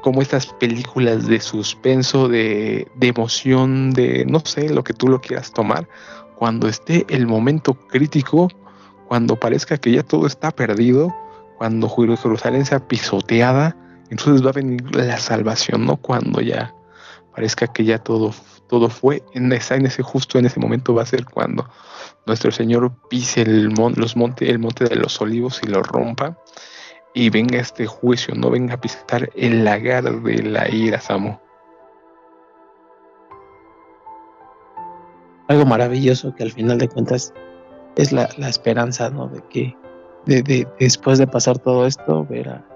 como 0.02 0.20
estas 0.20 0.46
películas 0.46 1.26
de 1.26 1.40
suspenso, 1.40 2.28
de 2.28 2.86
emoción, 3.00 3.92
de 3.92 4.26
no 4.26 4.40
sé, 4.40 4.68
lo 4.68 4.84
que 4.84 4.92
tú 4.92 5.08
lo 5.08 5.20
quieras 5.20 5.52
tomar. 5.52 5.88
Cuando 6.36 6.68
esté 6.68 7.06
el 7.08 7.26
momento 7.26 7.72
crítico, 7.74 8.48
cuando 9.12 9.37
parezca 9.37 9.77
que 9.77 9.92
ya 9.92 10.03
todo 10.03 10.27
está 10.27 10.53
perdido, 10.53 11.14
cuando 11.59 11.87
Jerusalén 11.87 12.64
sea 12.64 12.88
pisoteada, 12.88 13.77
entonces 14.09 14.42
va 14.42 14.48
a 14.48 14.55
venir 14.55 14.96
la 14.96 15.18
salvación, 15.18 15.85
¿no? 15.85 15.98
Cuando 15.98 16.40
ya 16.40 16.75
parezca 17.35 17.66
que 17.66 17.85
ya 17.85 17.98
todo, 17.98 18.33
todo 18.70 18.88
fue, 18.88 19.22
en, 19.35 19.53
ese 19.53 20.03
justo 20.03 20.38
en 20.38 20.46
ese 20.46 20.59
momento 20.59 20.94
va 20.94 21.03
a 21.03 21.05
ser 21.05 21.27
cuando 21.27 21.68
nuestro 22.25 22.51
Señor 22.53 22.90
pise 23.11 23.42
el, 23.42 23.75
los 23.96 24.16
monte, 24.16 24.48
el 24.48 24.59
monte 24.59 24.87
de 24.87 24.96
los 24.96 25.20
olivos 25.20 25.61
y 25.62 25.66
lo 25.66 25.83
rompa 25.83 26.38
y 27.12 27.29
venga 27.29 27.59
este 27.59 27.85
juicio, 27.85 28.35
no 28.35 28.48
venga 28.48 28.77
a 28.77 28.81
pisar 28.81 29.29
el 29.37 29.62
lagar 29.62 30.22
de 30.22 30.42
la 30.42 30.70
ira, 30.70 30.98
Samo. 30.98 31.38
Algo 35.48 35.66
maravilloso 35.66 36.35
que 36.35 36.44
al 36.44 36.53
final 36.53 36.79
de 36.79 36.88
cuentas 36.88 37.35
es 37.96 38.12
la, 38.12 38.24
esperanza, 38.48 39.11
¿no? 39.11 39.28
De 39.28 39.42
que 39.50 39.76
de, 40.26 40.66
después 40.78 41.18
de 41.18 41.26
pasar 41.26 41.59
todo 41.59 41.87
esto, 41.87 42.24
ver 42.26 42.48
a, 42.48 42.66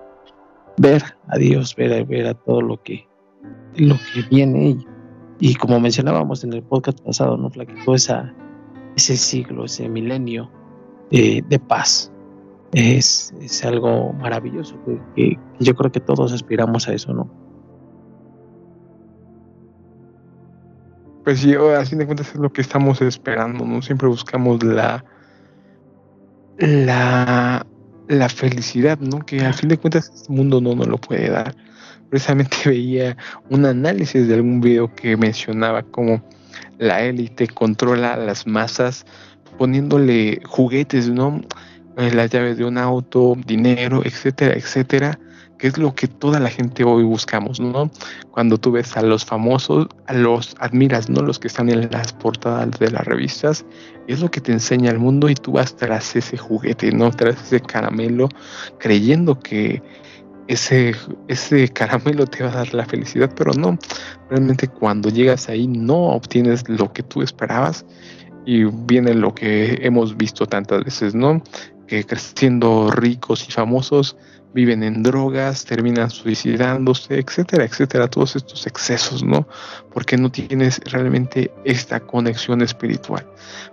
ver 0.76 1.02
a 1.28 1.38
Dios, 1.38 1.74
ver 1.76 1.92
a, 1.92 2.04
ver 2.04 2.26
a 2.26 2.34
todo 2.34 2.60
lo 2.60 2.82
que, 2.82 3.06
lo 3.76 3.96
que 3.96 4.22
viene. 4.30 4.78
Y, 5.38 5.54
como 5.56 5.78
mencionábamos 5.80 6.44
en 6.44 6.52
el 6.52 6.62
podcast 6.62 7.00
pasado, 7.00 7.36
¿no? 7.36 7.50
Flaquito, 7.50 7.94
esa, 7.94 8.34
ese 8.96 9.16
siglo, 9.16 9.64
ese 9.64 9.88
milenio 9.88 10.50
de, 11.10 11.60
paz. 11.66 12.12
Es, 12.72 13.32
es, 13.40 13.64
algo 13.64 14.12
maravilloso 14.14 14.76
que, 15.14 15.38
yo 15.60 15.74
creo 15.74 15.92
que 15.92 16.00
todos 16.00 16.32
aspiramos 16.32 16.88
a 16.88 16.94
eso, 16.94 17.12
¿no? 17.12 17.30
Pues 21.26 21.40
sí, 21.40 21.54
a 21.54 21.84
fin 21.84 21.98
de 21.98 22.06
cuentas 22.06 22.28
es 22.28 22.36
lo 22.36 22.52
que 22.52 22.60
estamos 22.60 23.02
esperando, 23.02 23.64
¿no? 23.64 23.82
Siempre 23.82 24.06
buscamos 24.06 24.62
la, 24.62 25.04
la, 26.56 27.66
la 28.06 28.28
felicidad, 28.28 28.96
¿no? 29.00 29.26
Que 29.26 29.40
al 29.40 29.52
fin 29.52 29.70
de 29.70 29.76
cuentas 29.76 30.08
este 30.14 30.32
mundo 30.32 30.60
no 30.60 30.76
nos 30.76 30.86
lo 30.86 30.98
puede 30.98 31.28
dar. 31.28 31.52
Precisamente 32.10 32.56
veía 32.66 33.16
un 33.50 33.66
análisis 33.66 34.28
de 34.28 34.34
algún 34.34 34.60
video 34.60 34.94
que 34.94 35.16
mencionaba 35.16 35.82
cómo 35.82 36.22
la 36.78 37.02
élite 37.02 37.48
controla 37.48 38.14
a 38.14 38.18
las 38.18 38.46
masas 38.46 39.04
poniéndole 39.58 40.40
juguetes, 40.44 41.08
¿no? 41.08 41.40
Eh, 41.96 42.12
las 42.14 42.30
llaves 42.30 42.56
de 42.56 42.66
un 42.66 42.78
auto, 42.78 43.34
dinero, 43.44 44.02
etcétera, 44.04 44.54
etcétera, 44.54 45.18
que 45.58 45.68
es 45.68 45.78
lo 45.78 45.94
que 45.94 46.06
toda 46.06 46.38
la 46.40 46.50
gente 46.50 46.84
hoy 46.84 47.02
buscamos, 47.02 47.60
¿no? 47.60 47.90
Cuando 48.30 48.58
tú 48.58 48.72
ves 48.72 48.96
a 48.96 49.02
los 49.02 49.24
famosos, 49.24 49.88
a 50.06 50.12
los 50.12 50.54
admiras, 50.58 51.08
¿no? 51.08 51.22
Los 51.22 51.38
que 51.38 51.48
están 51.48 51.70
en 51.70 51.90
las 51.90 52.12
portadas 52.12 52.78
de 52.78 52.90
las 52.90 53.04
revistas, 53.04 53.64
es 54.06 54.20
lo 54.20 54.30
que 54.30 54.40
te 54.40 54.52
enseña 54.52 54.90
el 54.90 54.98
mundo 54.98 55.28
y 55.28 55.34
tú 55.34 55.52
vas 55.52 55.76
tras 55.76 56.14
ese 56.16 56.36
juguete, 56.36 56.92
¿no? 56.92 57.10
Tras 57.10 57.42
ese 57.42 57.60
caramelo, 57.60 58.28
creyendo 58.78 59.38
que 59.40 59.82
ese, 60.48 60.94
ese 61.28 61.68
caramelo 61.72 62.26
te 62.26 62.42
va 62.42 62.50
a 62.50 62.56
dar 62.56 62.74
la 62.74 62.86
felicidad, 62.86 63.32
pero 63.34 63.52
no, 63.52 63.78
realmente 64.30 64.68
cuando 64.68 65.08
llegas 65.08 65.48
ahí 65.48 65.66
no 65.66 66.08
obtienes 66.08 66.68
lo 66.68 66.92
que 66.92 67.02
tú 67.02 67.22
esperabas 67.22 67.84
y 68.44 68.64
viene 68.64 69.14
lo 69.14 69.34
que 69.34 69.78
hemos 69.82 70.16
visto 70.16 70.46
tantas 70.46 70.84
veces, 70.84 71.14
¿no? 71.14 71.42
Que 71.88 72.04
creciendo 72.04 72.90
ricos 72.90 73.48
y 73.48 73.52
famosos, 73.52 74.16
viven 74.56 74.82
en 74.82 75.02
drogas, 75.02 75.66
terminan 75.66 76.08
suicidándose, 76.08 77.18
etcétera, 77.18 77.66
etcétera, 77.66 78.08
todos 78.08 78.36
estos 78.36 78.66
excesos, 78.66 79.22
¿no? 79.22 79.46
Porque 79.92 80.16
no 80.16 80.32
tienes 80.32 80.80
realmente 80.90 81.52
esta 81.64 82.00
conexión 82.00 82.62
espiritual. 82.62 83.26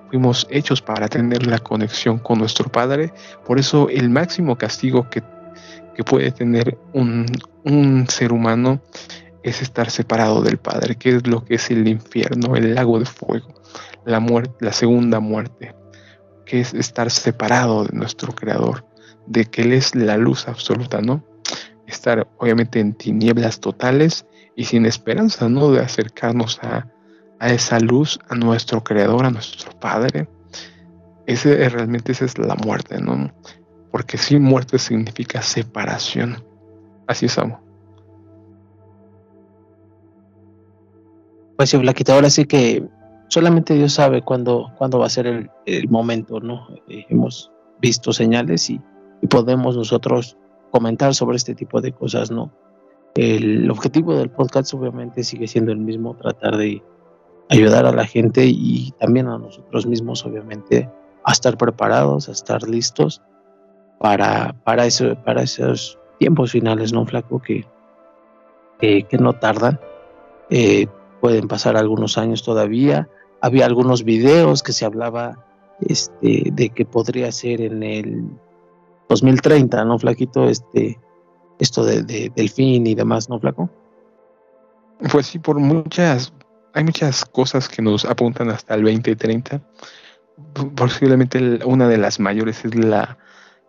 Fuimos 0.10 0.46
hechos 0.50 0.82
para 0.82 1.08
tener 1.08 1.48
la 1.48 1.60
conexión 1.60 2.20
con 2.20 2.40
nuestro 2.40 2.70
Padre, 2.70 3.14
por 3.46 3.60
eso 3.60 3.88
el 3.88 4.10
máximo 4.10 4.58
castigo 4.58 5.10
que, 5.10 5.24
puede 6.06 6.32
tener 6.32 6.78
un, 6.92 7.26
un 7.64 8.08
ser 8.10 8.34
humano 8.34 8.82
es 9.42 9.62
estar 9.62 9.90
separado 9.90 10.42
del 10.42 10.58
Padre, 10.58 10.96
que 10.96 11.16
es 11.16 11.28
lo 11.28 11.46
que 11.46 11.56
es 11.56 11.72
el 11.72 11.88
infierno, 11.88 12.58
el 12.58 12.76
lago 12.76 13.00
de 13.00 13.06
fuego, 13.06 13.54
la 14.04 14.20
muerte, 14.20 14.54
la 14.60 14.74
segunda 14.74 15.22
muerte, 15.22 15.76
que 16.46 16.60
es 16.60 16.74
estar 16.74 17.10
separado 17.10 17.86
de 17.86 17.96
nuestro 17.96 18.34
Creador 18.34 18.84
de 19.28 19.46
que 19.46 19.64
Él 19.64 19.74
es 19.74 19.96
la 19.96 20.18
luz 20.18 20.48
absoluta, 20.48 21.02
¿no? 21.02 21.24
Estar 21.88 22.28
obviamente 22.38 22.80
en 22.80 22.94
tinieblas 22.94 23.60
totales 23.60 24.26
y 24.56 24.66
sin 24.66 24.86
esperanza, 24.86 25.50
¿no? 25.50 25.72
De 25.72 25.80
acercarnos 25.80 26.60
a, 26.64 26.88
esa 27.40 27.80
luz, 27.80 28.20
a 28.30 28.36
nuestro 28.36 28.84
Creador, 28.84 29.26
a 29.26 29.30
nuestro 29.30 29.78
Padre. 29.78 30.30
ese 31.26 31.68
realmente 31.68 32.14
esa 32.14 32.26
es 32.26 32.38
la 32.38 32.56
muerte, 32.56 33.02
¿no? 33.02 33.34
Porque 33.92 34.18
sí, 34.18 34.40
muerte 34.40 34.80
significa 34.80 35.42
separación. 35.42 36.44
Así 37.06 37.26
es, 37.26 37.38
amo. 37.38 37.62
Pues 41.58 41.70
sí, 41.70 41.78
Blaquita, 41.78 42.16
ahora 42.16 42.30
sí 42.30 42.46
que 42.46 42.84
solamente 43.28 43.74
Dios 43.74 43.94
sabe 43.94 44.22
cuándo, 44.22 44.72
cuándo 44.78 45.00
va 45.00 45.08
a 45.08 45.10
ser 45.10 45.50
el, 45.66 45.90
momento, 45.90 46.40
¿no? 46.40 46.68
Eh, 46.88 47.06
hemos 47.10 47.52
visto 47.82 48.14
señales 48.14 48.70
y, 48.70 48.82
podemos 49.28 49.76
nosotros 49.78 50.38
comentar 50.72 51.14
sobre 51.14 51.38
este 51.38 51.56
tipo 51.56 51.82
de 51.82 51.92
cosas, 51.92 52.32
¿no? 52.32 52.52
El 53.16 53.70
objetivo 53.70 54.16
del 54.16 54.30
podcast 54.30 54.74
obviamente 54.74 55.24
sigue 55.24 55.48
siendo 55.48 55.72
el 55.72 55.78
mismo, 55.78 56.16
tratar 56.16 56.58
de 56.58 56.82
ayudar 57.50 57.86
a 57.86 57.92
la 57.92 58.06
gente 58.06 58.46
y 58.46 58.92
también 59.00 59.28
a 59.28 59.38
nosotros 59.38 59.86
mismos, 59.86 60.26
obviamente, 60.26 60.90
a 61.24 61.32
estar 61.32 61.58
preparados, 61.58 62.28
a 62.28 62.32
estar 62.32 62.64
listos 62.68 63.22
para, 64.00 64.56
para, 64.64 64.86
eso, 64.86 65.16
para 65.24 65.44
esos 65.44 66.00
tiempos 66.20 66.52
finales, 66.52 66.92
¿no, 66.92 67.06
Flaco? 67.06 67.40
Que, 67.42 67.66
que 68.80 69.18
no 69.20 69.34
tardan. 69.34 69.80
Eh, 70.50 70.88
pueden 71.22 71.48
pasar 71.48 71.78
algunos 71.78 72.18
años 72.18 72.44
todavía. 72.44 73.08
Había 73.42 73.66
algunos 73.66 74.04
videos 74.04 74.64
que 74.64 74.74
se 74.74 74.86
hablaba 74.86 75.46
este, 75.82 76.50
de 76.52 76.70
que 76.70 76.86
podría 76.86 77.32
ser 77.32 77.62
en 77.62 77.84
el 77.84 78.26
2030, 79.22 79.86
¿no, 79.86 80.00
Flaquito? 80.00 80.50
Este, 80.50 81.00
esto 81.60 81.86
de, 81.86 82.04
del 82.04 82.50
fin 82.50 82.88
y 82.88 82.96
demás, 82.96 83.30
¿no, 83.30 83.40
Flaco? 83.40 83.70
Pues 85.12 85.28
sí, 85.28 85.40
por 85.40 85.60
muchas, 85.60 86.34
hay 86.74 86.84
muchas 86.84 87.26
cosas 87.26 87.70
que 87.70 87.82
nos 87.82 88.06
apuntan 88.06 88.50
hasta 88.50 88.76
el 88.76 88.84
2030. 88.84 89.62
Posiblemente 90.76 91.60
una 91.66 91.88
de 91.88 91.98
las 91.98 92.20
mayores 92.20 92.66
es 92.66 92.76
la, 92.76 93.18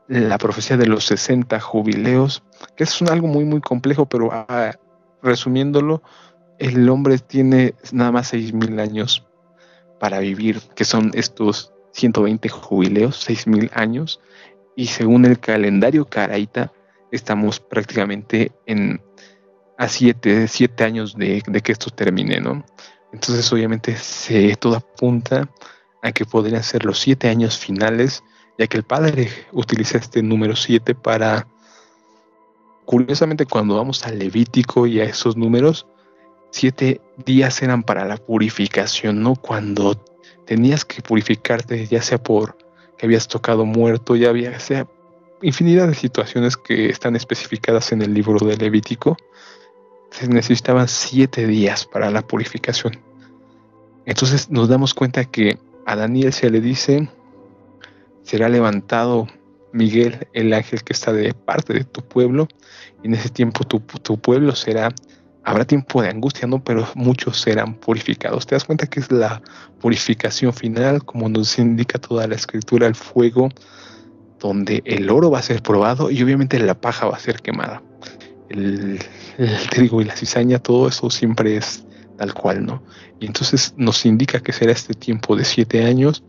la 0.09 0.39
profecía 0.39 0.77
de 0.77 0.87
los 0.87 1.05
60 1.07 1.61
jubileos, 1.61 2.43
que 2.77 2.85
es 2.85 3.03
algo 3.03 3.27
muy, 3.27 3.45
muy 3.45 3.61
complejo, 3.61 4.07
pero 4.07 4.31
ah, 4.33 4.73
resumiéndolo, 5.23 6.03
el 6.59 6.89
hombre 6.89 7.19
tiene 7.19 7.75
nada 7.93 8.13
más 8.13 8.33
mil 8.33 8.79
años 8.79 9.27
para 9.99 10.21
vivir, 10.21 10.61
que 10.75 10.85
son 10.85 11.11
estos 11.15 11.73
120 11.93 12.49
jubileos, 12.49 13.27
mil 13.47 13.71
años, 13.75 14.21
y 14.77 14.87
según 14.87 15.25
el 15.25 15.39
calendario 15.39 16.05
caraita, 16.07 16.73
estamos 17.11 17.61
prácticamente 17.61 18.53
en 18.67 19.01
a 19.77 19.89
7 19.89 20.47
siete, 20.49 20.85
años 20.85 21.17
de, 21.17 21.43
que 21.63 21.73
esto 21.73 21.91
termine, 21.91 22.41
¿no? 22.41 22.65
Entonces, 23.13 23.53
obviamente, 23.53 23.97
se, 23.97 24.55
todo 24.57 24.77
apunta 24.77 25.49
a 26.03 26.13
que 26.13 26.25
podrían 26.25 26.63
ser 26.63 26.85
los 26.85 26.99
siete 26.99 27.29
años 27.29 27.59
finales, 27.59 28.23
ya 28.59 28.67
que 28.67 28.77
el 28.77 28.85
Padre 28.85 29.31
utiliza 29.53 29.99
este 29.99 30.23
número 30.23 30.55
7 30.55 30.95
para, 30.95 31.47
curiosamente, 32.85 33.47
cuando 33.47 33.77
vamos 33.77 34.05
al 34.05 34.19
Levítico 34.19 34.87
y 34.87 35.01
a 35.01 35.05
esos 35.05 35.37
números, 35.37 35.87
siete 36.51 37.01
días 37.25 37.63
eran 37.63 37.83
para 37.83 38.05
la 38.05 38.17
purificación, 38.17 39.23
¿no? 39.23 39.35
Cuando 39.35 40.05
tenías 40.47 40.85
que 40.85 41.03
purificarte, 41.03 41.87
ya 41.87 42.03
sea 42.03 42.23
por 42.23 42.57
que 42.97 43.07
habías 43.07 43.29
tocado 43.29 43.65
muerto, 43.65 44.17
ya 44.17 44.31
había, 44.31 44.59
sea, 44.61 44.87
infinidad 45.43 45.89
de 45.89 45.95
situaciones 45.95 46.57
que 46.57 46.89
están 46.89 47.17
especificadas 47.17 47.93
en 47.93 48.03
el 48.03 48.15
libro 48.15 48.39
de 48.45 48.57
Levítico, 48.57 49.17
se 50.11 50.29
necesitaban 50.29 50.89
siete 50.89 51.47
días 51.47 51.87
para 51.87 52.11
la 52.11 52.27
purificación. 52.27 53.01
Entonces 54.07 54.51
nos 54.51 54.69
damos 54.69 54.95
cuenta 54.95 55.25
que 55.25 55.59
a 55.87 55.97
Daniel 55.97 56.33
se 56.33 56.51
le 56.51 56.61
dice, 56.61 57.09
será 58.23 58.49
levantado 58.49 59.27
Miguel, 59.73 60.29
el 60.33 60.53
ángel 60.53 60.85
que 60.85 60.93
está 60.93 61.13
de 61.13 61.35
parte 61.35 61.75
de 61.75 61.85
tu 61.85 62.03
pueblo, 62.03 62.47
y 63.03 63.09
en 63.09 63.15
ese 63.15 63.29
tiempo 63.29 63.65
tu, 63.65 63.81
tu 63.81 64.19
pueblo 64.19 64.55
será 64.55 64.95
habrá 65.45 65.65
tiempo 65.65 66.03
de 66.03 66.09
angustia, 66.09 66.49
¿no? 66.49 66.63
Pero 66.65 66.89
muchos 66.95 67.41
serán 67.41 67.75
purificados. 67.75 68.47
Te 68.47 68.55
das 68.55 68.65
cuenta 68.65 68.87
que 68.87 69.01
es 69.01 69.11
la 69.13 69.43
purificación 69.81 70.53
final, 70.53 71.05
como 71.05 71.29
nos 71.29 71.59
indica 71.59 71.99
toda 71.99 72.27
la 72.27 72.35
escritura, 72.35 72.87
el 72.87 72.95
fuego, 72.95 73.51
donde 74.41 74.83
el 74.85 75.11
oro 75.11 75.31
va 75.31 75.39
a 75.39 75.43
ser 75.43 75.63
probado 75.63 76.11
y 76.11 76.23
obviamente 76.23 76.59
la 76.59 76.75
paja 76.75 77.07
va 77.07 77.17
a 77.17 77.21
ser 77.21 77.41
quemada. 77.41 77.83
El, 78.49 78.99
trigo 79.71 80.01
y 80.01 80.05
la 80.05 80.15
cizaña, 80.15 80.59
todo 80.59 80.89
eso 80.89 81.11
siempre 81.11 81.57
es 81.57 81.85
tal 82.17 82.33
cual, 82.35 82.65
¿no? 82.65 82.83
Y 83.21 83.27
entonces 83.27 83.75
nos 83.77 84.07
indica 84.07 84.41
que 84.41 84.53
será 84.53 84.73
este 84.73 84.95
tiempo 84.95 85.35
de 85.35 85.45
siete 85.45 85.85
años, 85.85 86.23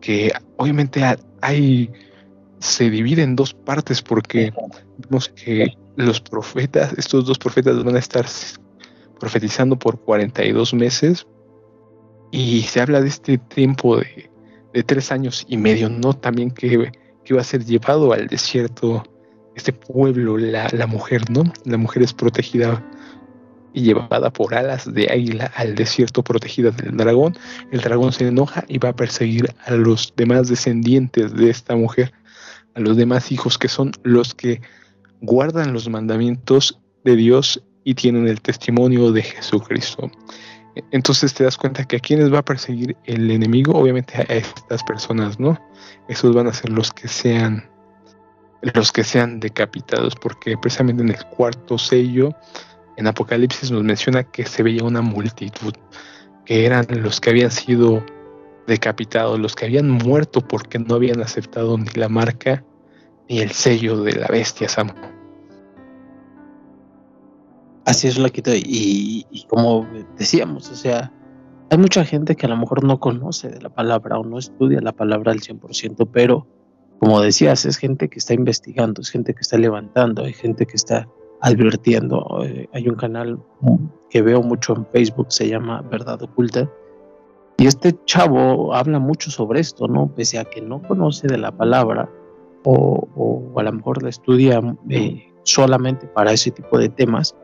que 0.00 0.32
obviamente 0.56 1.02
hay, 1.40 1.90
se 2.58 2.90
divide 2.90 3.22
en 3.22 3.36
dos 3.36 3.54
partes 3.54 4.02
porque 4.02 4.52
vemos 4.98 5.28
que 5.28 5.76
los 5.96 6.20
profetas, 6.20 6.94
estos 6.96 7.26
dos 7.26 7.38
profetas 7.38 7.82
van 7.82 7.96
a 7.96 7.98
estar 7.98 8.26
profetizando 9.18 9.78
por 9.78 10.00
42 10.00 10.74
meses 10.74 11.26
y 12.30 12.62
se 12.62 12.80
habla 12.80 13.00
de 13.00 13.08
este 13.08 13.38
tiempo 13.38 13.98
de, 13.98 14.30
tres 14.84 15.10
años 15.10 15.46
y 15.48 15.56
medio, 15.56 15.88
¿no? 15.88 16.12
También 16.12 16.50
que, 16.50 16.92
que 17.24 17.34
va 17.34 17.40
a 17.40 17.44
ser 17.44 17.64
llevado 17.64 18.12
al 18.12 18.26
desierto 18.26 19.04
este 19.54 19.72
pueblo, 19.72 20.36
la, 20.36 20.68
la 20.70 20.86
mujer, 20.86 21.30
¿no? 21.30 21.44
La 21.64 21.78
mujer 21.78 22.02
es 22.02 22.12
protegida 22.12 22.84
y 23.76 23.82
llevada 23.82 24.30
por 24.30 24.54
alas 24.54 24.92
de 24.92 25.08
águila 25.10 25.52
al 25.54 25.74
desierto 25.74 26.24
protegida 26.24 26.70
del 26.70 26.96
dragón. 26.96 27.36
El 27.70 27.82
dragón 27.82 28.12
se 28.12 28.26
enoja 28.26 28.64
y 28.68 28.78
va 28.78 28.88
a 28.88 28.96
perseguir 28.96 29.54
a 29.66 29.72
los 29.72 30.14
demás 30.16 30.48
descendientes 30.48 31.34
de 31.34 31.50
esta 31.50 31.76
mujer, 31.76 32.12
a 32.76 32.80
los 32.80 32.96
demás 32.96 33.32
hijos 33.32 33.58
que 33.58 33.68
son 33.68 33.90
los 34.02 34.34
que 34.34 34.60
guardan 35.22 35.72
los 35.72 35.88
mandamientos 35.88 36.78
de 37.04 37.16
Dios 37.16 37.62
y 37.84 37.94
tienen 37.94 38.28
el 38.28 38.40
testimonio 38.42 39.12
de 39.12 39.22
Jesucristo. 39.22 40.10
Entonces 40.90 41.32
te 41.32 41.44
das 41.44 41.56
cuenta 41.56 41.84
que 41.84 41.96
a 41.96 42.00
quienes 42.00 42.32
va 42.32 42.40
a 42.40 42.44
perseguir 42.44 42.96
el 43.04 43.30
enemigo, 43.30 43.72
obviamente 43.72 44.18
a 44.18 44.22
estas 44.34 44.84
personas, 44.84 45.40
¿no? 45.40 45.58
Esos 46.06 46.34
van 46.34 46.48
a 46.48 46.52
ser 46.52 46.70
los 46.70 46.92
que 46.92 47.08
sean 47.08 47.68
los 48.74 48.90
que 48.90 49.04
sean 49.04 49.38
decapitados, 49.38 50.14
porque 50.16 50.56
precisamente 50.58 51.02
en 51.02 51.10
el 51.10 51.24
cuarto 51.26 51.78
sello, 51.78 52.30
en 52.96 53.06
Apocalipsis 53.06 53.70
nos 53.70 53.84
menciona 53.84 54.24
que 54.24 54.44
se 54.44 54.62
veía 54.62 54.82
una 54.82 55.02
multitud, 55.02 55.72
que 56.44 56.66
eran 56.66 56.86
los 56.90 57.20
que 57.20 57.30
habían 57.30 57.50
sido 57.50 58.04
decapitados, 58.66 59.38
los 59.38 59.54
que 59.54 59.66
habían 59.66 59.90
muerto 59.90 60.40
porque 60.40 60.78
no 60.78 60.96
habían 60.96 61.20
aceptado 61.20 61.76
ni 61.78 61.90
la 61.94 62.08
marca 62.08 62.64
ni 63.28 63.38
el 63.40 63.50
sello 63.50 64.02
de 64.02 64.12
la 64.12 64.26
bestia, 64.28 64.68
Sam. 64.68 64.92
Así 67.84 68.08
es, 68.08 68.18
Laquito. 68.18 68.54
Y, 68.54 69.26
y 69.30 69.44
como 69.46 69.86
decíamos, 70.18 70.70
o 70.70 70.74
sea, 70.74 71.12
hay 71.70 71.78
mucha 71.78 72.04
gente 72.04 72.36
que 72.36 72.46
a 72.46 72.48
lo 72.48 72.56
mejor 72.56 72.84
no 72.84 73.00
conoce 73.00 73.48
de 73.48 73.60
la 73.60 73.68
palabra 73.68 74.18
o 74.18 74.24
no 74.24 74.38
estudia 74.38 74.80
la 74.80 74.92
palabra 74.92 75.32
al 75.32 75.40
100%, 75.40 76.08
pero 76.12 76.46
como 76.98 77.20
decías, 77.20 77.64
es 77.66 77.76
gente 77.76 78.08
que 78.08 78.18
está 78.18 78.34
investigando, 78.34 79.02
es 79.02 79.10
gente 79.10 79.34
que 79.34 79.40
está 79.40 79.58
levantando, 79.58 80.24
hay 80.24 80.32
gente 80.32 80.66
que 80.66 80.76
está 80.76 81.06
advirtiendo. 81.40 82.42
Eh, 82.44 82.68
hay 82.72 82.88
un 82.88 82.94
canal 82.94 83.38
que 84.10 84.22
veo 84.22 84.42
mucho 84.42 84.74
en 84.74 84.86
Facebook, 84.86 85.26
se 85.30 85.48
llama 85.48 85.82
Verdad 85.82 86.22
Oculta. 86.22 86.70
Y 87.58 87.66
este 87.66 87.94
chavo 88.04 88.74
habla 88.74 88.98
mucho 88.98 89.30
sobre 89.30 89.60
esto, 89.60 89.88
¿no? 89.88 90.08
Pese 90.14 90.38
a 90.38 90.44
que 90.44 90.60
no 90.60 90.82
conoce 90.82 91.26
de 91.26 91.38
la 91.38 91.50
palabra, 91.50 92.10
o, 92.64 93.52
a 93.56 93.62
lo 93.62 93.72
mejor 93.72 94.02
la 94.02 94.10
estudia 94.10 94.60
eh, 94.90 95.32
solamente 95.44 96.06
para 96.08 96.32
ese 96.32 96.50
tipo 96.50 96.78
de 96.78 96.88
temas, 96.88 97.34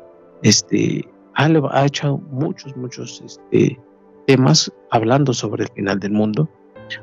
este, 0.42 1.08
ha, 1.34 1.46
ha 1.46 1.86
hecho 1.86 2.18
muchos, 2.30 2.76
muchos 2.76 3.22
este, 3.24 3.78
temas 4.26 4.70
hablando 4.90 5.32
sobre 5.32 5.64
el 5.64 5.70
final 5.70 6.00
del 6.00 6.12
mundo, 6.12 6.48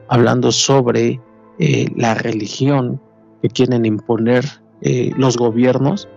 hablando 0.07 0.51
sobre 0.51 1.19
eh, 1.57 1.87
la 1.95 2.13
religión 2.13 3.01
que 3.41 3.49
quieren 3.49 3.85
imponer 3.85 4.45
eh, 4.81 5.11
los 5.17 5.37
gobiernos 5.37 6.07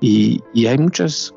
y, 0.00 0.42
hay 0.66 0.78
muchos 0.78 1.34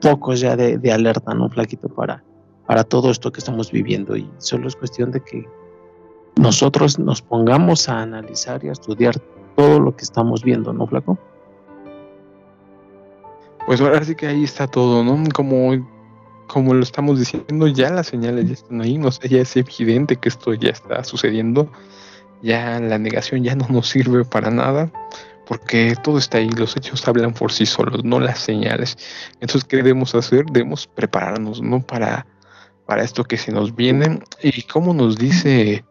pocos 0.00 0.40
ya 0.40 0.56
de, 0.56 0.78
de, 0.78 0.92
alerta, 0.92 1.34
¿no, 1.34 1.48
Flaquito? 1.48 1.88
Para, 1.88 2.22
para 2.66 2.84
todo 2.84 3.10
esto 3.10 3.32
que 3.32 3.38
estamos 3.40 3.70
viviendo 3.70 4.16
y 4.16 4.28
solo 4.38 4.68
es 4.68 4.76
cuestión 4.76 5.10
de 5.12 5.20
que 5.20 5.46
nosotros 6.36 6.98
nos 6.98 7.22
pongamos 7.22 7.88
a 7.88 8.02
analizar 8.02 8.62
y 8.64 8.68
a 8.68 8.72
estudiar 8.72 9.18
todo 9.56 9.80
lo 9.80 9.96
que 9.96 10.04
estamos 10.04 10.42
viendo, 10.42 10.72
¿no, 10.72 10.86
Flaco? 10.86 11.18
Pues 13.66 13.80
ahora 13.80 14.04
sí 14.04 14.14
que 14.14 14.26
ahí 14.26 14.44
está 14.44 14.66
todo, 14.66 15.02
¿no? 15.02 15.24
Como, 15.32 15.88
como 16.46 16.74
lo 16.74 16.82
estamos 16.82 17.18
diciendo, 17.18 17.66
ya 17.66 17.90
las 17.90 18.08
señales 18.08 18.46
ya 18.46 18.54
están 18.54 18.80
ahí, 18.80 18.98
no 18.98 19.10
sé, 19.10 19.28
ya 19.28 19.40
es 19.40 19.56
evidente 19.56 20.16
que 20.16 20.28
esto 20.28 20.54
ya 20.54 20.70
está 20.70 21.02
sucediendo, 21.02 21.68
ya 22.42 22.78
la 22.80 22.98
negación 22.98 23.42
ya 23.42 23.56
no 23.56 23.66
nos 23.68 23.88
sirve 23.88 24.24
para 24.24 24.50
nada, 24.50 24.92
porque 25.46 25.94
todo 26.02 26.18
está 26.18 26.38
ahí, 26.38 26.50
los 26.50 26.76
hechos 26.76 27.06
hablan 27.08 27.32
por 27.32 27.50
sí 27.50 27.66
solos, 27.66 28.04
no 28.04 28.20
las 28.20 28.40
señales. 28.40 28.98
Entonces, 29.40 29.64
¿qué 29.64 29.76
debemos 29.76 30.14
hacer? 30.14 30.44
Debemos 30.46 30.86
prepararnos, 30.86 31.62
¿no? 31.62 31.80
Para, 31.80 32.26
para 32.86 33.02
esto 33.02 33.24
que 33.24 33.36
se 33.36 33.52
nos 33.52 33.74
viene. 33.74 34.20
Y 34.42 34.62
como 34.62 34.94
nos 34.94 35.16
dice 35.16 35.84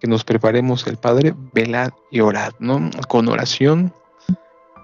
que 0.00 0.06
nos 0.06 0.24
preparemos 0.24 0.86
el 0.86 0.96
Padre, 0.96 1.34
velad 1.52 1.90
y 2.10 2.20
orad, 2.20 2.52
¿no? 2.58 2.90
Con 3.08 3.28
oración, 3.28 3.92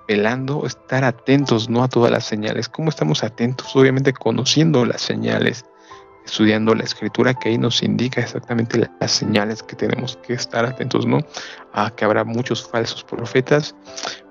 velando, 0.08 0.66
estar 0.66 1.04
atentos, 1.04 1.68
¿no? 1.68 1.84
A 1.84 1.88
todas 1.88 2.11
las 2.11 2.24
señales. 2.24 2.68
¿Cómo 2.68 2.88
estamos 2.88 3.22
atentos? 3.22 3.76
Obviamente 3.76 4.12
conociendo 4.12 4.84
las 4.84 5.02
señales, 5.02 5.64
estudiando 6.24 6.74
la 6.74 6.84
escritura 6.84 7.34
que 7.34 7.50
ahí 7.50 7.58
nos 7.58 7.82
indica 7.82 8.20
exactamente 8.20 8.88
las 9.00 9.12
señales 9.12 9.62
que 9.62 9.76
tenemos 9.76 10.16
que 10.26 10.32
estar 10.32 10.64
atentos, 10.64 11.06
¿no? 11.06 11.20
A 11.72 11.90
que 11.90 12.04
habrá 12.04 12.24
muchos 12.24 12.68
falsos 12.68 13.04
profetas. 13.04 13.74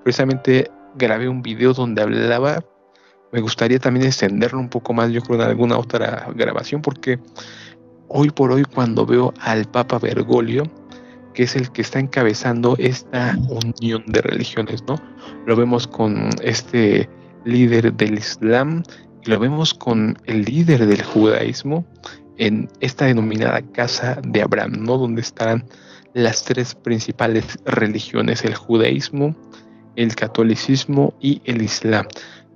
Precisamente 0.02 0.70
grabé 0.96 1.28
un 1.28 1.42
video 1.42 1.72
donde 1.72 2.02
hablaba, 2.02 2.64
me 3.32 3.40
gustaría 3.40 3.78
también 3.78 4.06
extenderlo 4.06 4.58
un 4.58 4.68
poco 4.68 4.92
más, 4.92 5.10
yo 5.10 5.20
creo, 5.22 5.40
en 5.40 5.48
alguna 5.48 5.78
otra 5.78 6.28
grabación, 6.34 6.82
porque 6.82 7.18
hoy 8.08 8.30
por 8.30 8.52
hoy 8.52 8.64
cuando 8.64 9.06
veo 9.06 9.32
al 9.40 9.66
Papa 9.66 9.98
Bergoglio, 9.98 10.64
que 11.34 11.44
es 11.44 11.54
el 11.54 11.70
que 11.70 11.82
está 11.82 12.00
encabezando 12.00 12.74
esta 12.78 13.36
unión 13.48 14.02
de 14.06 14.20
religiones, 14.20 14.82
¿no? 14.88 14.96
Lo 15.46 15.54
vemos 15.56 15.86
con 15.86 16.30
este 16.42 17.08
líder 17.44 17.92
del 17.94 18.18
Islam 18.18 18.82
y 19.24 19.30
lo 19.30 19.38
vemos 19.38 19.74
con 19.74 20.18
el 20.26 20.42
líder 20.42 20.86
del 20.86 21.02
judaísmo 21.02 21.86
en 22.36 22.68
esta 22.80 23.04
denominada 23.04 23.62
casa 23.72 24.20
de 24.26 24.42
Abraham, 24.42 24.72
¿no? 24.80 24.98
Donde 24.98 25.20
estarán 25.20 25.64
las 26.14 26.44
tres 26.44 26.74
principales 26.74 27.58
religiones, 27.64 28.44
el 28.44 28.54
judaísmo, 28.54 29.36
el 29.96 30.14
catolicismo 30.16 31.14
y 31.20 31.42
el 31.44 31.62
islam, 31.62 32.06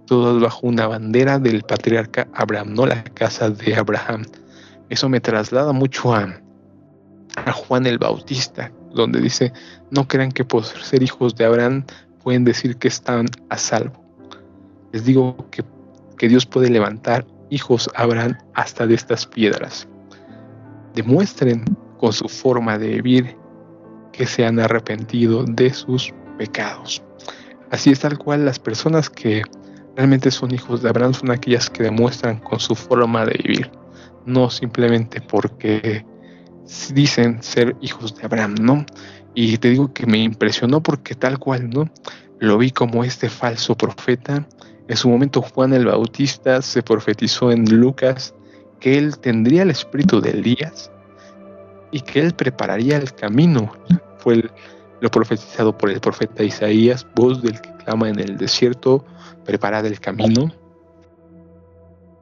todos 0.06 0.40
bajo 0.40 0.66
una 0.66 0.86
bandera 0.86 1.38
del 1.38 1.62
patriarca 1.62 2.28
Abraham, 2.34 2.74
no 2.74 2.86
la 2.86 3.04
casa 3.04 3.50
de 3.50 3.74
Abraham. 3.74 4.24
Eso 4.88 5.08
me 5.08 5.20
traslada 5.20 5.72
mucho 5.72 6.14
a, 6.14 6.40
a 7.36 7.52
Juan 7.52 7.86
el 7.86 7.98
Bautista, 7.98 8.70
donde 8.92 9.20
dice, 9.20 9.52
no 9.90 10.06
crean 10.06 10.32
que 10.32 10.44
por 10.44 10.64
ser 10.64 11.02
hijos 11.02 11.34
de 11.36 11.44
Abraham 11.44 11.84
pueden 12.22 12.44
decir 12.44 12.76
que 12.76 12.88
están 12.88 13.26
a 13.48 13.58
salvo. 13.58 14.02
Les 14.92 15.04
digo 15.04 15.48
que, 15.50 15.64
que 16.18 16.28
Dios 16.28 16.46
puede 16.46 16.70
levantar 16.70 17.26
hijos 17.50 17.90
a 17.94 18.02
Abraham 18.02 18.36
hasta 18.54 18.86
de 18.86 18.94
estas 18.94 19.26
piedras. 19.26 19.88
Demuestren 20.94 21.64
con 21.98 22.12
su 22.12 22.28
forma 22.28 22.78
de 22.78 23.00
vivir 23.00 23.36
que 24.12 24.26
se 24.26 24.44
han 24.44 24.60
arrepentido 24.60 25.44
de 25.44 25.72
sus 25.72 26.12
pecados. 26.38 27.02
Así 27.70 27.90
es 27.90 28.00
tal 28.00 28.18
cual 28.18 28.44
las 28.44 28.58
personas 28.58 29.10
que 29.10 29.42
realmente 29.96 30.30
son 30.30 30.52
hijos 30.52 30.82
de 30.82 30.88
Abraham 30.88 31.14
son 31.14 31.30
aquellas 31.30 31.70
que 31.70 31.84
demuestran 31.84 32.38
con 32.40 32.60
su 32.60 32.74
forma 32.74 33.24
de 33.24 33.40
vivir, 33.42 33.70
no 34.26 34.50
simplemente 34.50 35.20
porque 35.20 36.04
dicen 36.92 37.42
ser 37.42 37.76
hijos 37.80 38.16
de 38.16 38.24
Abraham, 38.24 38.54
¿no? 38.60 38.86
Y 39.34 39.58
te 39.58 39.70
digo 39.70 39.92
que 39.92 40.06
me 40.06 40.18
impresionó 40.18 40.82
porque 40.82 41.14
tal 41.14 41.38
cual, 41.38 41.70
¿no? 41.70 41.90
Lo 42.38 42.58
vi 42.58 42.70
como 42.70 43.04
este 43.04 43.28
falso 43.28 43.76
profeta. 43.76 44.46
En 44.88 44.96
su 44.96 45.08
momento 45.08 45.42
Juan 45.42 45.72
el 45.72 45.86
Bautista 45.86 46.62
se 46.62 46.82
profetizó 46.82 47.50
en 47.50 47.64
Lucas 47.64 48.34
que 48.80 48.98
él 48.98 49.18
tendría 49.18 49.62
el 49.62 49.70
espíritu 49.70 50.20
de 50.20 50.30
Elías 50.30 50.90
y 51.90 52.00
que 52.00 52.20
él 52.20 52.34
prepararía 52.34 52.96
el 52.96 53.12
camino. 53.14 53.72
Fue 54.18 54.50
lo 55.00 55.10
profetizado 55.10 55.76
por 55.76 55.90
el 55.90 56.00
profeta 56.00 56.42
Isaías, 56.42 57.06
voz 57.14 57.42
del 57.42 57.60
que 57.60 57.72
clama 57.84 58.08
en 58.08 58.18
el 58.18 58.36
desierto, 58.36 59.04
preparad 59.44 59.86
el 59.86 60.00
camino. 60.00 60.52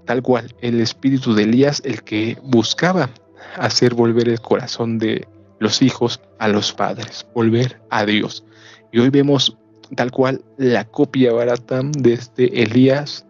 Tal 0.04 0.22
cual, 0.22 0.54
el 0.60 0.80
espíritu 0.80 1.34
de 1.34 1.44
Elías, 1.44 1.80
el 1.84 2.02
que 2.02 2.36
buscaba 2.42 3.10
hacer 3.56 3.94
volver 3.94 4.28
el 4.28 4.40
corazón 4.40 4.98
de 4.98 5.26
los 5.58 5.80
hijos 5.80 6.20
a 6.38 6.48
los 6.48 6.72
padres, 6.72 7.26
volver 7.34 7.80
a 7.90 8.04
Dios. 8.04 8.44
Y 8.90 8.98
hoy 8.98 9.10
vemos 9.10 9.56
tal 9.94 10.10
cual 10.10 10.42
la 10.56 10.84
copia 10.84 11.32
barata 11.32 11.82
de 11.84 12.14
este 12.14 12.62
Elías. 12.62 13.26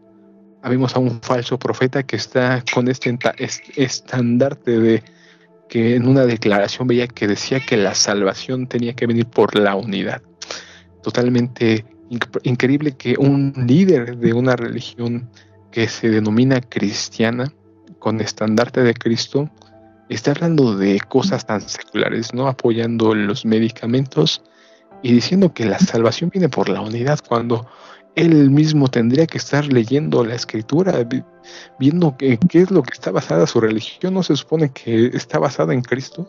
Vemos 0.65 0.95
a 0.95 1.01
un 1.01 1.21
falso 1.21 1.59
profeta 1.59 2.05
que 2.05 2.17
está 2.17 2.63
con 2.73 2.89
este 2.89 3.19
estandarte 3.77 4.79
de 4.79 5.03
que 5.69 5.97
en 5.97 6.07
una 6.07 6.25
declaración 6.25 6.87
veía 6.87 7.09
que 7.09 7.27
decía 7.27 7.59
que 7.59 7.77
la 7.77 7.95
salvación 7.95 8.67
tenía 8.67 8.95
que 8.95 9.07
venir 9.07 9.27
por 9.27 9.59
la 9.59 9.75
unidad. 9.75 10.23
Totalmente 11.03 11.85
increíble 12.43 12.93
que 12.93 13.17
un 13.19 13.53
líder 13.67 14.19
de 14.19 14.33
una 14.33 14.57
religión 14.57 15.29
que 15.71 15.89
se 15.89 16.11
denomina 16.11 16.61
cristiana, 16.61 17.53
con 17.99 18.21
estandarte 18.21 18.83
de 18.83 18.95
Cristo, 18.95 19.51
está 20.09 20.33
hablando 20.33 20.77
de 20.77 21.01
cosas 21.01 21.47
tan 21.47 21.61
seculares, 21.61 22.35
¿no? 22.35 22.49
Apoyando 22.49 23.15
los 23.15 23.45
medicamentos 23.45 24.43
y 25.03 25.13
diciendo 25.13 25.53
que 25.55 25.65
la 25.65 25.79
salvación 25.79 26.31
viene 26.31 26.49
por 26.49 26.69
la 26.69 26.81
unidad, 26.81 27.21
cuando 27.27 27.67
él 28.15 28.51
mismo 28.51 28.89
tendría 28.89 29.27
que 29.27 29.39
estar 29.39 29.65
leyendo 29.73 30.25
la 30.25 30.35
escritura, 30.35 31.07
viendo 31.79 32.17
qué 32.19 32.39
es 32.53 32.71
lo 32.71 32.83
que 32.83 32.93
está 32.93 33.11
basada 33.11 33.47
su 33.47 33.61
religión. 33.61 34.15
No 34.15 34.23
se 34.23 34.37
supone 34.37 34.71
que 34.71 35.07
está 35.07 35.39
basada 35.39 35.73
en 35.73 35.83
Cristo. 35.83 36.29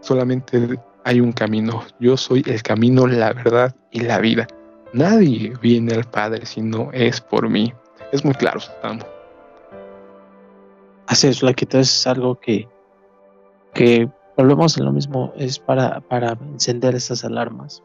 Solamente 0.00 0.78
hay 1.04 1.20
un 1.20 1.32
camino. 1.32 1.82
Yo 2.00 2.16
soy 2.16 2.42
el 2.46 2.62
camino, 2.62 3.06
la 3.06 3.32
verdad 3.32 3.74
y 3.90 4.00
la 4.00 4.18
vida. 4.18 4.46
Nadie 4.92 5.52
viene 5.60 5.94
al 5.94 6.04
Padre 6.04 6.46
si 6.46 6.60
no 6.60 6.90
es 6.92 7.20
por 7.20 7.48
mí. 7.48 7.72
Es 8.12 8.24
muy 8.24 8.34
claro, 8.34 8.58
estamos. 8.58 9.06
Así 11.06 11.28
es, 11.28 11.42
la 11.42 11.54
que 11.54 11.66
es 11.78 12.06
algo 12.06 12.38
que, 12.38 12.68
que 13.74 14.08
volvemos 14.36 14.76
a 14.78 14.82
lo 14.82 14.92
mismo, 14.92 15.32
es 15.36 15.58
para, 15.58 16.00
para 16.00 16.38
encender 16.52 16.94
esas 16.94 17.24
alarmas. 17.24 17.82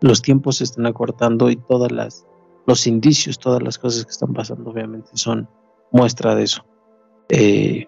Los 0.00 0.22
tiempos 0.22 0.58
se 0.58 0.64
están 0.64 0.86
acortando 0.86 1.50
y 1.50 1.56
todas 1.56 1.90
las 1.92 2.26
los 2.68 2.86
indicios, 2.86 3.38
todas 3.38 3.62
las 3.62 3.78
cosas 3.78 4.04
que 4.04 4.10
están 4.10 4.34
pasando, 4.34 4.70
obviamente, 4.70 5.08
son 5.14 5.48
muestra 5.90 6.34
de 6.34 6.42
eso. 6.42 6.66
Eh, 7.30 7.86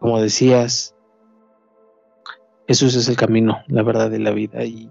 como 0.00 0.20
decías, 0.20 0.96
Jesús 2.66 2.94
es 2.96 3.08
el 3.08 3.16
camino, 3.16 3.58
la 3.68 3.82
verdad 3.82 4.10
y 4.12 4.18
la 4.18 4.30
vida. 4.30 4.64
Y 4.64 4.90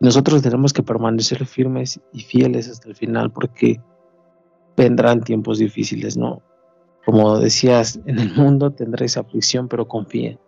nosotros 0.00 0.42
tenemos 0.42 0.72
que 0.72 0.82
permanecer 0.82 1.44
firmes 1.46 2.00
y 2.12 2.20
fieles 2.20 2.68
hasta 2.68 2.88
el 2.88 2.94
final 2.94 3.32
porque 3.32 3.80
vendrán 4.76 5.22
tiempos 5.22 5.58
difíciles, 5.58 6.16
¿no? 6.16 6.42
Como 7.04 7.38
decías, 7.38 8.00
en 8.06 8.18
el 8.18 8.34
mundo 8.34 8.72
tendréis 8.72 9.16
aflicción, 9.16 9.68
pero 9.68 9.88
confíen. 9.88 10.38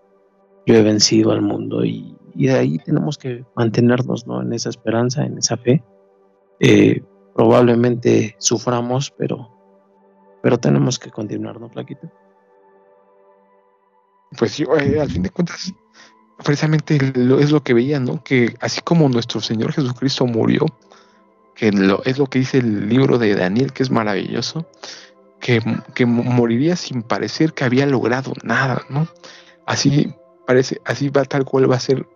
Yo 0.66 0.74
he 0.74 0.82
vencido 0.82 1.32
al 1.32 1.42
mundo 1.42 1.84
y, 1.84 2.16
de 2.34 2.52
ahí 2.52 2.78
tenemos 2.78 3.16
que 3.18 3.44
mantenernos 3.56 4.26
¿no? 4.26 4.42
en 4.42 4.52
esa 4.52 4.68
esperanza, 4.68 5.24
en 5.24 5.38
esa 5.38 5.56
fe. 5.56 5.82
Eh, 6.60 7.02
probablemente 7.34 8.36
suframos, 8.38 9.10
pero, 9.16 9.48
pero 10.42 10.58
tenemos 10.58 10.98
que 10.98 11.10
continuar, 11.10 11.58
¿no, 11.58 11.70
Plaquito? 11.70 12.10
Pues 14.38 14.60
eh, 14.60 15.00
al 15.00 15.10
fin 15.10 15.22
de 15.22 15.30
cuentas, 15.30 15.72
precisamente 16.42 16.96
es 16.96 17.50
lo 17.50 17.62
que 17.62 17.74
veía, 17.74 18.00
¿no? 18.00 18.22
Que 18.22 18.54
así 18.60 18.80
como 18.82 19.08
nuestro 19.08 19.40
Señor 19.40 19.72
Jesucristo 19.72 20.26
murió, 20.26 20.66
que 21.54 21.72
lo, 21.72 22.02
es 22.04 22.18
lo 22.18 22.26
que 22.26 22.38
dice 22.38 22.58
el 22.58 22.88
libro 22.88 23.18
de 23.18 23.34
Daniel, 23.34 23.72
que 23.72 23.82
es 23.82 23.90
maravilloso, 23.90 24.66
que, 25.40 26.06
moriría 26.06 26.76
sin 26.76 27.02
parecer 27.02 27.54
que 27.54 27.64
había 27.64 27.86
logrado 27.86 28.32
nada, 28.42 28.82
¿no? 28.88 29.08
Así 29.66 30.14
parece, 30.46 30.80
así 30.84 31.08
va 31.08 31.24
tal 31.24 31.44
cual 31.44 31.70
va 31.70 31.76
a 31.76 31.80
ser 31.80 32.06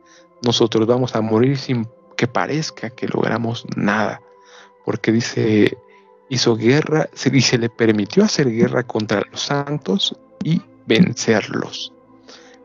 nosotros, 0.42 0.86
vamos 0.86 1.14
a 1.14 1.20
morir 1.20 1.56
sin 1.56 1.88
que 2.16 2.26
parezca 2.26 2.90
que 2.90 3.08
logramos 3.08 3.64
nada, 3.76 4.20
porque 4.84 5.10
dice, 5.10 5.76
hizo 6.28 6.56
guerra 6.56 7.08
y 7.32 7.40
se 7.40 7.58
le 7.58 7.70
permitió 7.70 8.24
hacer 8.24 8.50
guerra 8.50 8.82
contra 8.82 9.22
los 9.30 9.40
santos 9.40 10.16
y 10.42 10.60
vencerlos. 10.86 11.93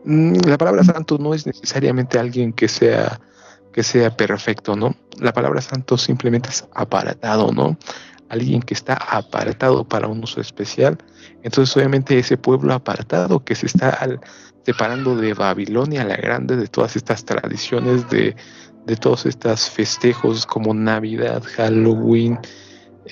Mm, 0.10 0.40
la 0.48 0.58
palabra 0.58 0.84
santo 0.84 1.20
no 1.20 1.36
es 1.36 1.46
necesariamente 1.46 2.18
alguien 2.18 2.52
que 2.52 2.68
sea 2.68 3.22
que 3.72 3.84
sea 3.84 4.10
perfecto, 4.18 4.76
¿no? 4.76 4.96
La 5.20 5.32
palabra 5.32 5.62
santo 5.62 5.96
simplemente 6.00 6.50
es 6.50 6.68
apartado, 6.74 7.52
¿no? 7.52 7.78
alguien 8.30 8.64
que 8.64 8.74
está 8.74 8.96
apartado 8.96 9.88
para 9.88 10.08
un 10.08 10.24
uso 10.24 10.42
especial. 10.42 10.98
Entonces 11.44 11.76
obviamente 11.78 12.18
ese 12.18 12.38
pueblo 12.38 12.74
apartado 12.74 13.44
que 13.44 13.54
se 13.54 13.68
está 13.68 14.20
separando 14.66 15.16
de 15.16 15.36
Babilonia 15.36 16.04
la 16.04 16.16
grande, 16.16 16.56
de 16.56 16.68
todas 16.68 16.96
estas 16.96 17.24
tradiciones, 17.26 18.10
de, 18.10 18.36
de 18.88 18.96
todos 18.96 19.28
estos 19.28 19.70
festejos 19.70 20.48
como 20.48 20.74
Navidad, 20.74 21.44
Halloween, 21.56 22.40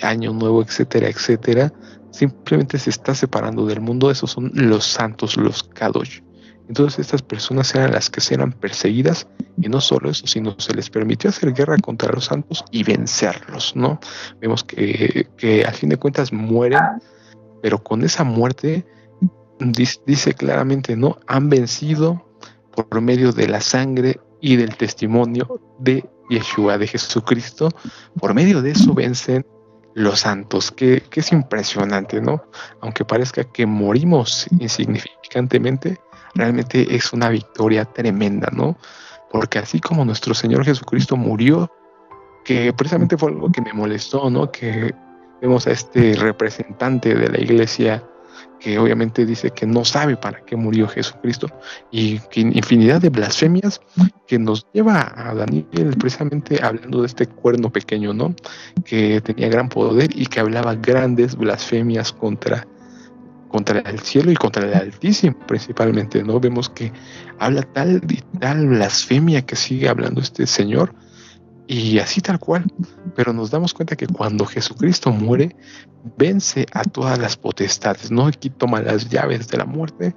Año 0.01 0.33
Nuevo, 0.33 0.63
etcétera, 0.63 1.09
etcétera, 1.09 1.71
simplemente 2.11 2.79
se 2.79 2.89
está 2.89 3.13
separando 3.13 3.67
del 3.67 3.81
mundo. 3.81 4.09
Esos 4.09 4.31
son 4.31 4.51
los 4.53 4.85
santos, 4.85 5.37
los 5.37 5.63
Kadosh. 5.63 6.26
Entonces 6.67 6.99
estas 6.99 7.21
personas 7.21 7.73
eran 7.75 7.91
las 7.91 8.09
que 8.09 8.21
eran 8.33 8.51
perseguidas 8.51 9.27
y 9.61 9.69
no 9.69 9.79
solo 9.79 10.09
eso, 10.09 10.27
sino 10.27 10.59
se 10.59 10.73
les 10.73 10.89
permitió 10.89 11.29
hacer 11.29 11.53
guerra 11.53 11.77
contra 11.77 12.11
los 12.11 12.25
santos 12.25 12.65
y 12.71 12.83
vencerlos, 12.83 13.75
¿no? 13.75 13.99
Vemos 14.39 14.63
que, 14.63 15.27
que 15.37 15.63
al 15.63 15.73
fin 15.73 15.89
de 15.89 15.97
cuentas 15.97 16.33
mueren, 16.33 17.01
pero 17.61 17.81
con 17.81 18.03
esa 18.03 18.23
muerte 18.23 18.85
dice, 20.05 20.33
claramente, 20.33 20.95
¿no? 20.95 21.17
Han 21.27 21.49
vencido 21.49 22.25
por 22.75 23.01
medio 23.01 23.31
de 23.31 23.47
la 23.47 23.61
sangre 23.61 24.19
y 24.41 24.55
del 24.55 24.75
testimonio 24.75 25.61
de 25.79 26.07
Yeshua, 26.29 26.77
de 26.77 26.87
Jesucristo. 26.87 27.69
Por 28.19 28.33
medio 28.33 28.61
de 28.61 28.71
eso 28.71 28.93
vencen 28.93 29.45
los 29.95 30.19
santos, 30.19 30.71
que, 30.71 31.01
que 31.09 31.21
es 31.21 31.31
impresionante, 31.31 32.21
¿no? 32.21 32.43
Aunque 32.81 33.03
parezca 33.03 33.43
que 33.45 33.65
morimos 33.65 34.47
insignificantemente, 34.59 35.97
realmente 36.35 36.95
es 36.95 37.13
una 37.13 37.29
victoria 37.29 37.85
tremenda, 37.85 38.49
¿no? 38.53 38.77
Porque 39.31 39.59
así 39.59 39.79
como 39.79 40.05
nuestro 40.05 40.33
Señor 40.33 40.63
Jesucristo 40.65 41.17
murió, 41.17 41.71
que 42.45 42.71
precisamente 42.73 43.17
fue 43.17 43.31
algo 43.31 43.51
que 43.51 43.61
me 43.61 43.73
molestó, 43.73 44.29
¿no? 44.29 44.51
Que 44.51 44.93
vemos 45.41 45.67
a 45.67 45.71
este 45.71 46.15
representante 46.15 47.13
de 47.13 47.29
la 47.29 47.39
iglesia 47.39 48.03
que 48.59 48.79
obviamente 48.79 49.25
dice 49.25 49.51
que 49.51 49.65
no 49.65 49.85
sabe 49.85 50.17
para 50.17 50.43
qué 50.45 50.55
murió 50.55 50.87
Jesucristo 50.87 51.47
y 51.91 52.19
que 52.19 52.41
infinidad 52.41 53.01
de 53.01 53.09
blasfemias 53.09 53.81
que 54.27 54.39
nos 54.39 54.65
lleva 54.73 55.13
a 55.15 55.33
Daniel 55.33 55.95
precisamente 55.99 56.59
hablando 56.63 57.01
de 57.01 57.07
este 57.07 57.27
cuerno 57.27 57.71
pequeño, 57.71 58.13
¿no? 58.13 58.33
Que 58.83 59.21
tenía 59.21 59.49
gran 59.49 59.69
poder 59.69 60.09
y 60.15 60.25
que 60.25 60.39
hablaba 60.39 60.75
grandes 60.75 61.35
blasfemias 61.35 62.11
contra 62.11 62.67
contra 63.49 63.79
el 63.79 63.99
cielo 63.99 64.31
y 64.31 64.35
contra 64.35 64.65
el 64.65 64.73
Altísimo 64.73 65.37
principalmente, 65.47 66.23
¿no? 66.23 66.39
Vemos 66.39 66.69
que 66.69 66.91
habla 67.39 67.61
tal 67.63 68.01
tal 68.39 68.67
blasfemia 68.67 69.45
que 69.45 69.55
sigue 69.55 69.89
hablando 69.89 70.21
este 70.21 70.45
Señor 70.47 70.93
y 71.67 71.99
así 71.99 72.21
tal 72.21 72.39
cual, 72.39 72.65
pero 73.13 73.33
nos 73.33 73.51
damos 73.51 73.73
cuenta 73.73 73.97
que 73.97 74.07
cuando 74.07 74.45
Jesucristo 74.45 75.11
muere, 75.11 75.55
vence 76.17 76.65
a 76.71 76.83
todas 76.83 77.19
las 77.19 77.35
potestades, 77.35 78.09
¿no? 78.09 78.27
Aquí 78.27 78.49
toma 78.49 78.81
las 78.81 79.09
llaves 79.09 79.49
de 79.49 79.57
la 79.57 79.65
muerte, 79.65 80.15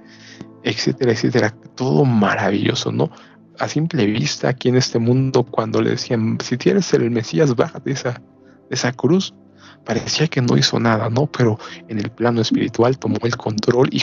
etcétera, 0.63 1.11
etcétera, 1.11 1.53
todo 1.75 2.05
maravilloso, 2.05 2.93
¿no? 2.93 3.11
A 3.59 3.67
simple 3.67 4.05
vista 4.05 4.47
aquí 4.47 4.69
en 4.69 4.77
este 4.77 4.97
mundo, 4.97 5.43
cuando 5.43 5.81
le 5.81 5.91
decían, 5.91 6.37
si 6.41 6.55
tienes 6.55 6.93
el 6.93 7.11
Mesías, 7.11 7.53
baja 7.53 7.79
de 7.79 7.91
esa, 7.91 8.21
esa 8.69 8.93
cruz, 8.93 9.35
parecía 9.85 10.27
que 10.27 10.41
no 10.41 10.57
hizo 10.57 10.79
nada, 10.79 11.09
¿no? 11.09 11.27
Pero 11.27 11.57
en 11.87 11.99
el 11.99 12.09
plano 12.11 12.41
espiritual 12.41 12.97
tomó 12.97 13.17
el 13.23 13.35
control 13.35 13.89
y, 13.91 14.01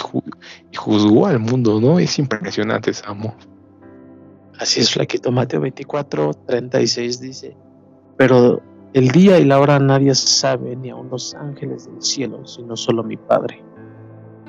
juzgó 0.77 1.27
al 1.27 1.39
mundo, 1.39 1.81
¿no? 1.81 1.99
Es 1.99 2.19
impresionante 2.19 2.91
ese 2.91 3.05
amor. 3.07 3.35
Así 4.59 4.81
es, 4.81 4.93
Flaquito. 4.93 5.31
Mateo 5.31 5.61
24, 5.61 6.33
36 6.47 7.21
dice, 7.21 7.57
pero 8.17 8.61
el 8.93 9.09
día 9.09 9.39
y 9.39 9.45
la 9.45 9.61
hora 9.61 9.79
nadie 9.79 10.15
sabe, 10.15 10.75
ni 10.75 10.91
aun 10.91 11.09
los 11.11 11.35
ángeles 11.35 11.87
del 11.87 12.03
cielo, 12.03 12.47
sino 12.47 12.77
solo 12.77 13.05
mi 13.05 13.17
Padre. 13.17 13.63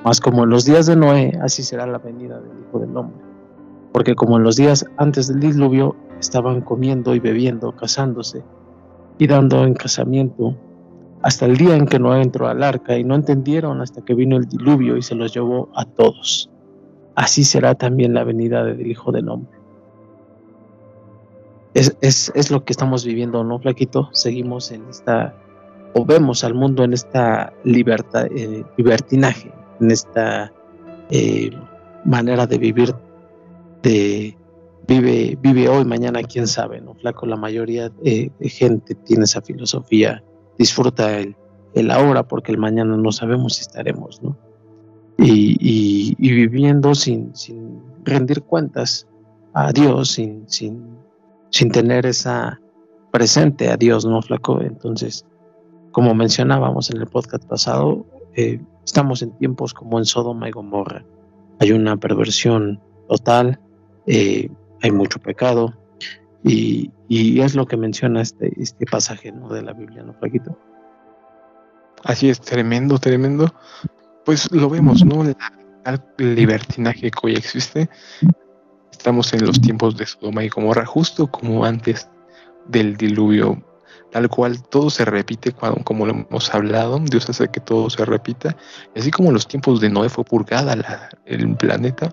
Mas 0.04 0.20
como 0.20 0.44
en 0.44 0.50
los 0.50 0.64
días 0.64 0.86
de 0.86 0.96
Noé, 0.96 1.38
así 1.42 1.62
será 1.62 1.86
la 1.86 1.98
venida 1.98 2.40
del 2.40 2.58
Hijo 2.60 2.78
del 2.78 2.96
Hombre. 2.96 3.22
Porque 3.92 4.14
como 4.14 4.38
en 4.38 4.42
los 4.42 4.56
días 4.56 4.84
antes 4.96 5.28
del 5.28 5.40
diluvio, 5.40 5.94
estaban 6.18 6.60
comiendo 6.60 7.14
y 7.14 7.20
bebiendo, 7.20 7.74
casándose 7.76 8.42
y 9.18 9.26
dando 9.26 9.64
en 9.64 9.74
casamiento 9.74 10.56
hasta 11.22 11.46
el 11.46 11.56
día 11.56 11.76
en 11.76 11.86
que 11.86 11.98
no 11.98 12.16
entró 12.16 12.48
al 12.48 12.62
arca 12.62 12.96
y 12.96 13.04
no 13.04 13.14
entendieron 13.14 13.80
hasta 13.80 14.02
que 14.02 14.14
vino 14.14 14.36
el 14.36 14.48
diluvio 14.48 14.96
y 14.96 15.02
se 15.02 15.14
los 15.14 15.34
llevó 15.34 15.68
a 15.74 15.84
todos. 15.84 16.50
Así 17.14 17.44
será 17.44 17.74
también 17.74 18.14
la 18.14 18.24
venida 18.24 18.64
del 18.64 18.86
Hijo 18.86 19.12
del 19.12 19.28
Hombre. 19.28 19.58
Es, 21.74 22.32
es, 22.34 22.50
lo 22.50 22.64
que 22.64 22.72
estamos 22.72 23.04
viviendo, 23.04 23.44
¿no, 23.44 23.58
Flaquito? 23.60 24.08
Seguimos 24.12 24.72
en 24.72 24.88
esta, 24.88 25.34
o 25.94 26.04
vemos 26.04 26.42
al 26.42 26.54
mundo 26.54 26.82
en 26.82 26.94
esta 26.94 27.52
libertad, 27.62 28.26
eh, 28.34 28.64
libertinaje, 28.76 29.52
en 29.80 29.90
esta 29.92 30.52
eh, 31.10 31.50
manera 32.04 32.46
de 32.46 32.58
vivir, 32.58 32.92
de 33.82 34.36
vive, 34.88 35.38
vive 35.40 35.68
hoy, 35.68 35.84
mañana, 35.84 36.22
quién 36.24 36.48
sabe, 36.48 36.80
¿no, 36.80 36.94
Flaco? 36.94 37.24
La 37.26 37.36
mayoría 37.36 37.88
de 37.88 38.32
gente 38.48 38.96
tiene 38.96 39.24
esa 39.24 39.40
filosofía 39.40 40.24
disfruta 40.60 41.18
el, 41.18 41.34
el 41.72 41.90
ahora 41.90 42.22
porque 42.22 42.52
el 42.52 42.58
mañana 42.58 42.94
no 42.94 43.12
sabemos 43.12 43.54
si 43.54 43.62
estaremos, 43.62 44.22
¿no? 44.22 44.36
Y, 45.16 46.14
viviendo 46.18 46.94
sin, 46.94 47.34
sin, 47.34 47.80
rendir 48.04 48.42
cuentas 48.42 49.08
a 49.54 49.72
Dios, 49.72 50.12
sin, 50.12 50.46
sin, 50.48 50.98
sin 51.50 51.70
tener 51.70 52.04
esa 52.04 52.60
presente 53.10 53.70
a 53.70 53.76
Dios, 53.78 54.04
¿no, 54.04 54.20
flaco? 54.20 54.60
Entonces, 54.60 55.24
como 55.92 56.14
mencionábamos 56.14 56.90
en 56.90 56.98
el 56.98 57.06
podcast 57.06 57.44
pasado, 57.46 58.04
eh, 58.36 58.60
estamos 58.84 59.22
en 59.22 59.30
tiempos 59.38 59.72
como 59.72 59.98
en 59.98 60.04
Sodoma 60.04 60.48
y 60.48 60.52
Gomorra. 60.52 61.04
Hay 61.58 61.72
una 61.72 61.96
perversión 61.96 62.80
total, 63.08 63.58
eh, 64.06 64.50
hay 64.82 64.90
mucho 64.90 65.18
pecado, 65.20 65.74
y, 66.42 66.90
es 67.40 67.54
lo 67.54 67.66
que 67.66 67.76
menciona 67.76 68.22
este, 68.22 68.52
este 68.60 68.86
pasaje 68.86 69.32
¿no? 69.32 69.48
de 69.48 69.62
la 69.62 69.72
Biblia, 69.72 70.02
¿no, 70.02 70.14
Flaquito? 70.14 70.56
Así 72.04 72.30
es, 72.30 72.40
tremendo, 72.40 72.98
tremendo. 72.98 73.52
Pues 74.24 74.50
lo 74.52 74.70
vemos, 74.70 75.04
¿no? 75.04 75.22
El 75.24 76.00
libertinaje 76.18 77.10
que 77.10 77.18
hoy 77.22 77.34
existe. 77.34 77.90
Estamos 78.90 79.32
en 79.32 79.46
los 79.46 79.60
tiempos 79.60 79.96
de 79.96 80.06
Sodoma 80.06 80.44
y 80.44 80.48
Gomorra, 80.48 80.86
justo 80.86 81.30
como 81.30 81.64
antes 81.64 82.08
del 82.68 82.96
diluvio. 82.96 83.62
Tal 84.10 84.28
cual 84.28 84.60
todo 84.68 84.90
se 84.90 85.04
repite 85.04 85.52
cuando, 85.52 85.84
como 85.84 86.04
lo 86.06 86.12
hemos 86.12 86.52
hablado, 86.54 86.98
Dios 86.98 87.28
hace 87.30 87.48
que 87.48 87.60
todo 87.60 87.88
se 87.90 88.04
repita. 88.04 88.56
Y 88.94 89.00
así 89.00 89.10
como 89.10 89.28
en 89.28 89.34
los 89.34 89.46
tiempos 89.46 89.80
de 89.80 89.90
Noé 89.90 90.08
fue 90.08 90.24
purgada 90.24 90.74
el 91.26 91.56
planeta, 91.56 92.12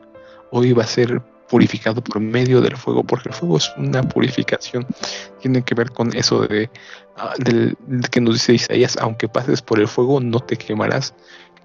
hoy 0.51 0.73
va 0.73 0.83
a 0.83 0.87
ser 0.87 1.21
purificado 1.49 2.03
por 2.03 2.19
medio 2.19 2.61
del 2.61 2.77
fuego, 2.77 3.03
porque 3.03 3.29
el 3.29 3.35
fuego 3.35 3.57
es 3.57 3.71
una 3.77 4.03
purificación, 4.03 4.85
tiene 5.41 5.61
que 5.63 5.75
ver 5.75 5.91
con 5.91 6.15
eso 6.15 6.41
de, 6.41 6.69
ah, 7.17 7.33
que 8.11 8.21
nos 8.21 8.35
dice 8.35 8.53
Isaías, 8.53 8.97
aunque 8.99 9.27
pases 9.27 9.61
por 9.61 9.79
el 9.79 9.87
fuego 9.87 10.19
no 10.19 10.39
te 10.39 10.57
quemarás. 10.57 11.13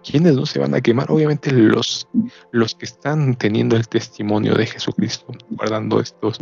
¿Quiénes 0.05 0.35
no 0.35 0.47
se 0.47 0.59
van 0.59 0.75
a 0.75 0.81
quemar? 0.81 1.13
Obviamente 1.13 1.53
los, 1.53 2.09
los 2.51 2.75
que 2.75 2.87
están 2.87 3.37
teniendo 3.37 3.77
el 3.77 3.87
testimonio 3.87 4.55
de 4.57 4.67
Jesucristo, 4.67 5.33
guardando 5.51 6.01
estos 6.01 6.39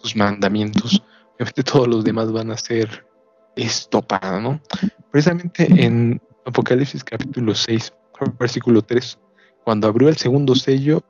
sus 0.00 0.16
mandamientos. 0.16 1.02
Obviamente 1.34 1.62
todos 1.62 1.88
los 1.88 2.04
demás 2.04 2.32
van 2.32 2.50
a 2.50 2.56
ser 2.56 3.06
estopados, 3.54 4.42
¿no? 4.42 4.62
Precisamente 5.10 5.66
en 5.84 6.22
Apocalipsis 6.46 7.04
capítulo 7.04 7.54
6, 7.54 7.92
versículo 8.38 8.80
3, 8.80 9.18
cuando 9.64 9.88
abrió 9.88 10.08
el 10.08 10.16
segundo 10.16 10.54
sello, 10.54 11.02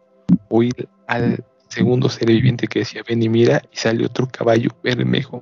oí 0.48 0.70
al 1.06 1.44
segundo 1.72 2.08
ser 2.08 2.28
viviente 2.28 2.68
que 2.68 2.80
decía, 2.80 3.02
ven 3.08 3.22
y 3.22 3.28
mira, 3.28 3.62
y 3.72 3.76
salió 3.76 4.06
otro 4.06 4.28
caballo 4.28 4.70
bermejo, 4.82 5.40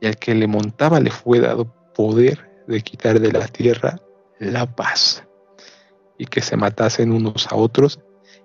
y 0.00 0.06
al 0.06 0.16
que 0.16 0.34
le 0.34 0.46
montaba 0.46 1.00
le 1.00 1.10
fue 1.10 1.40
dado 1.40 1.74
poder 1.92 2.64
de 2.68 2.80
quitar 2.82 3.18
de 3.18 3.32
la 3.32 3.48
tierra 3.48 4.00
la 4.38 4.64
paz, 4.64 5.24
y 6.16 6.26
que 6.26 6.40
se 6.40 6.56
matasen 6.56 7.12
unos 7.12 7.48
a 7.50 7.56
otros, 7.56 8.00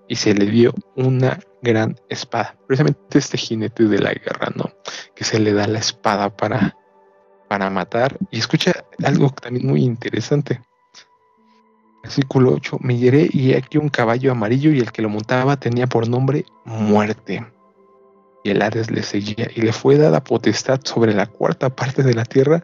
y 0.08 0.16
se 0.16 0.34
le 0.34 0.47
dio 0.47 0.74
una 0.95 1.39
gran 1.62 1.95
espada. 2.10 2.58
Precisamente 2.68 3.20
este 3.20 3.38
jinete 3.38 3.86
de 3.86 3.99
la 3.99 4.14
guerra, 4.14 4.51
¿no? 4.56 4.72
Que 5.16 5.24
se 5.24 5.39
le 5.39 5.53
da 5.53 5.68
la 5.68 5.80
espada 5.80 6.36
para, 6.36 6.78
para 7.49 7.70
matar. 7.70 8.18
Y 8.32 8.39
escucha 8.39 8.86
algo 9.03 9.30
también 9.30 9.68
muy 9.68 9.84
interesante. 9.84 10.62
Versículo 12.06 12.53
8. 12.53 12.78
Me 12.82 12.93
iré 12.93 13.28
y 13.34 13.53
aquí 13.53 13.80
un 13.80 13.89
caballo 13.89 14.32
amarillo 14.32 14.72
y 14.72 14.80
el 14.80 14.91
que 14.91 15.01
lo 15.01 15.10
montaba 15.10 15.58
tenía 15.58 15.88
por 15.88 16.08
nombre 16.08 16.45
muerte. 16.64 17.43
Y 18.43 18.51
el 18.51 18.62
Hades 18.62 18.91
le 18.91 19.01
seguía 19.01 19.49
y 19.56 19.62
le 19.62 19.74
fue 19.74 19.97
dada 19.97 20.24
potestad 20.24 20.80
sobre 20.84 21.16
la 21.16 21.26
cuarta 21.26 21.76
parte 21.76 22.03
de 22.03 22.14
la 22.14 22.24
tierra. 22.24 22.64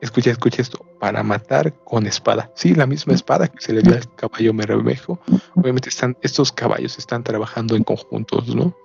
Escucha, 0.00 0.30
escucha 0.30 0.62
esto, 0.62 0.78
para 1.00 1.24
matar 1.24 1.74
con 1.82 2.06
espada. 2.06 2.52
Sí, 2.54 2.72
la 2.72 2.86
misma 2.86 3.14
espada 3.14 3.48
que 3.48 3.60
se 3.60 3.72
le 3.72 3.82
dio 3.82 3.94
al 3.94 4.14
caballo 4.14 4.54
mermejo. 4.54 5.18
Obviamente 5.56 5.88
están, 5.88 6.16
estos 6.22 6.52
caballos 6.52 6.98
están 6.98 7.24
trabajando 7.24 7.74
en 7.74 7.82
conjuntos, 7.82 8.54
¿no? 8.54 8.76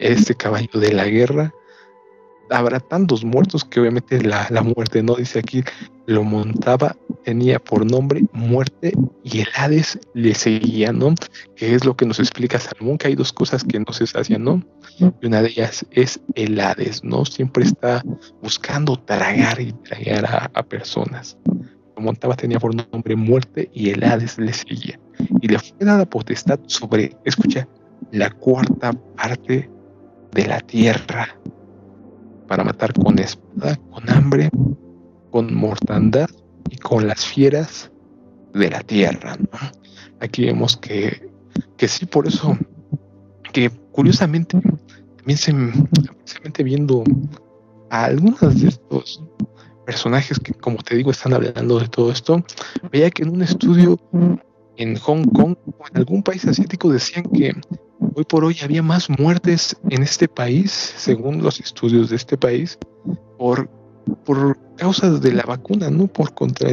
este 0.00 0.34
caballo 0.34 0.80
de 0.80 0.92
la 0.92 1.04
guerra 1.04 1.54
habrá 2.50 2.80
tantos 2.80 3.24
muertos 3.24 3.64
que 3.64 3.80
obviamente 3.80 4.22
la, 4.22 4.46
la, 4.50 4.62
muerte, 4.62 5.02
¿no? 5.02 5.14
Dice 5.16 5.38
aquí, 5.38 5.62
lo 6.06 6.22
montaba, 6.22 6.96
tenía 7.24 7.58
por 7.58 7.90
nombre 7.90 8.24
muerte 8.32 8.92
y 9.24 9.40
el 9.40 9.48
Hades 9.54 9.98
le 10.14 10.34
seguía, 10.34 10.92
¿no? 10.92 11.14
Que 11.56 11.74
es 11.74 11.84
lo 11.84 11.96
que 11.96 12.06
nos 12.06 12.20
explica 12.20 12.60
Salomón, 12.60 12.98
que 12.98 13.08
hay 13.08 13.14
dos 13.16 13.32
cosas 13.32 13.64
que 13.64 13.80
no 13.80 13.92
se 13.92 14.06
sacian, 14.06 14.44
¿no? 14.44 14.62
Y 14.98 15.26
una 15.26 15.42
de 15.42 15.48
ellas 15.48 15.84
es 15.90 16.20
el 16.34 16.58
Hades, 16.60 17.02
¿no? 17.02 17.24
Siempre 17.24 17.64
está 17.64 18.02
buscando 18.42 18.96
tragar 18.96 19.60
y 19.60 19.72
tragar 19.72 20.50
a, 20.54 20.62
personas. 20.62 21.36
Lo 21.96 22.02
montaba, 22.02 22.36
tenía 22.36 22.60
por 22.60 22.74
nombre 22.74 23.16
muerte 23.16 23.70
y 23.74 23.90
el 23.90 24.04
Hades 24.04 24.38
le 24.38 24.52
seguía. 24.52 25.00
Y 25.40 25.48
le 25.48 25.58
fue 25.58 25.78
dada 25.80 26.04
potestad 26.04 26.60
sobre, 26.66 27.16
escucha, 27.24 27.66
la 28.12 28.30
cuarta 28.30 28.92
parte 28.92 29.68
de 30.32 30.46
la 30.46 30.60
tierra 30.60 31.36
para 32.46 32.64
matar 32.64 32.92
con 32.92 33.18
espada, 33.18 33.76
con 33.90 34.08
hambre, 34.10 34.50
con 35.30 35.54
mortandad 35.54 36.28
y 36.70 36.76
con 36.76 37.06
las 37.06 37.24
fieras 37.24 37.90
de 38.54 38.70
la 38.70 38.80
tierra. 38.80 39.36
Aquí 40.20 40.46
vemos 40.46 40.76
que, 40.76 41.30
que 41.76 41.88
sí, 41.88 42.06
por 42.06 42.26
eso, 42.26 42.56
que 43.52 43.70
curiosamente, 43.92 44.60
también 45.16 45.38
se, 45.38 46.62
viendo 46.62 47.04
a 47.90 48.04
algunos 48.04 48.60
de 48.60 48.68
estos 48.68 49.22
personajes 49.84 50.38
que, 50.40 50.52
como 50.52 50.78
te 50.78 50.96
digo, 50.96 51.10
están 51.10 51.34
hablando 51.34 51.78
de 51.78 51.88
todo 51.88 52.10
esto, 52.10 52.44
veía 52.90 53.10
que 53.10 53.22
en 53.22 53.30
un 53.30 53.42
estudio 53.42 53.98
en 54.76 54.96
Hong 54.96 55.24
Kong 55.26 55.56
o 55.78 55.86
en 55.90 55.96
algún 55.96 56.22
país 56.22 56.44
asiático 56.46 56.90
decían 56.90 57.24
que 57.24 57.52
hoy 58.14 58.24
por 58.24 58.44
hoy 58.44 58.56
había 58.62 58.82
más 58.82 59.08
muertes 59.10 59.76
en 59.90 60.02
este 60.02 60.28
país, 60.28 60.70
según 60.70 61.42
los 61.42 61.60
estudios 61.60 62.10
de 62.10 62.16
este 62.16 62.36
país, 62.36 62.78
por, 63.38 63.68
por 64.24 64.58
causas 64.76 65.20
de 65.20 65.32
la 65.32 65.42
vacuna, 65.44 65.90
no 65.90 66.06
por 66.06 66.34
contra, 66.34 66.70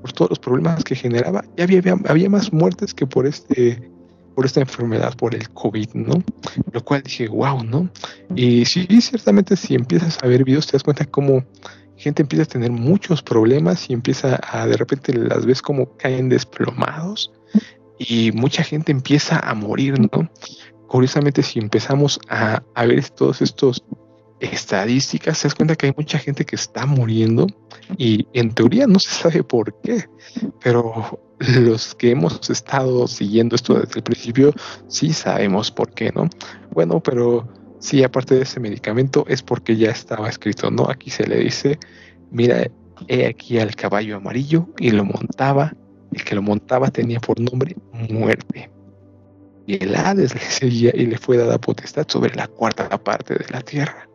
por 0.00 0.12
todos 0.12 0.30
los 0.30 0.38
problemas 0.38 0.84
que 0.84 0.94
generaba. 0.94 1.44
Ya 1.56 1.64
había, 1.64 1.82
había 2.06 2.30
más 2.30 2.52
muertes 2.52 2.94
que 2.94 3.06
por 3.06 3.26
este 3.26 3.90
por 4.38 4.46
esta 4.46 4.60
enfermedad, 4.60 5.16
por 5.16 5.34
el 5.34 5.50
COVID, 5.50 5.94
¿no? 5.94 6.22
Lo 6.70 6.84
cual 6.84 7.02
dije, 7.02 7.26
wow, 7.26 7.64
¿no? 7.64 7.90
Y 8.36 8.64
sí, 8.66 8.86
ciertamente 9.00 9.56
si 9.56 9.74
empiezas 9.74 10.16
a 10.22 10.28
ver 10.28 10.44
videos 10.44 10.68
te 10.68 10.74
das 10.74 10.84
cuenta 10.84 11.04
cómo 11.06 11.42
gente 11.98 12.22
empieza 12.22 12.44
a 12.44 12.46
tener 12.46 12.70
muchos 12.70 13.22
problemas 13.22 13.90
y 13.90 13.92
empieza 13.92 14.38
a 14.42 14.66
de 14.66 14.76
repente 14.76 15.12
las 15.12 15.44
ves 15.44 15.60
como 15.60 15.96
caen 15.96 16.28
desplomados 16.28 17.32
y 17.98 18.32
mucha 18.32 18.62
gente 18.62 18.92
empieza 18.92 19.38
a 19.38 19.54
morir, 19.54 19.98
¿no? 20.00 20.30
Curiosamente, 20.86 21.42
si 21.42 21.58
empezamos 21.58 22.18
a, 22.28 22.62
ver 22.86 23.10
todos 23.10 23.42
estos 23.42 23.84
estadísticas, 24.40 25.40
te 25.40 25.48
das 25.48 25.54
cuenta 25.54 25.74
que 25.74 25.86
hay 25.86 25.94
mucha 25.96 26.18
gente 26.18 26.44
que 26.44 26.54
está 26.54 26.86
muriendo 26.86 27.46
y 27.98 28.26
en 28.32 28.54
teoría 28.54 28.86
no 28.86 28.98
se 29.00 29.10
sabe 29.10 29.42
por 29.42 29.80
qué, 29.82 30.08
pero 30.62 31.20
los 31.40 31.94
que 31.96 32.12
hemos 32.12 32.48
estado 32.48 33.06
siguiendo 33.08 33.56
esto 33.56 33.74
desde 33.74 33.96
el 33.96 34.04
principio 34.04 34.54
sí 34.86 35.12
sabemos 35.12 35.70
por 35.70 35.92
qué, 35.92 36.12
¿no? 36.14 36.30
Bueno, 36.70 37.00
pero 37.00 37.48
sí, 37.78 38.02
aparte 38.02 38.34
de 38.34 38.42
ese 38.42 38.60
medicamento 38.60 39.24
es 39.28 39.42
porque 39.42 39.76
ya 39.76 39.90
estaba 39.90 40.28
escrito, 40.28 40.70
¿no? 40.70 40.88
Aquí 40.90 41.10
se 41.10 41.26
le 41.26 41.38
dice, 41.38 41.78
mira, 42.30 42.66
he 43.06 43.26
aquí 43.26 43.58
al 43.58 43.74
caballo 43.74 44.16
amarillo 44.16 44.68
y 44.78 44.90
lo 44.90 45.04
montaba 45.04 45.72
el 46.12 46.24
que 46.24 46.34
lo 46.34 46.42
montaba 46.42 46.90
tenía 46.90 47.20
por 47.20 47.40
nombre 47.40 47.76
muerte. 48.10 48.70
Y 49.66 49.82
el 49.82 49.94
Hades 49.94 50.34
le 50.34 50.40
seguía 50.48 50.92
y 50.94 51.06
le 51.06 51.18
fue 51.18 51.36
dada 51.36 51.58
potestad 51.58 52.06
sobre 52.08 52.34
la 52.34 52.46
cuarta 52.46 52.88
parte 52.98 53.34
de 53.34 53.46
la 53.50 53.60
tierra, 53.60 54.08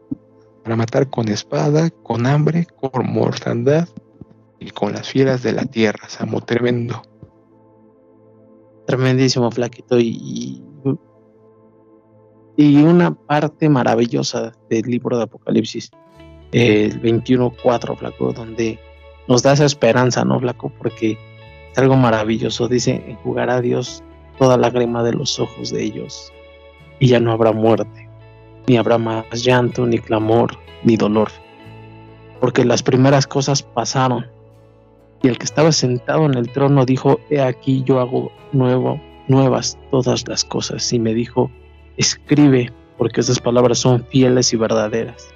para 0.63 0.75
matar 0.75 1.09
con 1.09 1.27
espada, 1.29 1.89
con 1.89 2.25
hambre, 2.25 2.65
con 2.65 3.05
mortandad 3.11 3.87
y 4.59 4.71
con 4.71 4.93
las 4.93 5.09
fieras 5.09 5.43
de 5.43 5.53
la 5.53 5.65
tierra. 5.65 6.09
Samo 6.09 6.41
tremendo. 6.41 7.01
Tremendísimo, 8.87 9.49
flaquito. 9.51 9.99
Y, 9.99 10.63
y 12.55 12.77
una 12.83 13.13
parte 13.13 13.69
maravillosa 13.69 14.53
del 14.69 14.83
libro 14.83 15.17
de 15.17 15.23
Apocalipsis, 15.23 15.91
el 16.51 17.01
21.4, 17.01 17.97
flaco, 17.97 18.33
donde 18.33 18.79
nos 19.27 19.41
da 19.41 19.53
esa 19.53 19.65
esperanza, 19.65 20.23
¿no, 20.23 20.39
flaco? 20.39 20.71
Porque 20.77 21.17
algo 21.75 21.95
maravilloso. 21.95 22.67
Dice, 22.67 23.03
enjugará 23.07 23.61
Dios 23.61 24.03
toda 24.37 24.57
lágrima 24.57 25.03
de 25.03 25.13
los 25.13 25.39
ojos 25.39 25.71
de 25.71 25.83
ellos, 25.83 26.31
y 26.99 27.07
ya 27.07 27.19
no 27.19 27.31
habrá 27.31 27.51
muerte, 27.51 28.09
ni 28.67 28.77
habrá 28.77 28.97
más 28.97 29.25
llanto, 29.43 29.85
ni 29.85 29.97
clamor, 29.97 30.57
ni 30.83 30.95
dolor, 30.95 31.29
porque 32.39 32.65
las 32.65 32.83
primeras 32.83 33.25
cosas 33.25 33.63
pasaron. 33.63 34.27
Y 35.21 35.29
el 35.29 35.37
que 35.37 35.45
estaba 35.45 35.71
sentado 35.71 36.25
en 36.25 36.33
el 36.33 36.51
trono 36.51 36.85
dijo, 36.85 37.19
he 37.29 37.41
aquí 37.41 37.81
yo 37.85 38.01
hago 38.01 38.31
nuevo, 38.51 38.99
nuevas 39.29 39.79
todas 39.89 40.27
las 40.27 40.43
cosas. 40.43 40.91
Y 40.91 40.99
me 40.99 41.13
dijo, 41.13 41.49
escribe, 41.97 42.71
porque 42.97 43.21
esas 43.21 43.39
palabras 43.39 43.79
son 43.79 44.05
fieles 44.05 44.53
y 44.53 44.57
verdaderas. 44.57 45.29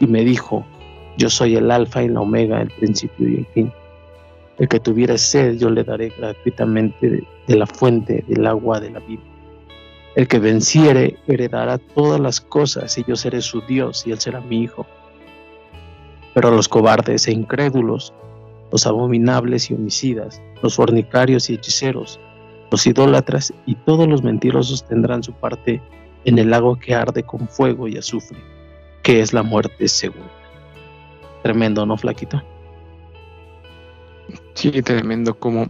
Y 0.00 0.06
me 0.06 0.24
dijo, 0.24 0.64
yo 1.16 1.28
soy 1.28 1.56
el 1.56 1.70
alfa 1.70 2.02
y 2.02 2.08
la 2.08 2.20
omega, 2.20 2.62
el 2.62 2.70
principio 2.70 3.28
y 3.28 3.36
el 3.38 3.46
fin. 3.46 3.72
El 4.58 4.68
que 4.68 4.80
tuviera 4.80 5.18
sed, 5.18 5.58
yo 5.58 5.70
le 5.70 5.84
daré 5.84 6.12
gratuitamente 6.16 7.24
de, 7.46 7.56
la 7.56 7.66
fuente 7.66 8.24
del 8.28 8.46
agua 8.46 8.80
de 8.80 8.90
la 8.90 9.00
vida. 9.00 9.22
El 10.14 10.26
que 10.26 10.38
venciere 10.38 11.16
heredará 11.26 11.78
todas 11.78 12.20
las 12.20 12.40
cosas 12.40 12.96
y 12.98 13.04
yo 13.06 13.14
seré 13.14 13.40
su 13.40 13.60
Dios 13.62 14.04
y 14.06 14.12
él 14.12 14.18
será 14.18 14.40
mi 14.40 14.62
hijo. 14.62 14.86
Pero 16.34 16.50
los 16.50 16.68
cobardes 16.68 17.28
e 17.28 17.32
incrédulos, 17.32 18.12
los 18.72 18.86
abominables 18.86 19.70
y 19.70 19.74
homicidas, 19.74 20.42
los 20.62 20.74
fornicarios 20.74 21.50
y 21.50 21.54
hechiceros, 21.54 22.18
los 22.70 22.86
idólatras 22.86 23.52
y 23.66 23.74
todos 23.74 24.08
los 24.08 24.22
mentirosos 24.22 24.84
tendrán 24.84 25.22
su 25.22 25.32
parte 25.32 25.80
en 26.28 26.38
el 26.38 26.50
lago 26.50 26.78
que 26.78 26.94
arde 26.94 27.22
con 27.22 27.48
fuego 27.48 27.88
y 27.88 27.96
azufre, 27.96 28.38
que 29.02 29.20
es 29.20 29.32
la 29.32 29.42
muerte 29.42 29.88
segura. 29.88 30.30
Tremendo, 31.42 31.86
¿no, 31.86 31.96
flaquito? 31.96 32.42
Sí, 34.52 34.70
tremendo, 34.82 35.38
como 35.38 35.68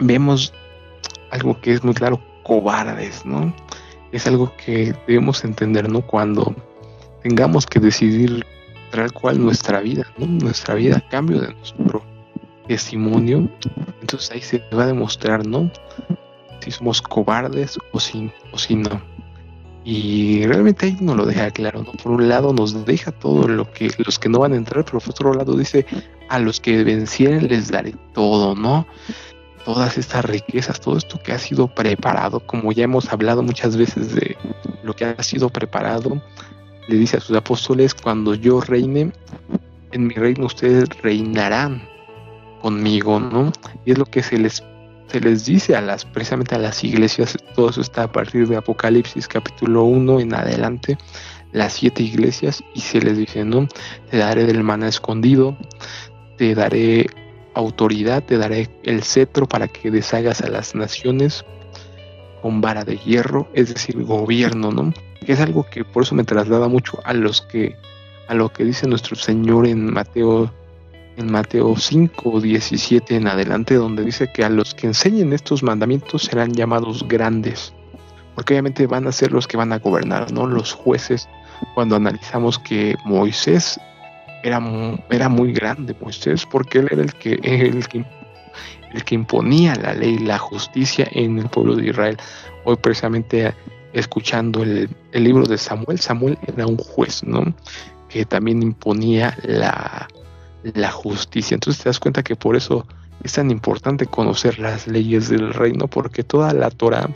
vemos 0.00 0.52
algo 1.30 1.60
que 1.60 1.74
es 1.74 1.84
muy 1.84 1.94
claro, 1.94 2.20
cobardes, 2.42 3.24
¿no? 3.24 3.54
Es 4.10 4.26
algo 4.26 4.52
que 4.56 4.94
debemos 5.06 5.44
entender, 5.44 5.88
¿no? 5.88 6.04
Cuando 6.04 6.52
tengamos 7.22 7.64
que 7.64 7.78
decidir 7.78 8.44
tal 8.90 9.12
cual 9.12 9.40
nuestra 9.40 9.80
vida, 9.80 10.06
¿no? 10.16 10.26
Nuestra 10.26 10.74
vida 10.74 10.96
a 10.96 11.08
cambio 11.08 11.40
de 11.40 11.54
nuestro 11.54 12.02
testimonio, 12.66 13.48
entonces 14.00 14.32
ahí 14.32 14.40
se 14.40 14.58
va 14.76 14.82
a 14.82 14.86
demostrar, 14.88 15.46
¿no? 15.46 15.70
Si 16.58 16.72
somos 16.72 17.00
cobardes 17.00 17.78
o 17.92 18.00
si, 18.00 18.32
o 18.50 18.58
si 18.58 18.74
no. 18.74 19.17
Y 19.90 20.44
realmente 20.44 20.84
ahí 20.84 20.98
nos 21.00 21.16
lo 21.16 21.24
deja 21.24 21.50
claro, 21.50 21.82
¿no? 21.82 21.92
Por 21.92 22.12
un 22.12 22.28
lado 22.28 22.52
nos 22.52 22.84
deja 22.84 23.10
todo 23.10 23.48
lo 23.48 23.72
que 23.72 23.90
los 24.04 24.18
que 24.18 24.28
no 24.28 24.40
van 24.40 24.52
a 24.52 24.56
entrar, 24.56 24.84
pero 24.84 25.00
por 25.00 25.08
otro 25.08 25.32
lado 25.32 25.56
dice, 25.56 25.86
a 26.28 26.38
los 26.38 26.60
que 26.60 26.84
vencieren 26.84 27.48
les 27.48 27.70
daré 27.70 27.94
todo, 28.12 28.54
¿no? 28.54 28.86
Todas 29.64 29.96
estas 29.96 30.26
riquezas, 30.26 30.78
todo 30.78 30.98
esto 30.98 31.18
que 31.22 31.32
ha 31.32 31.38
sido 31.38 31.74
preparado, 31.74 32.40
como 32.40 32.70
ya 32.70 32.84
hemos 32.84 33.10
hablado 33.10 33.42
muchas 33.42 33.78
veces 33.78 34.14
de 34.14 34.36
lo 34.82 34.94
que 34.94 35.06
ha 35.06 35.22
sido 35.22 35.48
preparado, 35.48 36.20
le 36.86 36.96
dice 36.98 37.16
a 37.16 37.20
sus 37.20 37.34
apóstoles, 37.34 37.94
cuando 37.94 38.34
yo 38.34 38.60
reine, 38.60 39.10
en 39.92 40.06
mi 40.06 40.12
reino 40.12 40.44
ustedes 40.44 40.86
reinarán 41.02 41.88
conmigo, 42.60 43.18
¿no? 43.20 43.52
Y 43.86 43.92
es 43.92 43.98
lo 43.98 44.04
que 44.04 44.22
se 44.22 44.36
les 44.36 44.62
se 45.08 45.20
les 45.20 45.46
dice 45.46 45.74
a 45.74 45.80
las, 45.80 46.04
precisamente 46.04 46.54
a 46.54 46.58
las 46.58 46.84
iglesias, 46.84 47.36
todo 47.54 47.70
eso 47.70 47.80
está 47.80 48.04
a 48.04 48.12
partir 48.12 48.46
de 48.46 48.56
Apocalipsis 48.56 49.26
capítulo 49.26 49.84
1 49.84 50.20
en 50.20 50.34
adelante, 50.34 50.98
las 51.52 51.72
siete 51.72 52.02
iglesias, 52.02 52.62
y 52.74 52.80
se 52.80 53.00
les 53.00 53.16
dice, 53.16 53.44
¿no? 53.44 53.66
Te 54.10 54.18
daré 54.18 54.44
del 54.44 54.62
maná 54.62 54.88
escondido, 54.88 55.56
te 56.36 56.54
daré 56.54 57.06
autoridad, 57.54 58.22
te 58.22 58.36
daré 58.36 58.68
el 58.84 59.02
cetro 59.02 59.48
para 59.48 59.66
que 59.66 59.90
deshagas 59.90 60.42
a 60.42 60.48
las 60.48 60.74
naciones 60.74 61.44
con 62.42 62.60
vara 62.60 62.84
de 62.84 62.98
hierro, 62.98 63.48
es 63.54 63.72
decir, 63.72 64.04
gobierno, 64.04 64.70
¿no? 64.70 64.92
Que 65.24 65.32
es 65.32 65.40
algo 65.40 65.66
que 65.70 65.84
por 65.84 66.02
eso 66.02 66.14
me 66.14 66.24
traslada 66.24 66.68
mucho 66.68 67.00
a 67.04 67.14
los 67.14 67.40
que, 67.42 67.76
a 68.28 68.34
lo 68.34 68.52
que 68.52 68.64
dice 68.64 68.86
nuestro 68.86 69.16
Señor 69.16 69.66
en 69.66 69.90
Mateo 69.92 70.52
en 71.18 71.32
Mateo 71.32 71.76
5, 71.76 72.40
17 72.40 73.16
en 73.16 73.26
adelante, 73.26 73.74
donde 73.74 74.04
dice 74.04 74.30
que 74.32 74.44
a 74.44 74.48
los 74.48 74.74
que 74.74 74.86
enseñen 74.86 75.32
estos 75.32 75.64
mandamientos 75.64 76.22
serán 76.22 76.52
llamados 76.52 77.06
grandes, 77.08 77.74
porque 78.34 78.54
obviamente 78.54 78.86
van 78.86 79.06
a 79.08 79.12
ser 79.12 79.32
los 79.32 79.48
que 79.48 79.56
van 79.56 79.72
a 79.72 79.78
gobernar, 79.78 80.30
¿no? 80.32 80.46
Los 80.46 80.72
jueces, 80.72 81.28
cuando 81.74 81.96
analizamos 81.96 82.58
que 82.60 82.94
Moisés 83.04 83.80
era, 84.44 84.62
era 85.10 85.28
muy 85.28 85.52
grande, 85.52 85.96
Moisés, 86.00 86.46
porque 86.46 86.78
él 86.78 86.88
era 86.92 87.02
el 87.02 87.12
que, 87.14 87.32
el 87.42 87.88
que, 87.88 88.04
el 88.92 89.04
que 89.04 89.14
imponía 89.16 89.74
la 89.74 89.94
ley, 89.94 90.18
la 90.18 90.38
justicia 90.38 91.08
en 91.10 91.38
el 91.38 91.48
pueblo 91.48 91.74
de 91.74 91.88
Israel. 91.88 92.16
Hoy 92.64 92.76
precisamente 92.76 93.52
escuchando 93.92 94.62
el, 94.62 94.88
el 95.10 95.24
libro 95.24 95.46
de 95.46 95.58
Samuel, 95.58 95.98
Samuel 95.98 96.38
era 96.46 96.64
un 96.64 96.76
juez, 96.76 97.24
¿no? 97.24 97.52
Que 98.08 98.24
también 98.24 98.62
imponía 98.62 99.36
la, 99.42 100.06
la 100.62 100.90
justicia. 100.90 101.54
Entonces 101.54 101.82
te 101.82 101.88
das 101.88 102.00
cuenta 102.00 102.22
que 102.22 102.36
por 102.36 102.56
eso 102.56 102.86
es 103.22 103.32
tan 103.32 103.50
importante 103.50 104.06
conocer 104.06 104.58
las 104.58 104.86
leyes 104.86 105.28
del 105.28 105.52
reino, 105.52 105.88
porque 105.88 106.22
toda 106.22 106.52
la 106.52 106.70
Torah 106.70 107.10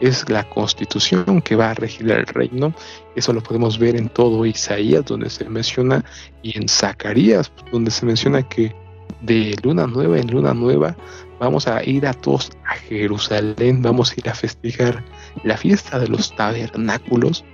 es 0.00 0.28
la 0.28 0.48
constitución 0.48 1.40
que 1.40 1.56
va 1.56 1.70
a 1.70 1.74
regir 1.74 2.10
el 2.10 2.26
reino. 2.26 2.74
Eso 3.14 3.32
lo 3.32 3.42
podemos 3.42 3.78
ver 3.78 3.96
en 3.96 4.08
todo 4.08 4.44
Isaías, 4.44 5.04
donde 5.06 5.30
se 5.30 5.48
menciona, 5.48 6.04
y 6.42 6.58
en 6.58 6.68
Zacarías, 6.68 7.50
donde 7.72 7.90
se 7.90 8.04
menciona 8.04 8.42
que 8.42 8.74
de 9.22 9.56
luna 9.62 9.86
nueva 9.86 10.18
en 10.18 10.30
luna 10.30 10.52
nueva 10.52 10.94
vamos 11.38 11.66
a 11.66 11.82
ir 11.84 12.06
a 12.06 12.12
todos 12.12 12.50
a 12.66 12.74
Jerusalén, 12.74 13.82
vamos 13.82 14.12
a 14.12 14.14
ir 14.16 14.28
a 14.28 14.34
festejar 14.34 15.04
la 15.44 15.56
fiesta 15.56 15.98
de 15.98 16.08
los 16.08 16.34
tabernáculos 16.34 17.44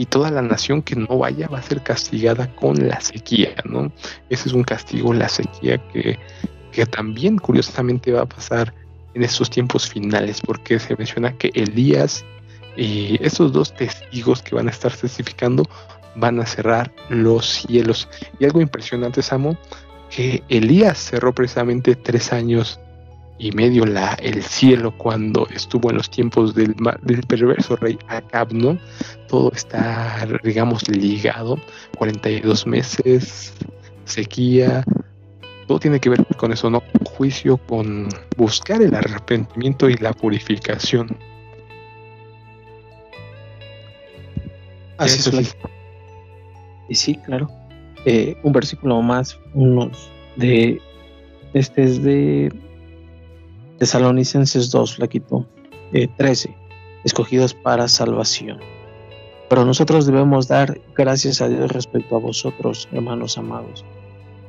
y 0.00 0.06
toda 0.06 0.30
la 0.30 0.40
nación 0.40 0.80
que 0.80 0.96
no 0.96 1.18
vaya 1.18 1.46
va 1.48 1.58
a 1.58 1.62
ser 1.62 1.82
castigada 1.82 2.46
con 2.56 2.88
la 2.88 2.98
sequía, 3.02 3.54
¿no? 3.66 3.92
Ese 4.30 4.48
es 4.48 4.54
un 4.54 4.64
castigo, 4.64 5.12
la 5.12 5.28
sequía 5.28 5.76
que, 5.92 6.18
que 6.72 6.86
también 6.86 7.36
curiosamente 7.36 8.10
va 8.10 8.22
a 8.22 8.26
pasar 8.26 8.72
en 9.12 9.22
estos 9.24 9.50
tiempos 9.50 9.90
finales, 9.90 10.40
porque 10.40 10.78
se 10.78 10.96
menciona 10.96 11.36
que 11.36 11.50
Elías 11.52 12.24
Y 12.78 13.22
esos 13.22 13.52
dos 13.52 13.74
testigos 13.74 14.40
que 14.40 14.54
van 14.54 14.68
a 14.68 14.70
estar 14.70 14.90
testificando 14.90 15.64
van 16.16 16.40
a 16.40 16.46
cerrar 16.46 16.90
los 17.10 17.44
cielos. 17.44 18.08
Y 18.38 18.46
algo 18.46 18.62
impresionante, 18.62 19.20
Samo, 19.20 19.58
que 20.08 20.42
Elías 20.48 20.96
cerró 20.96 21.34
precisamente 21.34 21.94
tres 21.94 22.32
años 22.32 22.80
y 23.40 23.52
medio 23.52 23.86
la, 23.86 24.12
el 24.22 24.42
cielo 24.42 24.94
cuando 24.98 25.48
estuvo 25.48 25.88
en 25.90 25.96
los 25.96 26.10
tiempos 26.10 26.54
del, 26.54 26.76
del 27.02 27.22
perverso 27.22 27.74
rey 27.76 27.98
Acab, 28.06 28.52
¿no? 28.52 28.78
Todo 29.28 29.50
está, 29.52 30.28
digamos, 30.44 30.86
ligado. 30.88 31.58
42 31.96 32.66
meses, 32.66 33.54
sequía, 34.04 34.84
todo 35.66 35.80
tiene 35.80 36.00
que 36.00 36.10
ver 36.10 36.26
con 36.36 36.52
eso, 36.52 36.68
¿no? 36.68 36.82
Juicio, 37.16 37.56
con 37.56 38.10
buscar 38.36 38.82
el 38.82 38.94
arrepentimiento 38.94 39.88
y 39.88 39.94
la 39.94 40.12
purificación. 40.12 41.16
Así 44.98 45.30
es. 45.38 45.56
Y 46.90 46.94
sí, 46.94 47.14
claro. 47.24 47.48
Eh, 48.04 48.36
un 48.42 48.52
versículo 48.52 49.00
más, 49.00 49.38
unos 49.54 50.10
de 50.36 50.78
este 51.54 51.84
es 51.84 52.02
de 52.02 52.52
Tesalonicenses 53.80 54.70
2, 54.70 54.96
flaquito, 54.96 55.46
eh, 55.94 56.06
13, 56.18 56.54
escogidos 57.02 57.54
para 57.54 57.88
salvación. 57.88 58.58
Pero 59.48 59.64
nosotros 59.64 60.04
debemos 60.04 60.48
dar 60.48 60.78
gracias 60.94 61.40
a 61.40 61.48
Dios 61.48 61.72
respecto 61.72 62.16
a 62.16 62.18
vosotros, 62.18 62.90
hermanos 62.92 63.38
amados, 63.38 63.82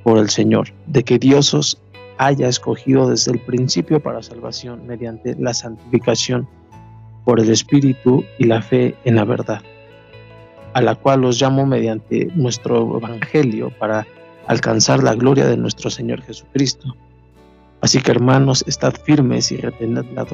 por 0.04 0.18
el 0.18 0.30
Señor, 0.30 0.74
de 0.88 1.04
que 1.04 1.18
Dios 1.18 1.54
os 1.54 1.82
haya 2.18 2.50
escogido 2.50 3.10
desde 3.10 3.32
el 3.32 3.40
principio 3.40 4.04
para 4.04 4.22
salvación 4.22 4.86
mediante 4.86 5.34
la 5.40 5.54
santificación 5.54 6.46
por 7.24 7.40
el 7.40 7.50
Espíritu 7.50 8.26
y 8.38 8.44
la 8.44 8.62
fe 8.62 8.96
en 9.06 9.16
la 9.16 9.24
verdad, 9.24 9.62
a 10.74 10.82
la 10.82 10.96
cual 10.96 11.24
os 11.24 11.42
llamo 11.42 11.66
mediante 11.66 12.26
nuestro 12.36 12.98
Evangelio 12.98 13.72
para 13.80 14.06
alcanzar 14.48 15.02
la 15.02 15.16
gloria 15.16 15.48
de 15.48 15.56
nuestro 15.56 15.90
Señor 15.90 16.22
Jesucristo. 16.22 16.94
Así 17.82 18.00
que 18.00 18.12
hermanos, 18.12 18.64
estad 18.68 18.94
firmes 18.94 19.52
y 19.52 19.58
retened 19.58 20.06
la, 20.14 20.26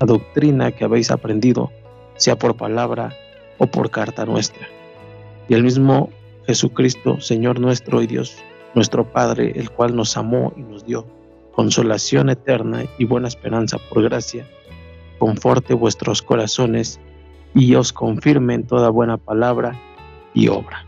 la 0.00 0.06
doctrina 0.06 0.72
que 0.72 0.84
habéis 0.84 1.10
aprendido, 1.10 1.70
sea 2.16 2.36
por 2.36 2.56
palabra 2.56 3.16
o 3.58 3.66
por 3.66 3.90
carta 3.90 4.24
nuestra. 4.24 4.66
Y 5.48 5.54
el 5.54 5.62
mismo 5.62 6.10
Jesucristo, 6.46 7.20
Señor 7.20 7.60
nuestro 7.60 8.02
y 8.02 8.06
Dios 8.06 8.36
nuestro 8.74 9.04
Padre, 9.04 9.52
el 9.54 9.70
cual 9.70 9.94
nos 9.94 10.16
amó 10.16 10.52
y 10.56 10.62
nos 10.62 10.84
dio 10.84 11.06
consolación 11.54 12.28
eterna 12.28 12.84
y 12.98 13.04
buena 13.04 13.28
esperanza 13.28 13.78
por 13.88 14.02
gracia, 14.02 14.46
conforte 15.18 15.74
vuestros 15.74 16.22
corazones 16.22 16.98
y 17.54 17.76
os 17.76 17.92
confirme 17.92 18.54
en 18.54 18.66
toda 18.66 18.90
buena 18.90 19.16
palabra 19.16 19.80
y 20.34 20.48
obra. 20.48 20.84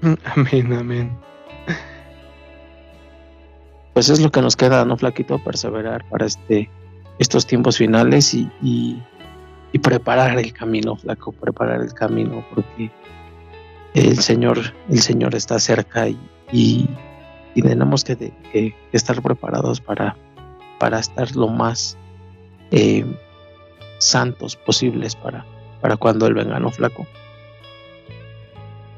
Amén, 0.24 0.72
amén. 0.72 1.33
Pues 3.94 4.08
es 4.08 4.20
lo 4.20 4.30
que 4.30 4.42
nos 4.42 4.56
queda, 4.56 4.84
¿no, 4.84 4.96
Flaquito? 4.96 5.38
Perseverar 5.38 6.04
para 6.10 6.26
este, 6.26 6.68
estos 7.20 7.46
tiempos 7.46 7.78
finales 7.78 8.34
y, 8.34 8.50
y, 8.60 9.00
preparar 9.78 10.38
el 10.38 10.52
camino, 10.52 10.96
Flaco, 10.96 11.32
preparar 11.32 11.80
el 11.80 11.94
camino, 11.94 12.44
porque 12.54 12.90
el 13.94 14.18
Señor, 14.18 14.58
el 14.88 15.00
Señor 15.00 15.34
está 15.34 15.58
cerca 15.58 16.08
y, 16.08 16.18
y, 16.52 16.88
tenemos 17.62 18.02
que, 18.02 18.16
que, 18.52 18.74
estar 18.92 19.20
preparados 19.22 19.80
para, 19.80 20.16
para 20.80 20.98
estar 20.98 21.34
lo 21.36 21.48
más 21.48 21.96
eh, 22.72 23.04
santos 23.98 24.56
posibles 24.56 25.14
para, 25.14 25.44
para 25.80 25.96
cuando 25.96 26.26
Él 26.26 26.34
venga, 26.34 26.58
¿no, 26.58 26.70
flaco? 26.70 27.06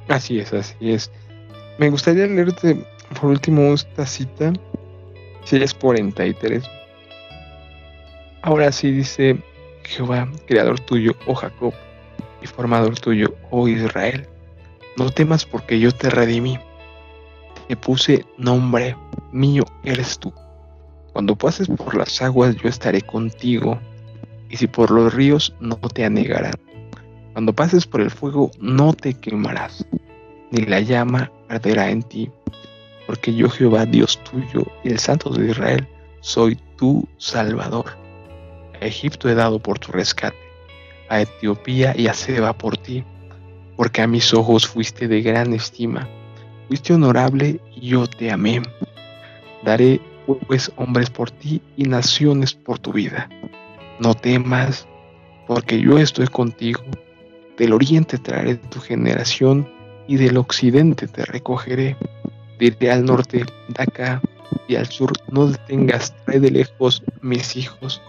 Así 0.09 0.38
es, 0.38 0.53
así 0.53 0.92
es. 0.92 1.11
Me 1.78 1.90
gustaría 1.90 2.26
leerte 2.26 2.82
por 3.20 3.30
último 3.30 3.74
esta 3.74 4.07
cita, 4.07 4.53
si 5.47 5.57
es 5.57 5.72
43. 5.72 6.62
Ahora 8.42 8.70
sí 8.70 8.90
dice 8.90 9.38
Jehová, 9.84 10.28
creador 10.47 10.78
tuyo, 10.80 11.12
oh 11.26 11.34
Jacob, 11.34 11.72
y 12.42 12.47
formador 12.47 12.99
tuyo, 13.01 13.34
oh 13.51 13.66
Israel 13.66 14.28
no 14.97 15.11
temas 15.11 15.44
porque 15.44 15.78
yo 15.78 15.92
te 15.92 16.11
redimí. 16.11 16.59
Te 17.68 17.76
puse 17.76 18.24
nombre, 18.38 18.97
mío 19.32 19.64
eres 19.84 20.18
tú. 20.18 20.32
Cuando 21.12 21.36
pases 21.36 21.68
por 21.68 21.94
las 21.94 22.22
aguas 22.22 22.57
yo 22.57 22.68
estaré 22.68 23.03
contigo, 23.03 23.78
y 24.49 24.57
si 24.57 24.66
por 24.66 24.90
los 24.90 25.12
ríos 25.12 25.55
no 25.61 25.76
te 25.76 26.05
anegarán. 26.05 26.55
Cuando 27.32 27.53
pases 27.53 27.86
por 27.86 28.01
el 28.01 28.11
fuego 28.11 28.51
no 28.59 28.94
te 28.94 29.14
quemarás, 29.14 29.86
ni 30.51 30.64
la 30.64 30.80
llama 30.80 31.30
arderá 31.49 31.90
en 31.90 32.03
ti, 32.03 32.30
porque 33.07 33.35
yo 33.35 33.49
Jehová 33.49 33.87
Dios 33.87 34.23
tuyo, 34.25 34.67
el 34.85 34.99
Santo 34.99 35.31
de 35.31 35.51
Israel, 35.51 35.87
soy 36.21 36.59
tu 36.77 37.09
Salvador. 37.19 37.87
A 38.81 38.85
Egipto 38.85 39.29
he 39.29 39.35
dado 39.35 39.59
por 39.59 39.79
tu 39.79 39.93
rescate, 39.93 40.37
a 41.09 41.21
Etiopía 41.21 41.95
y 41.97 42.09
a 42.09 42.15
Seba 42.15 42.53
por 42.53 42.77
ti 42.77 43.05
porque 43.77 44.03
a 44.03 44.07
mis 44.07 44.33
ojos 44.35 44.67
fuiste 44.67 45.07
de 45.07 45.21
gran 45.21 45.53
estima, 45.53 46.09
fuiste 46.67 46.95
honorable 46.95 47.61
y 47.77 47.89
yo 47.89 48.07
te 48.07 48.31
amé. 48.33 48.63
Daré 49.63 50.01
pues 50.49 50.73
hombres 50.77 51.11
por 51.11 51.31
ti 51.31 51.61
y 51.77 51.85
naciones 51.85 52.55
por 52.55 52.79
tu 52.79 52.93
vida. 52.93 53.29
No 54.01 54.15
temas, 54.15 54.89
porque 55.47 55.81
yo 55.81 55.99
estoy 55.99 56.27
contigo. 56.27 56.83
Del 57.57 57.73
oriente 57.73 58.19
traeré 58.19 58.57
tu 58.57 58.81
generación 58.81 59.69
y 60.09 60.17
del 60.17 60.37
occidente 60.37 61.07
te 61.07 61.25
recogeré. 61.25 61.97
Diré 62.59 62.91
al 62.91 63.05
norte, 63.05 63.45
de 63.69 63.83
acá, 63.83 64.23
y 64.69 64.77
al 64.77 64.87
sur, 64.87 65.13
no 65.31 65.47
detengas, 65.49 66.15
trae 66.25 66.41
de 66.41 66.51
lejos 66.51 67.03
mis 67.21 67.57
hijos 67.57 68.01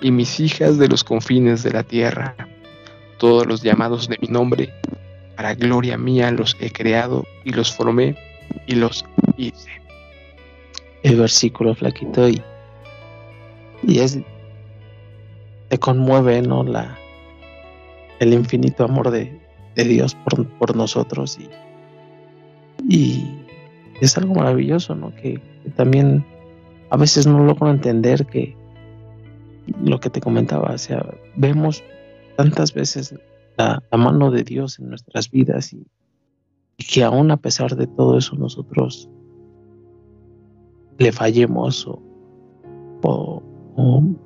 y 0.00 0.10
mis 0.10 0.40
hijas 0.40 0.78
de 0.78 0.88
los 0.88 1.04
confines 1.04 1.62
de 1.62 1.72
la 1.72 1.82
tierra. 1.82 2.34
Todos 3.18 3.46
los 3.46 3.62
llamados 3.62 4.08
de 4.08 4.16
mi 4.20 4.28
nombre 4.28 4.72
para 5.36 5.54
gloria 5.54 5.96
mía 5.96 6.30
los 6.30 6.56
he 6.60 6.70
creado 6.70 7.24
y 7.44 7.52
los 7.52 7.72
formé 7.72 8.16
y 8.66 8.74
los 8.74 9.04
hice. 9.36 9.70
El 11.02 11.16
versículo 11.16 11.74
flaquito 11.74 12.28
y, 12.28 12.42
y 13.82 14.00
es 14.00 14.18
te 15.68 15.78
conmueve 15.78 16.42
no 16.42 16.64
la 16.64 16.98
el 18.18 18.34
infinito 18.34 18.84
amor 18.84 19.10
de, 19.10 19.40
Dios 19.76 20.14
por, 20.58 20.76
nosotros 20.76 21.38
y, 21.38 21.48
y, 22.86 23.39
es 24.00 24.16
algo 24.16 24.34
maravilloso 24.34 24.94
no 24.94 25.14
que, 25.14 25.40
también 25.76 26.24
a 26.90 26.96
veces 26.96 27.26
no 27.26 27.44
logro 27.44 27.70
entender 27.70 28.26
que 28.26 28.56
lo 29.84 30.00
que 30.00 30.10
te 30.10 30.20
comentaba 30.20 30.72
o 30.72 30.78
sea 30.78 31.06
vemos 31.36 31.84
tantas 32.36 32.72
veces 32.72 33.14
la, 33.56 33.82
mano 33.96 34.30
de 34.30 34.42
Dios 34.42 34.78
en 34.78 34.88
nuestras 34.88 35.30
vidas 35.30 35.72
y, 35.72 35.86
que 36.78 37.04
aún 37.04 37.30
a 37.30 37.36
pesar 37.36 37.76
de 37.76 37.86
todo 37.86 38.16
eso 38.16 38.34
nosotros 38.36 39.10
le 40.98 41.12
fallemos 41.12 41.86
o, 41.86 42.02
o, 43.02 43.42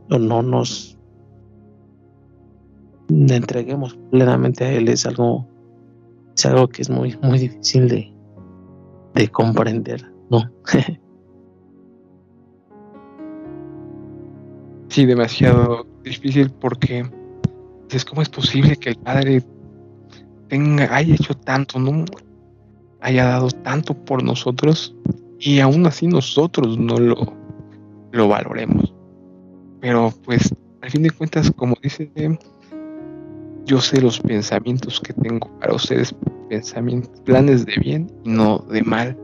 no 0.08 0.42
nos 0.42 0.96
entreguemos 3.08 3.98
plenamente 4.12 4.64
a 4.64 4.72
Él 4.72 4.88
es 4.88 5.04
algo, 5.04 5.48
es 6.36 6.46
algo 6.46 6.68
que 6.68 6.82
es 6.82 6.90
muy, 6.90 7.16
muy 7.22 7.40
difícil 7.40 7.88
de, 7.88 8.13
de 9.14 9.28
comprender, 9.28 10.10
¿no? 10.30 10.50
sí, 14.88 15.06
demasiado 15.06 15.86
difícil 16.02 16.50
porque 16.50 17.08
es 17.90 18.04
cómo 18.04 18.22
es 18.22 18.28
posible 18.28 18.76
que 18.76 18.90
el 18.90 18.96
Padre 18.96 19.42
tenga, 20.48 20.94
haya 20.94 21.14
hecho 21.14 21.34
tanto, 21.34 21.78
¿no? 21.78 22.04
haya 23.04 23.26
dado 23.26 23.50
tanto 23.50 23.92
por 23.92 24.22
nosotros 24.22 24.96
y 25.38 25.60
aún 25.60 25.86
así 25.86 26.06
nosotros 26.06 26.78
no 26.78 26.96
lo, 26.96 27.34
lo 28.12 28.28
valoremos. 28.28 28.94
Pero 29.80 30.10
pues 30.24 30.54
al 30.80 30.90
fin 30.90 31.02
de 31.02 31.10
cuentas, 31.10 31.52
como 31.54 31.76
dice, 31.82 32.10
yo 33.66 33.80
sé 33.80 34.00
los 34.00 34.20
pensamientos 34.20 35.00
que 35.00 35.12
tengo 35.12 35.50
para 35.60 35.74
ustedes, 35.74 36.14
pensamientos, 36.48 37.20
planes 37.22 37.66
de 37.66 37.76
bien 37.76 38.12
y 38.24 38.30
no 38.30 38.58
de 38.70 38.82
mal. 38.82 39.16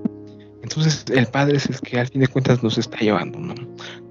Entonces 0.63 1.05
el 1.13 1.27
Padre 1.27 1.57
es 1.57 1.67
el 1.67 1.81
que 1.81 1.99
al 1.99 2.09
fin 2.09 2.21
de 2.21 2.29
cuentas 2.29 2.63
nos 2.63 2.79
está 2.79 2.99
llevando, 2.99 3.39
¿no? 3.39 3.55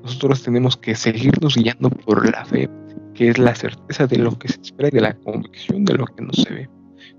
Nosotros 0.03 0.43
tenemos 0.43 0.77
que 0.77 0.95
seguirnos 0.95 1.55
guiando 1.55 1.89
por 1.89 2.29
la 2.29 2.43
fe, 2.45 2.69
que 3.13 3.29
es 3.29 3.37
la 3.37 3.53
certeza 3.53 4.07
de 4.07 4.17
lo 4.17 4.37
que 4.37 4.47
se 4.47 4.61
espera 4.61 4.89
y 4.89 4.91
de 4.91 5.01
la 5.01 5.13
convicción 5.13 5.85
de 5.85 5.93
lo 5.93 6.05
que 6.05 6.23
no 6.23 6.33
se 6.33 6.51
ve, 6.51 6.69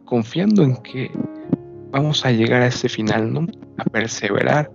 confiando 0.05 0.63
en 0.63 0.77
que 0.79 1.11
vamos 1.91 2.25
a 2.25 2.33
llegar 2.33 2.63
a 2.63 2.67
ese 2.67 2.89
final, 2.89 3.33
¿no? 3.33 3.47
A 3.79 3.85
perseverar. 3.85 4.71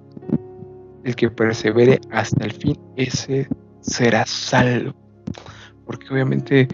El 1.03 1.15
que 1.15 1.29
persevere 1.29 1.99
hasta 2.09 2.45
el 2.45 2.51
fin, 2.51 2.79
ese 2.95 3.47
será 3.81 4.25
salvo. 4.25 4.95
Porque 5.85 6.11
obviamente 6.11 6.67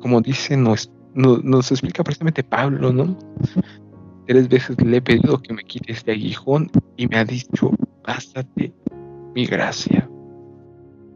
como 0.00 0.20
dice, 0.20 0.56
nos, 0.56 0.90
nos, 1.16 1.42
nos 1.42 1.70
explica 1.70 2.04
precisamente 2.04 2.44
Pablo, 2.44 2.92
¿no? 2.92 3.16
Tres 4.26 4.48
veces 4.48 4.80
le 4.82 4.98
he 4.98 5.02
pedido 5.02 5.40
que 5.40 5.52
me 5.52 5.62
quite 5.64 5.92
este 5.92 6.12
aguijón 6.12 6.70
y 6.96 7.06
me 7.06 7.16
ha 7.16 7.24
dicho, 7.24 7.70
bástate 8.06 8.72
mi 9.34 9.46
gracia. 9.46 10.08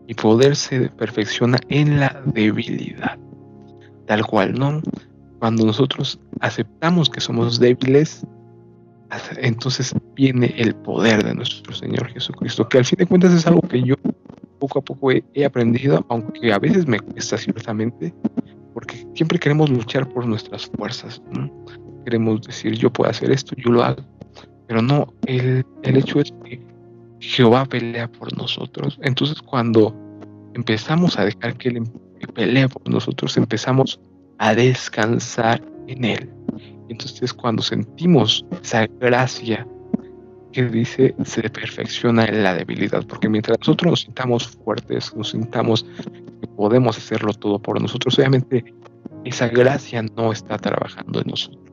Mi 0.07 0.15
poder 0.15 0.57
se 0.57 0.89
perfecciona 0.91 1.59
en 1.69 2.01
la 2.01 2.21
debilidad. 2.27 3.19
Tal 4.07 4.27
cual, 4.27 4.55
¿no? 4.55 4.83
Cuando 5.39 5.65
nosotros 5.65 6.19
aceptamos 6.41 7.09
que 7.09 7.21
somos 7.21 7.59
débiles, 7.61 8.27
entonces 9.39 9.95
viene 10.15 10.55
el 10.57 10.75
poder 10.75 11.25
de 11.25 11.35
nuestro 11.35 11.73
Señor 11.75 12.09
Jesucristo, 12.09 12.69
que 12.69 12.79
al 12.79 12.85
fin 12.85 12.99
de 12.99 13.07
cuentas 13.07 13.33
es 13.33 13.47
algo 13.47 13.63
que 13.63 13.83
yo 13.83 13.95
poco 14.59 14.79
a 14.79 14.83
poco 14.83 15.11
he, 15.11 15.45
aprendido, 15.45 16.05
aunque 16.09 16.53
a 16.53 16.59
veces 16.59 16.87
me 16.87 17.01
cuesta 17.01 17.39
ciertamente, 17.39 18.15
porque 18.75 19.07
siempre 19.14 19.39
queremos 19.39 19.71
luchar 19.71 20.09
por 20.09 20.27
nuestras 20.27 20.66
fuerzas, 20.66 21.23
queremos 22.05 22.43
decir 22.43 22.75
yo 22.75 22.93
puedo 22.93 23.11
hacer 23.11 23.31
esto, 23.31 23.55
yo 23.57 23.71
lo 23.71 23.83
hago, 23.83 24.03
pero 24.66 24.83
no, 24.83 25.12
el, 25.27 25.64
el 25.83 25.97
hecho 25.97 26.21
es 26.21 26.33
que 26.45 26.61
Jehová 27.21 27.66
pelea 27.66 28.11
por 28.11 28.37
nosotros, 28.37 28.99
entonces 29.03 29.41
cuando 29.43 29.95
empezamos 30.55 31.18
a 31.18 31.25
dejar 31.25 31.57
que 31.57 31.68
Él 31.71 31.83
pelee 32.35 32.68
por 32.68 32.89
nosotros, 32.89 33.37
empezamos 33.37 34.01
a 34.39 34.55
descansar 34.55 35.62
en 35.87 36.05
Él. 36.05 36.31
Entonces 36.89 37.33
cuando 37.33 37.62
sentimos 37.62 38.45
esa 38.62 38.87
gracia 39.01 39.66
que 40.53 40.65
dice 40.65 41.15
se 41.25 41.49
perfecciona 41.51 42.25
en 42.25 42.43
la 42.43 42.55
debilidad, 42.55 43.05
porque 43.07 43.29
mientras 43.29 43.59
nosotros 43.61 43.91
nos 43.91 44.01
sintamos 44.01 44.49
fuertes, 44.49 45.15
nos 45.15 45.31
sintamos 45.31 45.85
que 46.41 46.47
podemos 46.57 46.97
hacerlo 46.97 47.33
todo 47.33 47.59
por 47.61 47.81
nosotros, 47.81 48.19
obviamente 48.19 48.65
esa 49.25 49.49
gracia 49.49 50.03
no 50.03 50.33
está 50.33 50.57
trabajando 50.59 51.21
en 51.21 51.29
nosotros. 51.29 51.65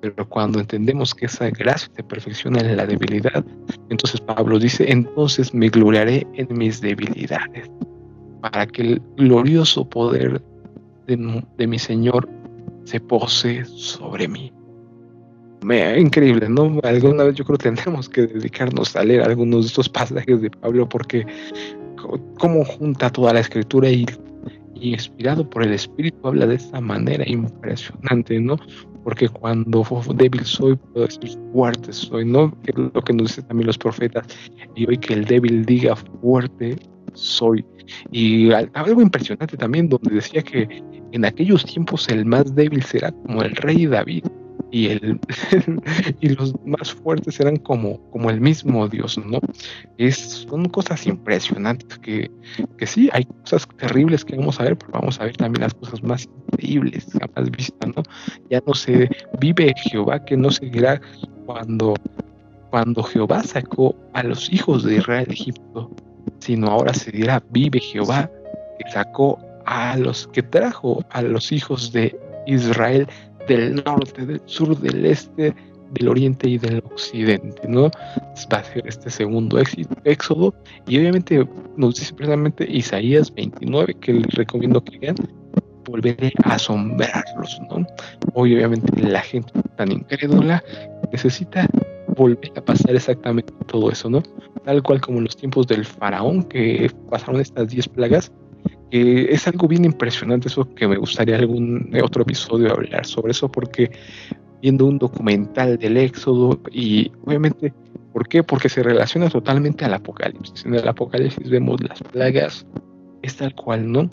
Pero 0.00 0.26
cuando 0.28 0.60
entendemos 0.60 1.14
que 1.14 1.26
esa 1.26 1.50
gracia 1.50 1.90
se 1.94 2.02
perfecciona 2.02 2.60
en 2.60 2.76
la 2.76 2.86
debilidad, 2.86 3.44
entonces 3.90 4.20
Pablo 4.20 4.58
dice, 4.58 4.90
entonces 4.90 5.52
me 5.52 5.68
gloriaré 5.68 6.26
en 6.34 6.48
mis 6.56 6.80
debilidades, 6.80 7.70
para 8.40 8.66
que 8.66 8.82
el 8.82 9.02
glorioso 9.16 9.86
poder 9.88 10.42
de, 11.06 11.44
de 11.58 11.66
mi 11.66 11.78
Señor 11.78 12.28
se 12.84 12.98
pose 12.98 13.64
sobre 13.66 14.26
mí. 14.26 14.50
Increíble, 15.62 16.48
¿no? 16.48 16.80
Alguna 16.82 17.24
vez 17.24 17.34
yo 17.34 17.44
creo 17.44 17.58
que 17.58 17.64
tendremos 17.64 18.08
que 18.08 18.26
dedicarnos 18.26 18.96
a 18.96 19.04
leer 19.04 19.22
algunos 19.22 19.62
de 19.62 19.66
estos 19.68 19.88
pasajes 19.88 20.40
de 20.40 20.50
Pablo 20.50 20.88
porque 20.88 21.26
cómo 22.38 22.64
junta 22.64 23.10
toda 23.10 23.34
la 23.34 23.40
escritura 23.40 23.90
y, 23.90 24.06
inspirado 24.74 25.48
por 25.48 25.62
el 25.62 25.74
Espíritu 25.74 26.26
habla 26.26 26.46
de 26.46 26.54
esta 26.54 26.80
manera 26.80 27.28
impresionante, 27.28 28.40
¿no? 28.40 28.56
Porque 29.04 29.28
cuando 29.28 29.84
débil 30.14 30.44
soy, 30.44 30.76
puedo 30.76 31.06
decir 31.06 31.38
fuerte 31.52 31.92
soy, 31.92 32.24
¿no? 32.24 32.56
Es 32.64 32.74
lo 32.76 33.02
que 33.02 33.12
nos 33.12 33.28
dicen 33.28 33.46
también 33.46 33.66
los 33.66 33.76
profetas. 33.76 34.26
Y 34.74 34.88
hoy 34.88 34.96
que 34.96 35.12
el 35.12 35.26
débil 35.26 35.66
diga 35.66 35.94
fuerte 35.96 36.76
soy. 37.12 37.64
Y 38.10 38.50
algo 38.52 39.02
impresionante 39.02 39.56
también, 39.56 39.88
donde 39.90 40.14
decía 40.14 40.42
que 40.42 40.82
en 41.12 41.24
aquellos 41.24 41.64
tiempos 41.64 42.08
el 42.08 42.24
más 42.24 42.54
débil 42.54 42.82
será 42.82 43.12
como 43.12 43.42
el 43.42 43.54
rey 43.56 43.84
David 43.86 44.24
y, 44.70 44.86
el, 44.88 45.20
y 46.20 46.28
los 46.30 46.54
más 46.64 46.92
fuertes 46.92 47.38
eran 47.40 47.56
como, 47.56 48.00
como 48.10 48.30
el 48.30 48.40
mismo 48.40 48.88
Dios, 48.88 49.18
¿no? 49.18 49.40
Es, 49.98 50.16
son 50.48 50.68
cosas 50.68 51.06
impresionantes 51.06 51.98
que, 51.98 52.30
que 52.78 52.86
sí, 52.86 53.08
hay 53.12 53.24
cosas 53.24 53.68
terribles 53.76 54.24
que 54.24 54.36
vamos 54.36 54.60
a 54.60 54.64
ver, 54.64 54.76
pero 54.76 54.92
vamos 54.92 55.20
a 55.20 55.24
ver 55.24 55.36
también 55.36 55.62
las 55.62 55.74
cosas 55.74 56.02
más 56.02 56.28
increíbles 56.48 57.06
jamás 57.12 57.50
vistas, 57.50 57.90
¿no? 57.94 58.02
Ya 58.50 58.60
no 58.66 58.74
se 58.74 59.08
vive 59.40 59.74
Jehová 59.90 60.24
que 60.24 60.36
no 60.36 60.50
seguirá 60.50 61.00
cuando, 61.46 61.94
cuando 62.70 63.02
Jehová 63.02 63.42
sacó 63.42 63.96
a 64.12 64.22
los 64.22 64.52
hijos 64.52 64.84
de 64.84 64.96
Israel 64.96 65.26
de 65.26 65.34
Egipto, 65.34 65.90
sino 66.38 66.68
ahora 66.68 66.94
se 66.94 67.10
dirá, 67.10 67.42
vive 67.50 67.80
Jehová 67.80 68.30
que 68.78 68.90
sacó 68.90 69.38
a 69.66 69.96
los 69.96 70.26
que 70.28 70.42
trajo 70.42 71.04
a 71.10 71.22
los 71.22 71.52
hijos 71.52 71.92
de 71.92 72.18
Israel 72.46 73.06
del 73.48 73.82
norte, 73.84 74.26
del 74.26 74.40
sur, 74.46 74.78
del 74.78 75.04
este, 75.06 75.54
del 75.92 76.08
oriente 76.08 76.48
y 76.48 76.58
del 76.58 76.78
occidente, 76.78 77.66
¿no? 77.68 77.90
Va 78.52 78.58
a 78.58 78.64
ser 78.64 78.86
este 78.86 79.10
segundo 79.10 79.58
éxodo 80.04 80.54
y 80.86 80.98
obviamente 80.98 81.46
nos 81.76 81.96
dice 81.96 82.14
precisamente 82.14 82.66
Isaías 82.70 83.32
29 83.34 83.94
que 84.00 84.12
les 84.14 84.34
recomiendo 84.34 84.82
que 84.82 84.98
vean, 84.98 85.16
volveré 85.84 86.32
a 86.44 86.54
asombrarlos, 86.54 87.60
¿no? 87.70 87.86
Hoy 88.34 88.54
obviamente 88.54 89.02
la 89.02 89.20
gente 89.20 89.52
tan 89.76 89.90
incrédula 89.92 90.62
necesita 91.12 91.68
volver 92.16 92.52
a 92.56 92.60
pasar 92.60 92.94
exactamente 92.94 93.52
todo 93.66 93.90
eso, 93.90 94.10
¿no? 94.10 94.22
Tal 94.64 94.82
cual 94.82 95.00
como 95.00 95.18
en 95.18 95.24
los 95.24 95.36
tiempos 95.36 95.66
del 95.66 95.84
faraón 95.84 96.44
que 96.44 96.90
pasaron 97.10 97.40
estas 97.40 97.68
10 97.68 97.88
plagas, 97.88 98.30
es 98.90 99.46
algo 99.46 99.68
bien 99.68 99.84
impresionante 99.84 100.48
eso 100.48 100.68
que 100.74 100.88
me 100.88 100.96
gustaría 100.96 101.36
algún 101.36 101.90
otro 102.02 102.22
episodio 102.22 102.72
hablar 102.72 103.06
sobre 103.06 103.32
eso 103.32 103.50
porque 103.50 103.90
viendo 104.60 104.86
un 104.86 104.98
documental 104.98 105.78
del 105.78 105.96
éxodo 105.96 106.60
y 106.70 107.10
obviamente 107.24 107.72
¿por 108.12 108.28
qué? 108.28 108.42
Porque 108.42 108.68
se 108.68 108.82
relaciona 108.82 109.28
totalmente 109.28 109.84
al 109.84 109.94
apocalipsis. 109.94 110.64
En 110.66 110.74
el 110.74 110.86
apocalipsis 110.86 111.48
vemos 111.48 111.80
las 111.82 112.02
plagas 112.02 112.66
es 113.22 113.36
tal 113.36 113.54
cual, 113.54 113.90
¿no? 113.90 114.08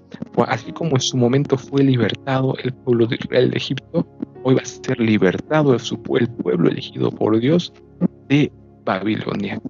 Así 0.47 0.71
como 0.71 0.91
en 0.91 1.01
su 1.01 1.17
momento 1.17 1.57
fue 1.57 1.83
libertado 1.83 2.55
el 2.63 2.73
pueblo 2.73 3.07
de 3.07 3.15
Israel 3.15 3.51
de 3.51 3.57
Egipto, 3.57 4.05
hoy 4.43 4.55
va 4.55 4.61
a 4.61 4.65
ser 4.65 4.99
libertado 4.99 5.75
el 5.75 6.27
pueblo 6.29 6.69
elegido 6.69 7.09
por 7.09 7.39
Dios 7.39 7.73
de 8.27 8.51
Babilonia. 8.83 9.61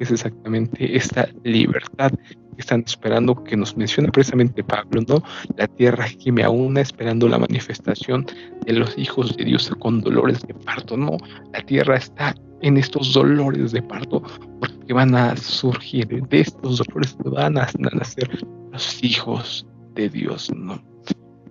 Es 0.00 0.10
exactamente 0.10 0.96
esta 0.96 1.28
libertad 1.44 2.12
están 2.58 2.82
esperando 2.86 3.42
que 3.44 3.56
nos 3.56 3.76
mencione 3.76 4.10
precisamente 4.10 4.64
Pablo, 4.64 5.02
¿no? 5.06 5.22
La 5.56 5.66
tierra 5.66 6.06
gime 6.08 6.44
aún 6.44 6.76
esperando 6.76 7.28
la 7.28 7.38
manifestación 7.38 8.26
de 8.66 8.72
los 8.72 8.96
hijos 8.98 9.36
de 9.36 9.44
Dios 9.44 9.70
con 9.78 10.00
dolores 10.00 10.42
de 10.42 10.54
parto, 10.54 10.96
¿no? 10.96 11.16
La 11.52 11.60
tierra 11.62 11.96
está 11.96 12.34
en 12.60 12.76
estos 12.76 13.12
dolores 13.12 13.72
de 13.72 13.82
parto 13.82 14.22
porque 14.58 14.92
van 14.92 15.14
a 15.14 15.36
surgir 15.36 16.08
de 16.08 16.40
estos 16.40 16.78
dolores 16.78 17.16
van 17.24 17.58
a 17.58 17.68
nacer 17.92 18.44
los 18.72 19.02
hijos 19.04 19.66
de 19.94 20.08
Dios, 20.08 20.50
¿no? 20.54 20.82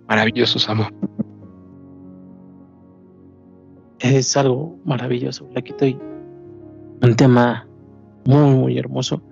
Maravillosos, 0.06 0.68
amor. 0.68 0.92
Es 4.00 4.36
algo 4.36 4.78
maravilloso, 4.84 5.48
aquí 5.56 5.70
estoy 5.70 5.98
un 7.02 7.16
tema 7.16 7.66
muy, 8.26 8.54
muy 8.54 8.78
hermoso 8.78 9.22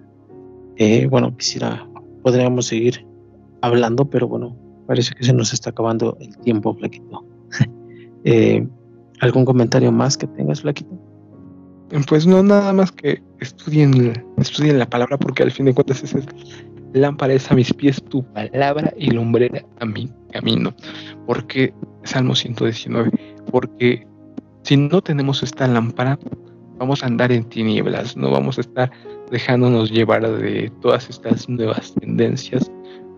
eh, 0.77 1.07
bueno, 1.07 1.37
quisiera, 1.37 1.87
podríamos 2.23 2.67
seguir 2.67 3.07
hablando, 3.63 4.09
pero 4.09 4.29
bueno, 4.29 4.57
parece 4.87 5.15
que 5.15 5.25
se 5.25 5.33
nos 5.33 5.53
está 5.53 5.71
acabando 5.71 6.17
el 6.21 6.37
tiempo, 6.39 6.75
Flaquito. 6.75 7.25
Eh, 8.29 8.67
¿Algún 9.21 9.45
comentario 9.45 9.93
más 9.93 10.17
que 10.17 10.27
tengas, 10.27 10.63
Flaquito? 10.63 10.91
Pues 12.09 12.27
no, 12.27 12.43
nada 12.43 12.73
más 12.73 12.91
que 12.91 13.23
estudien, 13.39 14.21
estudien 14.37 14.81
la 14.81 14.91
palabra, 14.91 15.17
porque 15.17 15.45
al 15.45 15.53
fin 15.53 15.67
de 15.67 15.75
cuentas 15.75 16.03
es 16.03 16.13
lámpara 16.93 17.35
es 17.35 17.51
a 17.51 17.55
mis 17.55 17.73
pies 17.73 18.03
tu 18.03 18.25
palabra 18.33 18.93
y 18.99 19.11
lumbrera 19.11 19.65
a 19.79 19.87
mi 19.87 20.11
camino. 20.33 20.75
Porque, 21.27 21.73
Salmo 22.03 22.35
119, 22.35 23.11
porque 23.51 24.07
si 24.63 24.77
no 24.77 25.01
tenemos 25.03 25.43
esta 25.43 25.69
lámpara, 25.69 26.19
vamos 26.79 27.03
a 27.03 27.07
andar 27.07 27.33
en 27.33 27.45
tinieblas, 27.45 28.17
no 28.17 28.31
vamos 28.31 28.59
a 28.59 28.61
estar 28.63 28.91
dejándonos 29.31 29.91
llevar 29.91 30.29
de 30.39 30.71
todas 30.81 31.09
estas 31.09 31.49
nuevas 31.49 31.95
tendencias. 31.95 32.71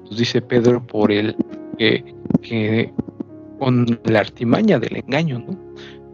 Nos 0.05 0.17
dice 0.17 0.41
Pedro 0.41 0.85
por 0.87 1.13
el 1.13 1.37
que, 1.77 2.93
con 3.59 4.01
la 4.05 4.21
artimaña 4.21 4.79
del 4.79 4.97
engaño, 4.97 5.39
¿no? 5.41 5.59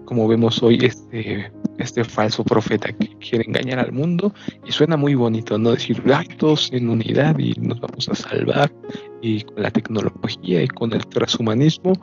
Como 0.05 0.29
vemos 0.29 0.63
hoy 0.63 0.79
este, 0.83 1.51
este 1.79 2.05
falso 2.05 2.45
profeta 2.45 2.93
que 2.93 3.09
quiere 3.19 3.45
engañar 3.47 3.79
al 3.79 3.93
mundo 3.93 4.35
y 4.67 4.73
suena 4.73 4.97
muy 4.97 5.15
bonito, 5.15 5.59
¿no? 5.59 5.71
Decir, 5.73 6.03
ay, 6.13 6.27
todos 6.37 6.71
en 6.73 6.91
unidad 6.91 7.39
y 7.39 7.55
nos 7.55 7.81
vamos 7.81 8.09
a 8.09 8.15
salvar 8.15 8.71
y 9.23 9.43
con 9.43 9.63
la 9.63 9.71
tecnología 9.71 10.63
y 10.63 10.69
con 10.69 10.93
el 10.93 11.07
transhumanismo 11.07 11.95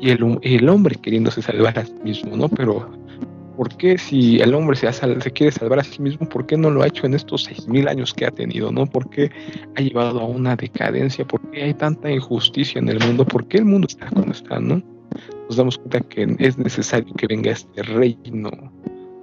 y 0.00 0.10
el, 0.10 0.38
el 0.42 0.68
hombre 0.68 0.96
queriéndose 0.96 1.42
salvar 1.42 1.78
a 1.78 1.84
sí 1.84 1.94
mismo, 2.04 2.36
¿no? 2.36 2.48
Pero 2.48 2.88
¿por 3.58 3.76
qué 3.76 3.98
si 3.98 4.38
el 4.38 4.54
hombre 4.54 4.76
se, 4.76 4.88
quiere 5.32 5.50
salvar 5.50 5.80
a 5.80 5.82
sí 5.82 6.00
mismo, 6.00 6.28
por 6.28 6.46
qué 6.46 6.56
no 6.56 6.70
lo 6.70 6.82
ha 6.82 6.86
hecho 6.86 7.06
en 7.06 7.14
estos 7.14 7.42
seis 7.42 7.66
mil 7.66 7.88
años 7.88 8.14
que 8.14 8.24
ha 8.24 8.30
tenido? 8.30 8.70
¿no? 8.70 8.86
¿Por 8.86 9.10
qué 9.10 9.32
ha 9.74 9.80
llevado 9.80 10.20
a 10.20 10.26
una 10.26 10.54
decadencia? 10.54 11.26
¿Por 11.26 11.40
qué 11.50 11.64
hay 11.64 11.74
tanta 11.74 12.08
injusticia 12.08 12.78
en 12.78 12.88
el 12.88 13.00
mundo? 13.00 13.24
¿Por 13.24 13.48
qué 13.48 13.58
el 13.58 13.64
mundo 13.64 13.88
está 13.88 14.08
como 14.10 14.30
está? 14.30 14.60
¿no? 14.60 14.80
Nos 15.48 15.56
damos 15.56 15.76
cuenta 15.76 16.00
que 16.02 16.36
es 16.38 16.56
necesario 16.56 17.12
que 17.14 17.26
venga 17.26 17.50
este 17.50 17.82
reino 17.82 18.50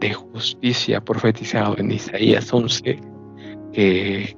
de 0.02 0.14
justicia 0.14 1.00
profetizado 1.00 1.78
en 1.78 1.92
Isaías 1.92 2.54
11, 2.54 3.00
que, 3.72 4.38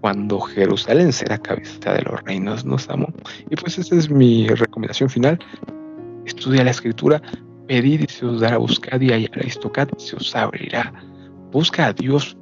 cuando 0.00 0.38
Jerusalén 0.42 1.12
será 1.12 1.38
cabeza 1.38 1.94
de 1.94 2.02
los 2.02 2.22
reinos, 2.22 2.64
¿no, 2.64 2.78
Samo? 2.78 3.08
Y 3.50 3.56
pues 3.56 3.78
esa 3.78 3.96
es 3.96 4.08
mi 4.08 4.46
recomendación 4.46 5.10
final. 5.10 5.40
Estudia 6.24 6.62
la 6.62 6.70
escritura, 6.70 7.20
pedid 7.72 8.02
y 8.02 8.12
se 8.12 8.26
os 8.26 8.40
dará, 8.40 8.58
buscad 8.58 9.00
y 9.00 9.08
hallaréis, 9.08 9.58
tocad 9.58 9.88
y 9.96 10.00
se 10.02 10.14
os 10.16 10.36
abrirá. 10.36 10.92
Busca 11.52 11.86
a 11.86 11.92
Dios, 11.94 12.36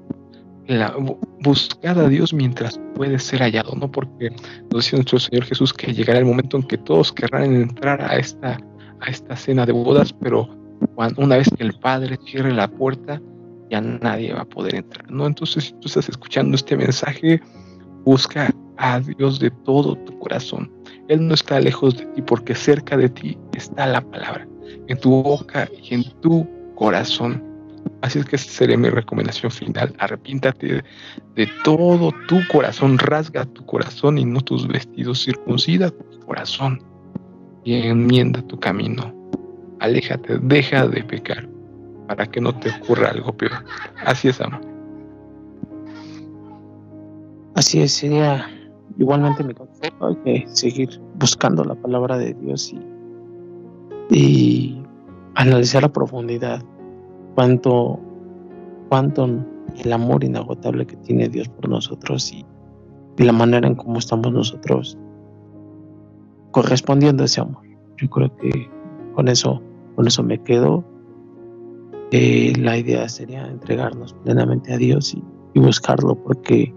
buscad 1.44 2.00
a 2.00 2.08
Dios 2.08 2.34
mientras 2.34 2.80
puede 2.96 3.16
ser 3.20 3.40
hallado, 3.40 3.76
¿no? 3.76 3.88
Porque 3.88 4.30
nos 4.72 4.84
dice 4.84 4.96
nuestro 4.96 5.20
Señor 5.20 5.44
Jesús 5.44 5.72
que 5.72 5.94
llegará 5.94 6.18
el 6.18 6.24
momento 6.24 6.56
en 6.56 6.64
que 6.64 6.78
todos 6.78 7.12
querrán 7.12 7.54
entrar 7.54 8.02
a 8.02 8.16
esta, 8.16 8.58
a 8.98 9.08
esta 9.08 9.36
cena 9.36 9.64
de 9.66 9.72
bodas, 9.72 10.12
pero 10.12 10.48
cuando, 10.96 11.22
una 11.22 11.36
vez 11.36 11.48
que 11.56 11.62
el 11.62 11.74
Padre 11.74 12.18
cierre 12.26 12.52
la 12.52 12.66
puerta, 12.66 13.22
ya 13.70 13.80
nadie 13.80 14.32
va 14.32 14.40
a 14.40 14.48
poder 14.48 14.74
entrar, 14.74 15.08
¿no? 15.12 15.28
Entonces, 15.28 15.66
si 15.66 15.72
tú 15.74 15.86
estás 15.86 16.08
escuchando 16.08 16.56
este 16.56 16.76
mensaje, 16.76 17.40
busca 18.04 18.52
a 18.78 18.98
Dios 18.98 19.38
de 19.38 19.52
todo 19.64 19.94
tu 19.94 20.18
corazón. 20.18 20.72
Él 21.06 21.28
no 21.28 21.34
está 21.34 21.60
lejos 21.60 21.98
de 21.98 22.06
ti 22.06 22.22
porque 22.22 22.56
cerca 22.56 22.96
de 22.96 23.08
ti 23.08 23.38
está 23.56 23.86
la 23.86 24.00
palabra, 24.00 24.48
en 24.88 24.98
tu 24.98 25.22
boca 25.22 25.68
y 25.82 25.94
en 25.94 26.04
tu 26.20 26.46
corazón. 26.74 27.42
Así 28.02 28.18
es 28.18 28.24
que 28.24 28.36
esa 28.36 28.50
sería 28.50 28.76
mi 28.76 28.90
recomendación 28.90 29.50
final. 29.50 29.94
Arrepíntate 29.98 30.82
de 31.34 31.48
todo 31.64 32.12
tu 32.28 32.40
corazón, 32.50 32.98
rasga 32.98 33.44
tu 33.46 33.64
corazón 33.66 34.18
y 34.18 34.24
no 34.24 34.40
tus 34.40 34.66
vestidos, 34.66 35.24
circuncida 35.24 35.90
tu 35.90 36.20
corazón 36.20 36.82
y 37.64 37.74
enmienda 37.74 38.42
tu 38.42 38.58
camino. 38.58 39.14
Aléjate, 39.80 40.38
deja 40.42 40.86
de 40.88 41.02
pecar 41.04 41.48
para 42.06 42.26
que 42.26 42.40
no 42.40 42.54
te 42.58 42.70
ocurra 42.70 43.10
algo 43.10 43.32
peor. 43.32 43.64
Así 44.04 44.28
es, 44.28 44.40
Ama. 44.40 44.60
Así 47.54 47.80
es, 47.80 47.92
sería 47.92 48.48
igualmente 48.98 49.44
mi 49.44 49.54
consejo, 49.54 50.06
hay 50.06 50.16
que 50.24 50.48
seguir 50.48 51.00
buscando 51.16 51.64
la 51.64 51.74
palabra 51.74 52.16
de 52.16 52.34
Dios 52.34 52.72
y, 52.72 52.80
y 54.10 54.82
analizar 55.34 55.84
a 55.84 55.92
profundidad 55.92 56.62
cuánto, 57.34 57.98
cuánto 58.88 59.28
el 59.82 59.92
amor 59.92 60.24
inagotable 60.24 60.86
que 60.86 60.96
tiene 60.96 61.28
Dios 61.28 61.48
por 61.48 61.68
nosotros 61.68 62.32
y, 62.32 62.44
la 63.18 63.32
manera 63.32 63.68
en 63.68 63.74
cómo 63.74 63.98
estamos 63.98 64.32
nosotros 64.32 64.96
correspondiendo 66.52 67.22
a 67.22 67.26
ese 67.26 67.42
amor. 67.42 67.62
Yo 67.98 68.08
creo 68.08 68.34
que 68.36 68.70
con 69.14 69.28
eso, 69.28 69.60
con 69.94 70.06
eso 70.06 70.22
me 70.22 70.42
quedo 70.42 70.82
eh, 72.12 72.54
la 72.58 72.78
idea 72.78 73.06
sería 73.10 73.46
entregarnos 73.46 74.14
plenamente 74.24 74.72
a 74.72 74.78
Dios 74.78 75.14
y, 75.14 75.60
buscarlo 75.60 76.14
porque 76.14 76.72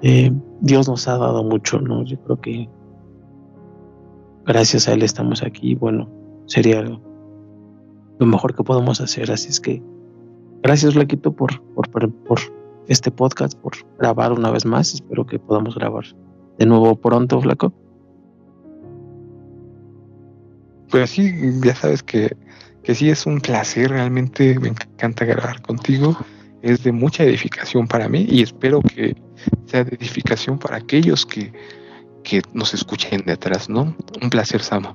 eh, 0.00 0.32
Dios 0.62 0.88
nos 0.88 1.06
ha 1.06 1.18
dado 1.18 1.44
mucho, 1.44 1.80
¿no? 1.80 2.02
Yo 2.04 2.18
creo 2.22 2.40
que 2.40 2.68
gracias 4.46 4.88
a 4.88 4.92
Él 4.92 5.02
estamos 5.02 5.42
aquí. 5.42 5.74
Bueno, 5.74 6.08
sería 6.46 6.82
lo 6.82 8.26
mejor 8.26 8.54
que 8.54 8.64
podemos 8.64 9.00
hacer. 9.00 9.30
Así 9.30 9.48
es 9.48 9.60
que 9.60 9.82
gracias, 10.62 10.94
Flaquito, 10.94 11.32
por, 11.32 11.60
por, 11.74 12.12
por 12.12 12.40
este 12.88 13.10
podcast, 13.10 13.58
por 13.58 13.72
grabar 13.98 14.32
una 14.32 14.50
vez 14.50 14.64
más. 14.64 14.94
Espero 14.94 15.26
que 15.26 15.38
podamos 15.38 15.74
grabar 15.74 16.04
de 16.58 16.66
nuevo 16.66 16.96
pronto, 16.96 17.40
Flaco. 17.40 17.72
Pues 20.90 21.10
sí, 21.10 21.32
ya 21.62 21.74
sabes 21.74 22.02
que 22.02 22.36
que 22.84 22.94
sí 22.94 23.10
es 23.10 23.26
un 23.26 23.40
placer, 23.40 23.90
realmente 23.90 24.58
me 24.60 24.68
encanta 24.68 25.24
grabar 25.24 25.60
contigo, 25.62 26.16
es 26.62 26.84
de 26.84 26.92
mucha 26.92 27.24
edificación 27.24 27.88
para 27.88 28.08
mí 28.08 28.26
y 28.28 28.42
espero 28.42 28.80
que 28.82 29.16
sea 29.66 29.84
de 29.84 29.96
edificación 29.96 30.58
para 30.58 30.76
aquellos 30.76 31.26
que, 31.26 31.52
que 32.24 32.42
nos 32.52 32.74
escuchen 32.74 33.22
de 33.24 33.32
atrás, 33.32 33.68
¿no? 33.68 33.94
Un 34.20 34.30
placer, 34.30 34.60
Samo. 34.62 34.94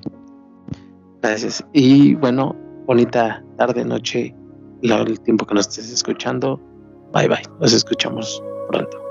Gracias. 1.22 1.64
Y 1.72 2.14
bueno, 2.16 2.54
bonita 2.86 3.42
tarde, 3.56 3.84
noche, 3.84 4.34
el 4.82 5.20
tiempo 5.20 5.46
que 5.46 5.54
nos 5.54 5.68
estés 5.68 5.90
escuchando. 5.90 6.60
Bye 7.14 7.28
bye, 7.28 7.42
nos 7.60 7.72
escuchamos 7.72 8.42
pronto. 8.68 9.09